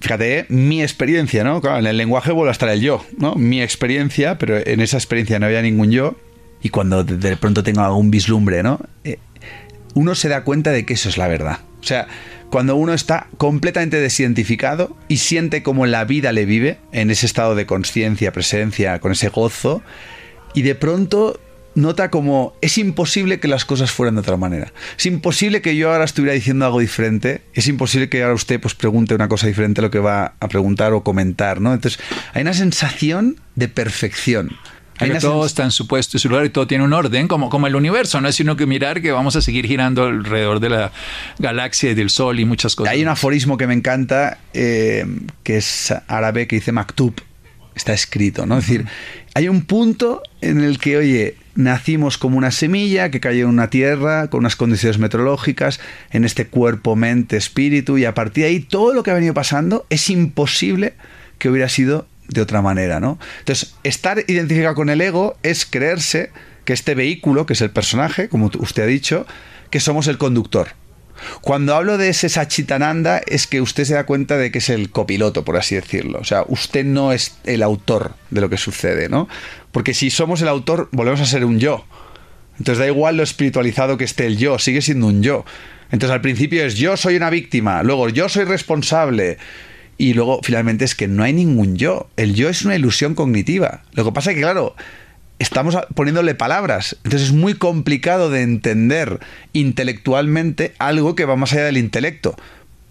fíjate, 0.00 0.46
mi 0.48 0.82
experiencia, 0.82 1.42
¿no? 1.42 1.60
Claro, 1.60 1.78
en 1.78 1.86
el 1.86 1.96
lenguaje 1.96 2.30
vuelve 2.30 2.50
a 2.50 2.52
estar 2.52 2.68
el 2.68 2.80
yo, 2.80 3.04
¿no? 3.16 3.34
Mi 3.34 3.60
experiencia, 3.62 4.38
pero 4.38 4.58
en 4.64 4.80
esa 4.80 4.96
experiencia 4.96 5.38
no 5.40 5.46
había 5.46 5.62
ningún 5.62 5.90
yo. 5.90 6.16
Y 6.62 6.68
cuando 6.68 7.04
de 7.04 7.36
pronto 7.36 7.62
tengo 7.62 7.80
algún 7.80 8.10
vislumbre, 8.10 8.62
¿no? 8.62 8.80
Eh, 9.04 9.18
uno 9.94 10.14
se 10.14 10.28
da 10.28 10.44
cuenta 10.44 10.70
de 10.70 10.84
que 10.84 10.94
eso 10.94 11.08
es 11.08 11.16
la 11.16 11.28
verdad. 11.28 11.60
O 11.80 11.84
sea, 11.84 12.06
cuando 12.50 12.76
uno 12.76 12.94
está 12.94 13.26
completamente 13.36 14.00
desidentificado 14.00 14.96
y 15.08 15.18
siente 15.18 15.62
como 15.62 15.86
la 15.86 16.04
vida 16.04 16.32
le 16.32 16.46
vive, 16.46 16.78
en 16.92 17.10
ese 17.10 17.26
estado 17.26 17.54
de 17.54 17.66
conciencia, 17.66 18.32
presencia, 18.32 18.98
con 19.00 19.12
ese 19.12 19.28
gozo, 19.28 19.82
y 20.58 20.62
de 20.62 20.74
pronto 20.74 21.38
nota 21.76 22.10
como 22.10 22.52
es 22.60 22.78
imposible 22.78 23.38
que 23.38 23.46
las 23.46 23.64
cosas 23.64 23.92
fueran 23.92 24.16
de 24.16 24.22
otra 24.22 24.36
manera. 24.36 24.72
Es 24.98 25.06
imposible 25.06 25.62
que 25.62 25.76
yo 25.76 25.92
ahora 25.92 26.04
estuviera 26.04 26.34
diciendo 26.34 26.66
algo 26.66 26.80
diferente. 26.80 27.42
Es 27.54 27.68
imposible 27.68 28.08
que 28.08 28.24
ahora 28.24 28.34
usted 28.34 28.60
pues 28.60 28.74
pregunte 28.74 29.14
una 29.14 29.28
cosa 29.28 29.46
diferente 29.46 29.80
a 29.80 29.84
lo 29.84 29.92
que 29.92 30.00
va 30.00 30.34
a 30.40 30.48
preguntar 30.48 30.94
o 30.94 31.04
comentar, 31.04 31.60
¿no? 31.60 31.72
Entonces, 31.72 32.00
hay 32.34 32.42
una 32.42 32.54
sensación 32.54 33.36
de 33.54 33.68
perfección. 33.68 34.50
Hay 34.98 35.16
todo 35.20 35.46
está 35.46 35.62
en 35.62 35.70
su 35.70 35.86
puesto 35.86 36.16
y 36.16 36.20
su 36.20 36.28
lugar 36.28 36.44
y 36.44 36.50
todo 36.50 36.66
tiene 36.66 36.82
un 36.82 36.92
orden, 36.92 37.28
como, 37.28 37.50
como 37.50 37.68
el 37.68 37.76
universo. 37.76 38.20
No 38.20 38.26
es 38.26 38.34
sino 38.34 38.56
que 38.56 38.66
mirar 38.66 39.00
que 39.00 39.12
vamos 39.12 39.36
a 39.36 39.42
seguir 39.42 39.64
girando 39.64 40.06
alrededor 40.06 40.58
de 40.58 40.70
la 40.70 40.90
galaxia 41.38 41.92
y 41.92 41.94
del 41.94 42.10
Sol 42.10 42.40
y 42.40 42.44
muchas 42.44 42.74
cosas. 42.74 42.92
Hay 42.92 43.02
un 43.02 43.08
aforismo 43.08 43.56
que 43.56 43.68
me 43.68 43.74
encanta, 43.74 44.38
eh, 44.54 45.06
que 45.44 45.58
es 45.58 45.94
árabe, 46.08 46.48
que 46.48 46.56
dice 46.56 46.72
Maktub. 46.72 47.14
Está 47.76 47.92
escrito, 47.92 48.44
¿no? 48.44 48.58
Es 48.58 48.66
decir, 48.66 48.86
hay 49.38 49.48
un 49.48 49.62
punto 49.62 50.20
en 50.40 50.64
el 50.64 50.80
que, 50.80 50.96
oye, 50.96 51.36
nacimos 51.54 52.18
como 52.18 52.36
una 52.36 52.50
semilla 52.50 53.12
que 53.12 53.20
cayó 53.20 53.44
en 53.44 53.50
una 53.50 53.70
tierra 53.70 54.30
con 54.30 54.40
unas 54.40 54.56
condiciones 54.56 54.98
meteorológicas, 54.98 55.78
en 56.10 56.24
este 56.24 56.48
cuerpo, 56.48 56.96
mente, 56.96 57.36
espíritu, 57.36 57.98
y 57.98 58.04
a 58.04 58.14
partir 58.14 58.42
de 58.42 58.50
ahí 58.50 58.58
todo 58.58 58.92
lo 58.92 59.04
que 59.04 59.12
ha 59.12 59.14
venido 59.14 59.34
pasando 59.34 59.86
es 59.90 60.10
imposible 60.10 60.94
que 61.38 61.48
hubiera 61.48 61.68
sido 61.68 62.08
de 62.26 62.40
otra 62.40 62.62
manera, 62.62 62.98
¿no? 62.98 63.20
Entonces, 63.38 63.76
estar 63.84 64.24
identificado 64.26 64.74
con 64.74 64.90
el 64.90 65.00
ego 65.00 65.36
es 65.44 65.64
creerse 65.64 66.32
que 66.64 66.72
este 66.72 66.96
vehículo, 66.96 67.46
que 67.46 67.52
es 67.52 67.60
el 67.60 67.70
personaje, 67.70 68.28
como 68.28 68.50
usted 68.58 68.82
ha 68.82 68.86
dicho, 68.86 69.24
que 69.70 69.78
somos 69.78 70.08
el 70.08 70.18
conductor. 70.18 70.70
Cuando 71.40 71.74
hablo 71.74 71.98
de 71.98 72.08
ese 72.08 72.28
Sachitananda 72.28 73.20
es 73.26 73.46
que 73.46 73.60
usted 73.60 73.84
se 73.84 73.94
da 73.94 74.06
cuenta 74.06 74.36
de 74.36 74.50
que 74.50 74.58
es 74.58 74.68
el 74.68 74.90
copiloto, 74.90 75.44
por 75.44 75.56
así 75.56 75.74
decirlo. 75.74 76.18
O 76.20 76.24
sea, 76.24 76.44
usted 76.48 76.84
no 76.84 77.12
es 77.12 77.38
el 77.44 77.62
autor 77.62 78.14
de 78.30 78.40
lo 78.40 78.50
que 78.50 78.56
sucede, 78.56 79.08
¿no? 79.08 79.28
Porque 79.72 79.94
si 79.94 80.10
somos 80.10 80.42
el 80.42 80.48
autor, 80.48 80.88
volvemos 80.92 81.20
a 81.20 81.26
ser 81.26 81.44
un 81.44 81.58
yo. 81.58 81.84
Entonces 82.58 82.78
da 82.78 82.86
igual 82.86 83.16
lo 83.16 83.22
espiritualizado 83.22 83.96
que 83.96 84.04
esté 84.04 84.26
el 84.26 84.36
yo, 84.36 84.58
sigue 84.58 84.82
siendo 84.82 85.06
un 85.06 85.22
yo. 85.22 85.44
Entonces 85.90 86.14
al 86.14 86.20
principio 86.20 86.64
es 86.64 86.74
yo 86.74 86.96
soy 86.96 87.16
una 87.16 87.30
víctima, 87.30 87.82
luego 87.82 88.08
yo 88.08 88.28
soy 88.28 88.44
responsable. 88.44 89.38
Y 89.96 90.14
luego 90.14 90.40
finalmente 90.42 90.84
es 90.84 90.94
que 90.94 91.08
no 91.08 91.24
hay 91.24 91.32
ningún 91.32 91.76
yo. 91.76 92.08
El 92.16 92.34
yo 92.34 92.48
es 92.48 92.64
una 92.64 92.76
ilusión 92.76 93.14
cognitiva. 93.14 93.82
Lo 93.92 94.04
que 94.04 94.12
pasa 94.12 94.30
es 94.30 94.36
que, 94.36 94.42
claro, 94.42 94.76
estamos 95.38 95.76
poniéndole 95.94 96.34
palabras. 96.34 96.96
Entonces 97.04 97.28
es 97.28 97.34
muy 97.34 97.54
complicado 97.54 98.30
de 98.30 98.42
entender 98.42 99.20
intelectualmente 99.52 100.74
algo 100.78 101.14
que 101.14 101.24
va 101.24 101.36
más 101.36 101.52
allá 101.52 101.64
del 101.64 101.76
intelecto. 101.76 102.36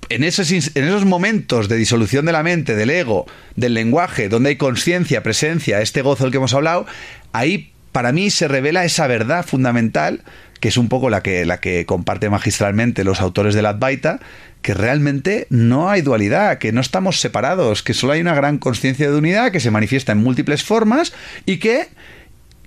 En 0.10 0.24
esos, 0.24 0.52
en 0.52 0.84
esos 0.84 1.06
momentos 1.06 1.68
de 1.68 1.76
disolución 1.76 2.26
de 2.26 2.32
la 2.32 2.44
mente, 2.44 2.76
del 2.76 2.90
ego, 2.90 3.26
del 3.56 3.74
lenguaje, 3.74 4.30
donde 4.30 4.50
hay 4.50 4.56
conciencia, 4.56 5.22
presencia, 5.22 5.82
este 5.82 6.02
gozo 6.02 6.24
del 6.24 6.32
que 6.32 6.38
hemos 6.38 6.54
hablado, 6.54 6.86
ahí 7.34 7.72
para 7.92 8.14
mí 8.14 8.30
se 8.30 8.48
revela 8.48 8.86
esa 8.86 9.08
verdad 9.08 9.46
fundamental, 9.46 10.22
que 10.62 10.70
es 10.70 10.78
un 10.78 10.88
poco 10.88 11.10
la 11.10 11.22
que, 11.22 11.46
la 11.46 11.60
que 11.60 11.86
comparte 11.86 12.30
magistralmente 12.30 13.04
los 13.04 13.20
autores 13.20 13.54
de 13.54 13.62
la 13.62 13.70
Advaita, 13.70 14.20
que 14.62 14.74
realmente 14.74 15.48
no 15.50 15.90
hay 15.90 16.02
dualidad, 16.02 16.58
que 16.58 16.72
no 16.72 16.80
estamos 16.80 17.20
separados, 17.20 17.84
que 17.84 17.94
solo 17.94 18.14
hay 18.14 18.22
una 18.22 18.36
gran 18.36 18.60
conciencia 18.60 19.10
de 19.10 19.18
unidad 19.18 19.52
que 19.52 19.60
se 19.60 19.72
manifiesta 19.72 20.14
en 20.14 20.20
múltiples 20.20 20.64
formas 20.64 21.14
y 21.46 21.58
que 21.58 21.88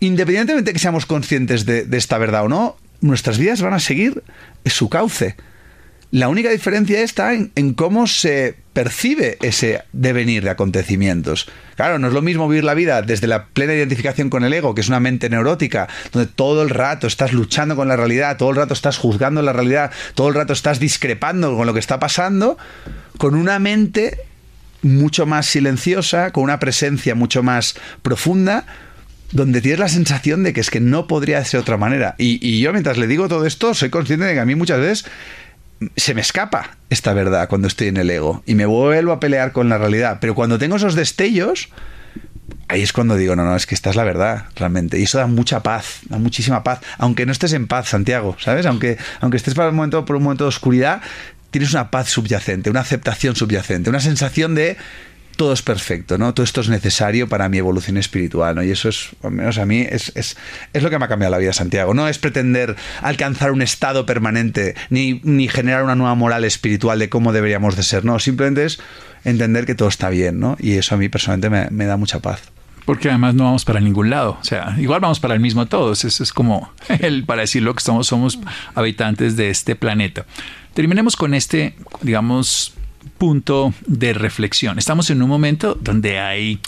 independientemente 0.00 0.70
de 0.70 0.72
que 0.72 0.78
seamos 0.78 1.06
conscientes 1.06 1.66
de, 1.66 1.86
esta 1.92 2.18
verdad 2.18 2.44
o 2.44 2.48
no, 2.48 2.76
nuestras 3.00 3.38
vidas 3.38 3.62
van 3.62 3.74
a 3.74 3.80
seguir 3.80 4.22
su 4.66 4.88
cauce. 4.88 5.36
La 6.10 6.28
única 6.28 6.50
diferencia 6.50 7.02
está 7.02 7.34
en, 7.34 7.74
cómo 7.74 8.08
se 8.08 8.56
percibe 8.72 9.38
ese 9.42 9.82
devenir 9.92 10.42
de 10.42 10.50
acontecimientos. 10.50 11.48
Claro, 11.76 12.00
no 12.00 12.08
es 12.08 12.12
lo 12.12 12.20
mismo 12.20 12.48
vivir 12.48 12.64
la 12.64 12.74
vida 12.74 13.02
desde 13.02 13.28
la 13.28 13.46
plena 13.46 13.74
identificación 13.74 14.28
con 14.28 14.42
el 14.42 14.52
ego, 14.52 14.74
que 14.74 14.80
es 14.80 14.88
una 14.88 14.98
mente 14.98 15.30
neurótica, 15.30 15.86
donde 16.10 16.28
todo 16.28 16.62
el 16.62 16.70
rato 16.70 17.06
estás 17.06 17.32
luchando 17.32 17.76
con 17.76 17.86
la 17.86 17.94
realidad, 17.94 18.38
todo 18.38 18.50
el 18.50 18.56
rato 18.56 18.74
estás 18.74 18.98
juzgando 18.98 19.40
la 19.40 19.52
realidad, 19.52 19.92
todo 20.16 20.28
el 20.28 20.34
rato 20.34 20.52
estás 20.52 20.80
discrepando 20.80 21.56
con 21.56 21.66
lo 21.66 21.74
que 21.74 21.80
está 21.80 22.00
pasando, 22.00 22.58
con 23.18 23.36
una 23.36 23.60
mente 23.60 24.18
mucho 24.82 25.26
más 25.26 25.46
silenciosa, 25.46 26.32
con 26.32 26.42
una 26.42 26.58
presencia 26.58 27.14
mucho 27.14 27.44
más 27.44 27.76
profunda, 28.02 28.66
donde 29.32 29.60
tienes 29.60 29.78
la 29.78 29.88
sensación 29.88 30.42
de 30.42 30.52
que 30.52 30.60
es 30.60 30.70
que 30.70 30.80
no 30.80 31.06
podría 31.06 31.44
ser 31.44 31.58
de 31.58 31.62
otra 31.62 31.76
manera. 31.76 32.14
Y, 32.18 32.60
yo 32.60 32.72
mientras 32.72 32.98
le 32.98 33.06
digo 33.06 33.28
todo 33.28 33.46
esto, 33.46 33.74
soy 33.74 33.90
consciente 33.90 34.26
de 34.26 34.34
que 34.34 34.40
a 34.40 34.44
mí 34.44 34.54
muchas 34.54 34.80
veces 34.80 35.04
se 35.96 36.14
me 36.14 36.20
escapa 36.20 36.76
esta 36.90 37.14
verdad 37.14 37.48
cuando 37.48 37.66
estoy 37.66 37.88
en 37.88 37.96
el 37.96 38.10
ego 38.10 38.42
y 38.44 38.54
me 38.54 38.66
vuelvo 38.66 39.12
a 39.12 39.20
pelear 39.20 39.52
con 39.52 39.68
la 39.68 39.78
realidad. 39.78 40.18
Pero 40.20 40.34
cuando 40.34 40.58
tengo 40.58 40.76
esos 40.76 40.94
destellos, 40.94 41.70
ahí 42.68 42.82
es 42.82 42.92
cuando 42.92 43.16
digo, 43.16 43.36
no, 43.36 43.44
no, 43.44 43.56
es 43.56 43.66
que 43.66 43.74
esta 43.74 43.90
es 43.90 43.96
la 43.96 44.04
verdad, 44.04 44.46
realmente. 44.56 44.98
Y 44.98 45.04
eso 45.04 45.18
da 45.18 45.26
mucha 45.26 45.62
paz, 45.62 46.00
da 46.08 46.18
muchísima 46.18 46.62
paz. 46.62 46.80
Aunque 46.98 47.24
no 47.24 47.32
estés 47.32 47.52
en 47.52 47.66
paz, 47.66 47.88
Santiago, 47.88 48.36
¿sabes? 48.40 48.66
Aunque, 48.66 48.98
aunque 49.20 49.36
estés 49.36 49.56
un, 49.56 49.74
momento, 49.74 50.04
por 50.04 50.16
un 50.16 50.24
momento 50.24 50.44
de 50.44 50.48
oscuridad, 50.48 51.00
tienes 51.50 51.72
una 51.72 51.90
paz 51.90 52.08
subyacente, 52.08 52.68
una 52.68 52.80
aceptación 52.80 53.36
subyacente, 53.36 53.90
una 53.90 54.00
sensación 54.00 54.54
de 54.54 54.76
todo 55.40 55.54
es 55.54 55.62
perfecto, 55.62 56.18
¿no? 56.18 56.34
Todo 56.34 56.44
esto 56.44 56.60
es 56.60 56.68
necesario 56.68 57.26
para 57.26 57.48
mi 57.48 57.56
evolución 57.56 57.96
espiritual, 57.96 58.56
¿no? 58.56 58.62
Y 58.62 58.70
eso 58.72 58.90
es, 58.90 59.08
al 59.22 59.30
menos 59.30 59.56
a 59.56 59.64
mí, 59.64 59.86
es, 59.88 60.12
es, 60.14 60.36
es 60.74 60.82
lo 60.82 60.90
que 60.90 60.98
me 60.98 61.06
ha 61.06 61.08
cambiado 61.08 61.30
la 61.30 61.38
vida, 61.38 61.54
Santiago. 61.54 61.94
No 61.94 62.08
es 62.08 62.18
pretender 62.18 62.76
alcanzar 63.00 63.50
un 63.50 63.62
estado 63.62 64.04
permanente, 64.04 64.74
ni, 64.90 65.22
ni 65.24 65.48
generar 65.48 65.82
una 65.82 65.94
nueva 65.94 66.14
moral 66.14 66.44
espiritual 66.44 66.98
de 66.98 67.08
cómo 67.08 67.32
deberíamos 67.32 67.74
de 67.74 67.84
ser, 67.84 68.04
no. 68.04 68.18
Simplemente 68.18 68.66
es 68.66 68.80
entender 69.24 69.64
que 69.64 69.74
todo 69.74 69.88
está 69.88 70.10
bien, 70.10 70.40
¿no? 70.40 70.58
Y 70.60 70.72
eso 70.72 70.94
a 70.94 70.98
mí 70.98 71.08
personalmente 71.08 71.48
me, 71.48 71.70
me 71.70 71.86
da 71.86 71.96
mucha 71.96 72.20
paz. 72.20 72.42
Porque 72.84 73.08
además 73.08 73.34
no 73.34 73.44
vamos 73.44 73.64
para 73.64 73.80
ningún 73.80 74.10
lado. 74.10 74.36
O 74.38 74.44
sea, 74.44 74.76
igual 74.78 75.00
vamos 75.00 75.20
para 75.20 75.32
el 75.32 75.40
mismo 75.40 75.64
todos. 75.64 76.04
Eso 76.04 76.22
es 76.22 76.34
como 76.34 76.70
el, 77.00 77.24
para 77.24 77.40
decirlo 77.40 77.74
que 77.74 77.82
somos, 77.82 78.08
somos 78.08 78.38
habitantes 78.74 79.36
de 79.36 79.48
este 79.48 79.74
planeta. 79.74 80.26
Terminemos 80.74 81.16
con 81.16 81.32
este, 81.32 81.76
digamos, 82.02 82.74
punto 83.18 83.74
de 83.86 84.12
reflexión. 84.12 84.78
Estamos 84.78 85.10
en 85.10 85.22
un 85.22 85.28
momento 85.28 85.76
donde 85.80 86.18
hay 86.18 86.60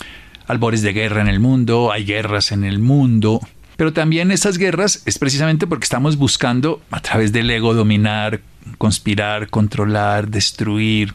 albores 0.47 0.81
de 0.81 0.93
guerra 0.93 1.21
en 1.21 1.27
el 1.27 1.39
mundo, 1.39 1.91
hay 1.91 2.05
guerras 2.05 2.51
en 2.51 2.63
el 2.63 2.79
mundo, 2.79 3.39
pero 3.77 3.93
también 3.93 4.31
esas 4.31 4.57
guerras 4.57 5.03
es 5.05 5.17
precisamente 5.17 5.67
porque 5.67 5.85
estamos 5.85 6.17
buscando 6.17 6.81
a 6.91 6.99
través 7.01 7.31
del 7.31 7.49
ego 7.49 7.73
dominar, 7.73 8.41
conspirar, 8.77 9.49
controlar, 9.49 10.27
destruir. 10.27 11.13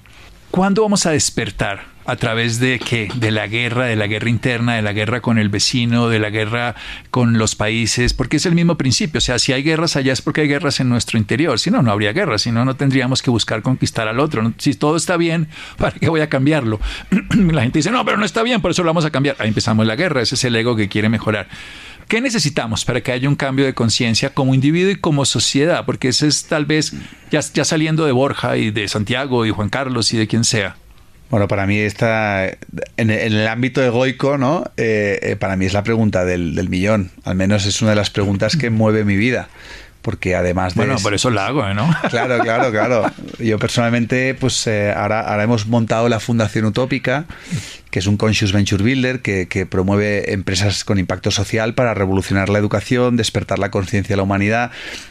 ¿Cuándo 0.50 0.82
vamos 0.82 1.06
a 1.06 1.10
despertar? 1.10 1.97
A 2.08 2.16
través 2.16 2.58
de 2.58 2.78
qué? 2.78 3.10
De 3.16 3.30
la 3.30 3.46
guerra, 3.48 3.84
de 3.84 3.94
la 3.94 4.06
guerra 4.06 4.30
interna, 4.30 4.76
de 4.76 4.80
la 4.80 4.94
guerra 4.94 5.20
con 5.20 5.36
el 5.36 5.50
vecino, 5.50 6.08
de 6.08 6.18
la 6.18 6.30
guerra 6.30 6.74
con 7.10 7.36
los 7.36 7.54
países, 7.54 8.14
porque 8.14 8.38
es 8.38 8.46
el 8.46 8.54
mismo 8.54 8.78
principio. 8.78 9.18
O 9.18 9.20
sea, 9.20 9.38
si 9.38 9.52
hay 9.52 9.62
guerras 9.62 9.94
allá 9.94 10.14
es 10.14 10.22
porque 10.22 10.40
hay 10.40 10.48
guerras 10.48 10.80
en 10.80 10.88
nuestro 10.88 11.18
interior. 11.18 11.58
Si 11.58 11.70
no, 11.70 11.82
no 11.82 11.92
habría 11.92 12.14
guerra. 12.14 12.38
Si 12.38 12.50
no, 12.50 12.64
no 12.64 12.76
tendríamos 12.76 13.20
que 13.20 13.28
buscar 13.28 13.60
conquistar 13.60 14.08
al 14.08 14.20
otro. 14.20 14.54
Si 14.56 14.72
todo 14.72 14.96
está 14.96 15.18
bien, 15.18 15.48
¿para 15.76 15.98
qué 15.98 16.08
voy 16.08 16.22
a 16.22 16.30
cambiarlo? 16.30 16.80
la 17.36 17.60
gente 17.60 17.80
dice, 17.80 17.90
no, 17.90 18.02
pero 18.06 18.16
no 18.16 18.24
está 18.24 18.42
bien, 18.42 18.62
por 18.62 18.70
eso 18.70 18.82
lo 18.82 18.88
vamos 18.88 19.04
a 19.04 19.10
cambiar. 19.10 19.36
Ahí 19.38 19.48
empezamos 19.48 19.86
la 19.86 19.94
guerra. 19.94 20.22
Ese 20.22 20.36
es 20.36 20.44
el 20.44 20.56
ego 20.56 20.76
que 20.76 20.88
quiere 20.88 21.10
mejorar. 21.10 21.48
¿Qué 22.08 22.22
necesitamos 22.22 22.86
para 22.86 23.02
que 23.02 23.12
haya 23.12 23.28
un 23.28 23.36
cambio 23.36 23.66
de 23.66 23.74
conciencia 23.74 24.32
como 24.32 24.54
individuo 24.54 24.92
y 24.92 24.96
como 24.96 25.26
sociedad? 25.26 25.84
Porque 25.84 26.08
ese 26.08 26.26
es 26.26 26.44
tal 26.46 26.64
vez 26.64 26.94
ya, 27.30 27.40
ya 27.40 27.66
saliendo 27.66 28.06
de 28.06 28.12
Borja 28.12 28.56
y 28.56 28.70
de 28.70 28.88
Santiago 28.88 29.44
y 29.44 29.50
Juan 29.50 29.68
Carlos 29.68 30.14
y 30.14 30.16
de 30.16 30.26
quien 30.26 30.44
sea. 30.44 30.76
Bueno, 31.30 31.46
para 31.46 31.66
mí 31.66 31.78
está 31.78 32.46
en, 32.96 33.10
el 33.10 33.46
ámbito 33.46 33.82
egoico, 33.82 34.38
¿no? 34.38 34.64
Eh, 34.78 35.18
eh, 35.22 35.36
para 35.36 35.56
mí 35.56 35.66
es 35.66 35.74
la 35.74 35.82
pregunta 35.82 36.24
del, 36.24 36.68
millón. 36.68 37.10
Al 37.24 37.34
menos 37.34 37.66
es 37.66 37.82
una 37.82 37.90
de 37.90 37.96
las 37.96 38.10
preguntas 38.10 38.56
que 38.56 38.70
mueve 38.70 39.04
mi 39.04 39.16
vida 39.16 39.48
porque 40.00 40.36
además 40.36 40.74
de 40.74 40.78
bueno 40.86 40.96
por 41.02 41.12
eso 41.12 41.28
la 41.28 41.46
hago 41.46 41.74
¿no? 41.74 41.92
claro 42.08 42.38
claro 42.38 42.70
claro 42.70 43.12
yo 43.40 43.58
personalmente 43.58 44.32
pues 44.34 44.64
eh, 44.68 44.92
ahora, 44.96 45.20
ahora 45.20 45.42
hemos 45.42 45.66
montado 45.66 46.08
la 46.08 46.20
fundación 46.20 46.66
utópica 46.66 47.26
que 47.90 47.98
es 47.98 48.06
un 48.06 48.16
conscious 48.16 48.52
venture 48.52 48.82
builder 48.82 49.20
que, 49.22 49.48
que 49.48 49.66
promueve 49.66 50.32
empresas 50.32 50.84
con 50.84 51.00
impacto 51.00 51.32
social 51.32 51.74
para 51.74 51.94
revolucionar 51.94 52.48
la 52.48 52.60
educación 52.60 53.16
despertar 53.16 53.58
la 53.58 53.72
conciencia 53.72 54.12
de 54.14 54.18
la 54.18 54.22
humanidad 54.22 54.70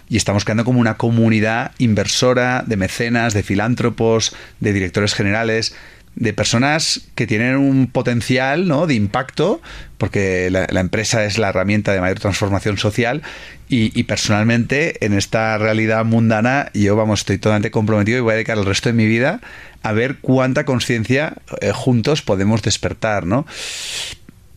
y 0.09 0.15
estamos 0.15 0.45
creando 0.45 0.63
como 0.63 0.79
una 0.79 0.95
comunidad 0.95 1.73
inversora 1.79 2.63
de 2.65 2.77
mecenas 2.77 3.33
de 3.33 3.43
filántropos 3.43 4.33
de 4.61 4.71
directores 4.71 5.13
generales 5.13 5.75
de 6.17 6.33
personas 6.33 7.01
que 7.13 7.27
tienen 7.27 7.57
un 7.57 7.87
potencial 7.87 8.67
¿no? 8.67 8.87
de 8.87 8.95
impacto, 8.95 9.61
porque 9.99 10.49
la, 10.49 10.65
empresa 10.79 11.25
es 11.25 11.37
la 11.37 11.49
herramienta 11.49 11.93
de 11.93 12.01
mayor 12.01 12.19
transformación 12.19 12.77
social 12.77 13.21
y, 13.69 14.03
personalmente 14.03 15.05
en 15.05 15.13
esta 15.13 15.57
realidad 15.57 16.05
mundana 16.05 16.71
yo 16.73 16.95
vamos 16.95 17.19
estoy 17.19 17.37
totalmente 17.37 17.69
comprometido 17.69 18.17
y 18.17 18.21
voy 18.21 18.31
a 18.31 18.35
dedicar 18.35 18.57
el 18.57 18.65
resto 18.65 18.89
de 18.89 18.93
mi 18.93 19.05
vida 19.05 19.41
a 19.83 19.93
ver 19.93 20.17
cuánta 20.19 20.65
conciencia 20.65 21.33
eh, 21.61 21.71
juntos 21.71 22.21
podemos 22.21 22.61
despertar, 22.63 23.25
¿no? 23.25 23.45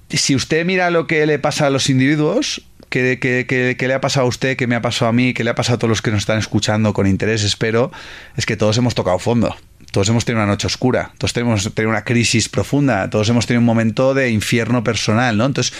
Si 0.09 0.35
usted 0.35 0.65
mira 0.65 0.91
lo 0.91 1.07
que 1.07 1.27
le 1.27 1.39
pasa 1.39 1.67
a 1.67 1.71
los 1.71 1.91
individuos, 1.91 2.63
¿Qué, 2.89 3.21
qué, 3.21 3.87
le 3.87 3.95
ha 3.95 4.01
pasado 4.01 4.27
a 4.27 4.29
usted? 4.29 4.57
¿Qué 4.57 4.67
me 4.67 4.75
ha 4.75 4.83
pasado 4.83 5.11
a 5.11 5.13
mí? 5.13 5.33
¿Qué 5.33 5.45
le 5.45 5.51
ha 5.51 5.55
pasado 5.55 5.77
a 5.77 5.79
todos 5.79 5.91
los 5.91 6.03
que 6.03 6.11
nos 6.11 6.23
están 6.23 6.41
escuchando 6.41 6.93
con 6.93 7.07
interés? 7.07 7.45
Espero. 7.45 7.93
Es 8.37 8.47
que 8.47 8.57
todos 8.57 8.77
hemos 8.79 8.97
tocado 8.97 9.21
fondo 9.21 9.55
todos 9.91 10.09
hemos 10.09 10.25
tenido 10.25 10.43
una 10.43 10.53
noche 10.53 10.67
oscura, 10.67 11.13
todos 11.19 11.37
hemos 11.37 11.75
tenido 11.75 11.91
una 11.91 12.05
crisis 12.05 12.49
profunda, 12.49 13.11
todos 13.11 13.29
hemos 13.29 13.47
tenido 13.47 13.61
un 13.61 13.67
momento 13.67 14.15
de 14.15 14.31
infierno 14.31 14.85
personal, 14.85 15.37
¿no? 15.37 15.47
Entonces, 15.47 15.73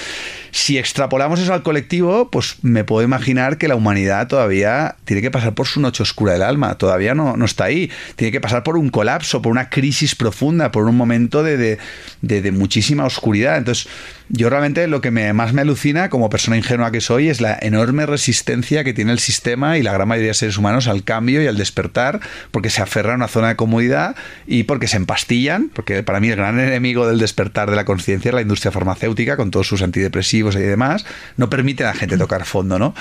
si 0.51 0.79
extrapolamos 0.79 1.41
eso 1.41 1.55
al 1.55 1.63
colectivo, 1.63 2.31
pues 2.31 2.57
me 2.63 2.85
puedo 2.85 3.05
imaginar 3.05 3.59
que 3.59 3.69
la 3.69 3.77
humanidad 3.77 4.27
todavía 4.27 4.97
tiene 5.05 5.23
que 5.23 5.31
pasar 5.31 5.55
por 5.55 5.67
su 5.67 5.81
noche 5.81 6.03
oscura 6.03 6.33
del 6.33 6.43
alma, 6.43 6.77
todavía 6.77 7.15
no, 7.15 7.37
no 7.37 7.45
está 7.45 7.65
ahí, 7.65 7.91
tiene 8.17 8.33
que 8.33 8.41
pasar 8.41 8.63
por 8.63 8.77
un 8.77 8.91
colapso, 8.91 9.43
por 9.43 9.53
una 9.53 9.71
crisis 9.71 10.15
profunda, 10.15 10.71
por 10.73 10.85
un 10.85 10.97
momento 10.97 11.43
de, 11.43 11.57
de, 11.57 12.43
de 12.43 12.53
muchísima 12.53 13.05
oscuridad. 13.05 13.57
Entonces, 13.57 13.89
yo 14.33 14.49
realmente 14.49 14.87
lo 14.87 15.01
que 15.01 15.11
me, 15.11 15.33
más 15.33 15.53
me 15.53 15.63
alucina 15.63 16.09
como 16.09 16.31
persona 16.31 16.57
ingenua 16.57 16.93
que 16.93 17.01
soy 17.01 17.29
es 17.29 17.41
la 17.41 17.59
enorme 17.61 18.07
resistencia 18.07 18.85
que 18.85 18.95
tiene 18.95 19.11
el 19.11 19.19
sistema 19.19 19.77
y 19.77 19.83
la 19.83 19.93
gran 19.93 20.07
mayoría 20.07 20.29
de 20.29 20.35
seres 20.35 20.57
humanos 20.57 20.87
al 20.87 21.03
cambio 21.03 21.43
y 21.43 21.49
al 21.49 21.57
despertar, 21.57 22.21
porque 22.53 22.71
se 22.71 22.81
aferran 22.81 23.15
a 23.15 23.17
una 23.17 23.29
zona 23.29 23.49
de 23.49 23.57
comodidad 23.57 24.15
y 24.47 24.63
porque 24.63 24.87
se 24.87 24.99
empastillan, 24.99 25.71
porque 25.75 26.05
para 26.05 26.21
mí 26.21 26.29
el 26.29 26.37
gran 26.37 26.61
enemigo 26.61 27.09
del 27.09 27.19
despertar 27.19 27.71
de 27.71 27.77
la 27.77 27.85
conciencia 27.85 28.29
es 28.29 28.35
la 28.35 28.43
industria 28.43 28.71
farmacéutica 28.71 29.37
con 29.37 29.51
todos 29.51 29.67
sus 29.67 29.83
antidepresivos 29.83 30.55
y 30.55 30.61
demás, 30.61 31.05
no 31.37 31.51
permite 31.51 31.83
a 31.83 31.89
la 31.89 31.95
gente 31.95 32.17
tocar 32.17 32.45
fondo, 32.45 32.79
¿no? 32.79 32.95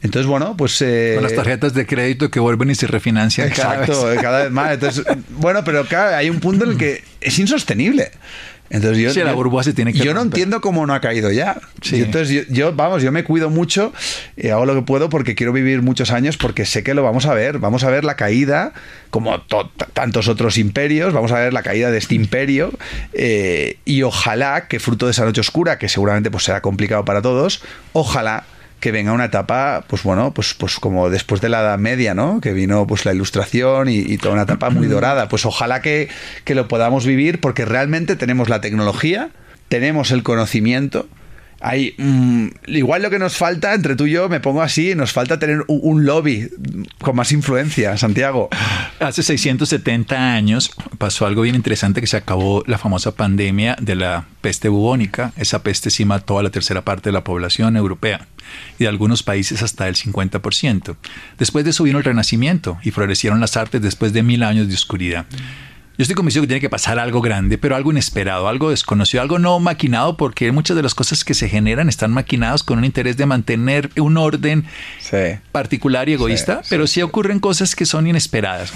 Entonces, 0.00 0.26
bueno, 0.26 0.54
pues... 0.56 0.82
Eh, 0.82 1.12
Con 1.14 1.22
las 1.24 1.34
tarjetas 1.34 1.72
de 1.72 1.86
crédito 1.86 2.30
que 2.30 2.38
vuelven 2.38 2.70
y 2.70 2.74
se 2.74 2.86
refinancian 2.86 3.48
exacto, 3.48 3.92
cada 3.92 4.10
vez. 4.10 4.20
cada 4.20 4.42
vez 4.42 4.50
más. 4.50 4.72
Entonces, 4.72 5.04
bueno, 5.30 5.64
pero 5.64 5.86
claro, 5.86 6.14
hay 6.14 6.28
un 6.28 6.40
punto 6.40 6.64
en 6.64 6.72
el 6.72 6.76
que 6.76 7.02
es 7.22 7.38
insostenible. 7.38 8.10
Entonces 8.74 8.98
yo, 8.98 9.10
sí, 9.10 9.20
la 9.20 9.34
burbuja 9.34 9.62
se 9.62 9.72
tiene 9.72 9.92
que 9.92 10.00
Yo 10.00 10.14
no 10.14 10.22
entiendo 10.22 10.60
cómo 10.60 10.84
no 10.84 10.94
ha 10.94 11.00
caído 11.00 11.30
ya. 11.30 11.60
entonces 11.92 12.48
yo, 12.48 12.74
vamos, 12.74 13.04
yo 13.04 13.12
me 13.12 13.22
cuido 13.22 13.48
mucho 13.48 13.92
y 14.36 14.48
hago 14.48 14.66
lo 14.66 14.74
que 14.74 14.82
puedo 14.82 15.08
porque 15.08 15.36
quiero 15.36 15.52
vivir 15.52 15.80
muchos 15.80 16.10
años 16.10 16.36
porque 16.36 16.66
sé 16.66 16.82
que 16.82 16.92
lo 16.92 17.04
vamos 17.04 17.24
a 17.26 17.34
ver. 17.34 17.60
Vamos 17.60 17.84
a 17.84 17.90
ver 17.90 18.02
la 18.02 18.16
caída, 18.16 18.72
como 19.10 19.40
tantos 19.92 20.26
otros 20.26 20.58
imperios, 20.58 21.12
vamos 21.12 21.30
a 21.30 21.38
ver 21.38 21.52
la 21.52 21.62
caída 21.62 21.92
de 21.92 21.98
este 21.98 22.16
imperio 22.16 22.72
eh, 23.12 23.76
y 23.84 24.02
ojalá 24.02 24.66
que 24.66 24.80
fruto 24.80 25.06
de 25.06 25.12
esa 25.12 25.24
noche 25.24 25.40
oscura, 25.40 25.78
que 25.78 25.88
seguramente 25.88 26.32
pues 26.32 26.42
será 26.42 26.60
complicado 26.60 27.04
para 27.04 27.22
todos, 27.22 27.62
ojalá 27.92 28.42
que 28.84 28.92
venga 28.92 29.14
una 29.14 29.24
etapa, 29.24 29.82
pues 29.88 30.02
bueno, 30.02 30.34
pues, 30.34 30.52
pues 30.52 30.78
como 30.78 31.08
después 31.08 31.40
de 31.40 31.48
la 31.48 31.62
Edad 31.62 31.78
Media, 31.78 32.12
¿no? 32.12 32.42
Que 32.42 32.52
vino 32.52 32.86
pues 32.86 33.06
la 33.06 33.14
ilustración 33.14 33.88
y, 33.88 34.18
toda 34.18 34.34
una 34.34 34.42
etapa 34.42 34.68
muy 34.68 34.88
dorada. 34.88 35.26
Pues 35.30 35.46
ojalá 35.46 35.80
que, 35.80 36.10
que 36.44 36.54
lo 36.54 36.68
podamos 36.68 37.06
vivir 37.06 37.40
porque 37.40 37.64
realmente 37.64 38.14
tenemos 38.14 38.50
la 38.50 38.60
tecnología, 38.60 39.30
tenemos 39.70 40.10
el 40.10 40.22
conocimiento, 40.22 41.08
hay 41.62 41.94
mm, 41.96 42.48
igual 42.66 43.00
lo 43.00 43.08
que 43.08 43.18
nos 43.18 43.38
falta 43.38 43.72
entre 43.72 43.96
tú 43.96 44.04
y 44.04 44.10
yo 44.10 44.28
me 44.28 44.38
pongo 44.38 44.60
así 44.60 44.94
nos 44.94 45.12
falta 45.12 45.38
tener 45.38 45.64
un, 45.66 46.04
lobby 46.04 46.50
con 47.00 47.16
más 47.16 47.32
influencia 47.32 47.96
Santiago. 47.96 48.50
Hace 49.00 49.22
670 49.22 50.34
años 50.34 50.72
pasó 50.98 51.24
algo 51.24 51.40
bien 51.40 51.54
interesante 51.54 52.02
que 52.02 52.06
se 52.06 52.18
acabó 52.18 52.62
la 52.66 52.76
famosa 52.76 53.12
pandemia 53.12 53.78
de 53.80 53.94
la 53.94 54.26
peste 54.42 54.68
bubónica. 54.68 55.32
Esa 55.38 55.62
peste 55.62 55.88
sí 55.88 56.04
mató 56.04 56.38
a 56.38 56.42
la 56.42 56.50
tercera 56.50 56.84
parte 56.84 57.08
de 57.08 57.14
la 57.14 57.24
población 57.24 57.78
europea 57.78 58.26
y 58.78 58.84
de 58.84 58.88
algunos 58.88 59.22
países 59.22 59.62
hasta 59.62 59.88
el 59.88 59.94
50%. 59.94 60.96
Después 61.38 61.64
de 61.64 61.70
eso 61.70 61.84
vino 61.84 61.98
el 61.98 62.04
Renacimiento 62.04 62.78
y 62.82 62.90
florecieron 62.90 63.40
las 63.40 63.56
artes 63.56 63.82
después 63.82 64.12
de 64.12 64.22
mil 64.22 64.42
años 64.42 64.68
de 64.68 64.74
oscuridad. 64.74 65.26
Yo 65.96 66.02
estoy 66.02 66.16
convencido 66.16 66.42
que 66.42 66.48
tiene 66.48 66.60
que 66.60 66.70
pasar 66.70 66.98
algo 66.98 67.20
grande, 67.20 67.56
pero 67.56 67.76
algo 67.76 67.92
inesperado, 67.92 68.48
algo 68.48 68.70
desconocido, 68.70 69.22
algo 69.22 69.38
no 69.38 69.60
maquinado, 69.60 70.16
porque 70.16 70.50
muchas 70.50 70.76
de 70.76 70.82
las 70.82 70.92
cosas 70.92 71.22
que 71.22 71.34
se 71.34 71.48
generan 71.48 71.88
están 71.88 72.10
maquinadas 72.10 72.64
con 72.64 72.78
un 72.78 72.84
interés 72.84 73.16
de 73.16 73.26
mantener 73.26 73.90
un 73.96 74.16
orden 74.16 74.64
particular 75.52 76.08
y 76.08 76.14
egoísta, 76.14 76.62
pero 76.68 76.88
sí 76.88 77.00
ocurren 77.00 77.38
cosas 77.38 77.76
que 77.76 77.86
son 77.86 78.08
inesperadas 78.08 78.72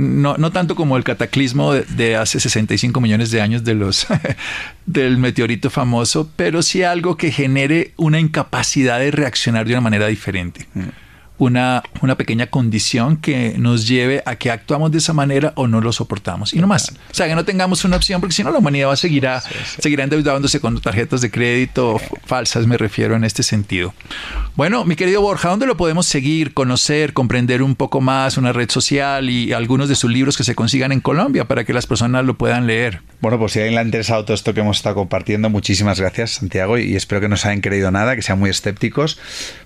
no, 0.00 0.36
no 0.38 0.50
tanto 0.50 0.74
como 0.74 0.96
el 0.96 1.04
cataclismo 1.04 1.74
de, 1.74 2.16
hace 2.16 2.40
65 2.40 3.00
millones 3.00 3.30
de 3.30 3.40
años 3.40 3.64
de 3.64 3.74
los, 3.74 4.06
del 4.86 5.18
meteorito 5.18 5.68
famoso, 5.68 6.30
pero 6.36 6.62
sí 6.62 6.82
algo 6.82 7.16
que 7.16 7.30
genere 7.30 7.92
una 7.96 8.18
incapacidad 8.18 8.98
de 8.98 9.10
reaccionar 9.10 9.66
de 9.66 9.74
una 9.74 9.82
manera 9.82 10.06
diferente. 10.06 10.66
Mm. 10.74 10.80
Una, 11.40 11.82
una 12.02 12.16
pequeña 12.16 12.46
condición 12.46 13.16
que 13.16 13.54
nos 13.58 13.88
lleve 13.88 14.22
a 14.26 14.36
que 14.36 14.50
actuamos 14.50 14.92
de 14.92 14.98
esa 14.98 15.12
manera 15.12 15.52
o 15.56 15.66
no 15.66 15.80
lo 15.80 15.90
soportamos. 15.92 16.52
Y 16.52 16.60
no 16.60 16.66
más. 16.66 16.92
O 17.10 17.14
sea, 17.14 17.26
que 17.26 17.34
no 17.34 17.44
tengamos 17.44 17.84
una 17.84 17.96
opción, 17.96 18.20
porque 18.20 18.34
si 18.34 18.44
no 18.44 18.52
la 18.52 18.58
humanidad 18.58 18.88
va 18.88 18.92
a 18.92 18.96
seguir 18.96 19.20
seguirá 19.80 20.04
endeudándose 20.04 20.60
con 20.60 20.80
tarjetas 20.80 21.20
de 21.20 21.30
crédito 21.30 22.00
falsas, 22.24 22.66
me 22.66 22.76
refiero 22.76 23.16
en 23.16 23.24
este 23.24 23.42
sentido. 23.42 23.94
Bueno, 24.54 24.84
mi 24.84 24.96
querido 24.96 25.20
Borja, 25.20 25.48
¿dónde 25.48 25.66
lo 25.66 25.76
podemos 25.76 26.06
seguir, 26.06 26.54
conocer, 26.54 27.12
comprender 27.12 27.62
un 27.62 27.74
poco 27.74 28.00
más, 28.00 28.36
una 28.36 28.52
red 28.52 28.70
social 28.70 29.30
y 29.30 29.52
algunos 29.52 29.88
de 29.88 29.94
sus 29.94 30.10
libros 30.10 30.36
que 30.36 30.44
se 30.44 30.54
consigan 30.54 30.92
en 30.92 31.00
Colombia 31.00 31.46
para 31.46 31.64
que 31.64 31.72
las 31.72 31.86
personas 31.86 32.24
lo 32.24 32.36
puedan 32.36 32.66
leer? 32.66 33.00
Bueno, 33.20 33.38
pues 33.38 33.52
si 33.52 33.58
a 33.58 33.62
alguien 33.62 33.74
le 33.74 33.80
ha 33.80 33.84
interesado 33.84 34.24
todo 34.24 34.34
esto 34.34 34.54
que 34.54 34.60
hemos 34.60 34.78
estado 34.78 34.96
compartiendo, 34.96 35.50
muchísimas 35.50 36.00
gracias, 36.00 36.32
Santiago, 36.32 36.78
y 36.78 36.96
espero 36.96 37.20
que 37.20 37.28
no 37.28 37.36
se 37.36 37.48
hayan 37.48 37.60
creído 37.60 37.90
nada, 37.90 38.16
que 38.16 38.22
sean 38.22 38.38
muy 38.38 38.50
escépticos. 38.50 39.18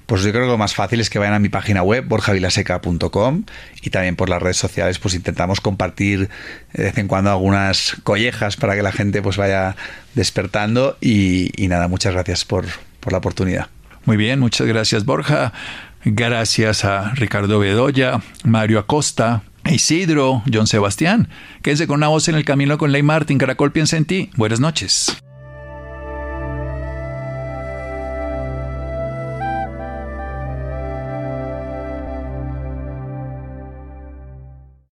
Pues 0.07 0.23
yo 0.23 0.33
creo 0.33 0.45
que 0.45 0.51
lo 0.51 0.59
más 0.59 0.75
fácil 0.75 1.01
es 1.01 1.09
que 1.09 1.19
vayan 1.19 1.35
a 1.35 1.39
mi 1.39 1.49
página 1.49 1.83
web, 1.83 2.05
borjavilaseca.com, 2.07 3.45
y 3.83 3.91
también 3.91 4.17
por 4.17 4.29
las 4.29 4.43
redes 4.43 4.59
sociales, 4.59 4.99
pues 4.99 5.15
intentamos 5.15 5.61
compartir 5.61 6.29
de 6.73 6.85
vez 6.85 6.99
en 6.99 7.09
cuando 7.09 7.31
algunas 7.31 7.97
collejas 8.03 8.57
para 8.57 8.75
que 8.75 8.83
la 8.83 8.93
gente 8.93 9.23
pues 9.23 9.37
vaya 9.37 9.77
despertando. 10.15 10.97
Y, 11.01 11.51
nada, 11.69 11.89
muchas 11.89 12.13
gracias 12.13 12.45
por, 12.45 12.67
por 13.01 13.13
la 13.13 13.19
oportunidad. 13.19 13.69
Muy 14.05 14.17
bien, 14.17 14.41
muchas 14.41 14.67
gracias 14.67 15.05
Borja. 15.05 15.53
Gracias 16.05 16.85
a 16.85 17.13
Ricardo 17.15 17.59
Bedoya, 17.59 18.21
Mario 18.45 18.79
Acosta, 18.79 19.43
Isidro, 19.65 20.43
John 20.53 20.67
Sebastián. 20.67 21.29
Quédese 21.63 21.87
con 21.87 21.97
una 21.97 22.09
voz 22.09 22.29
en 22.29 22.35
el 22.35 22.45
camino 22.45 22.77
con 22.77 22.93
Ley 22.93 23.03
Martin. 23.03 23.39
Caracol 23.39 23.73
piensa 23.73 23.97
en 23.97 24.05
ti. 24.05 24.31
Buenas 24.37 24.61
noches. 24.61 25.24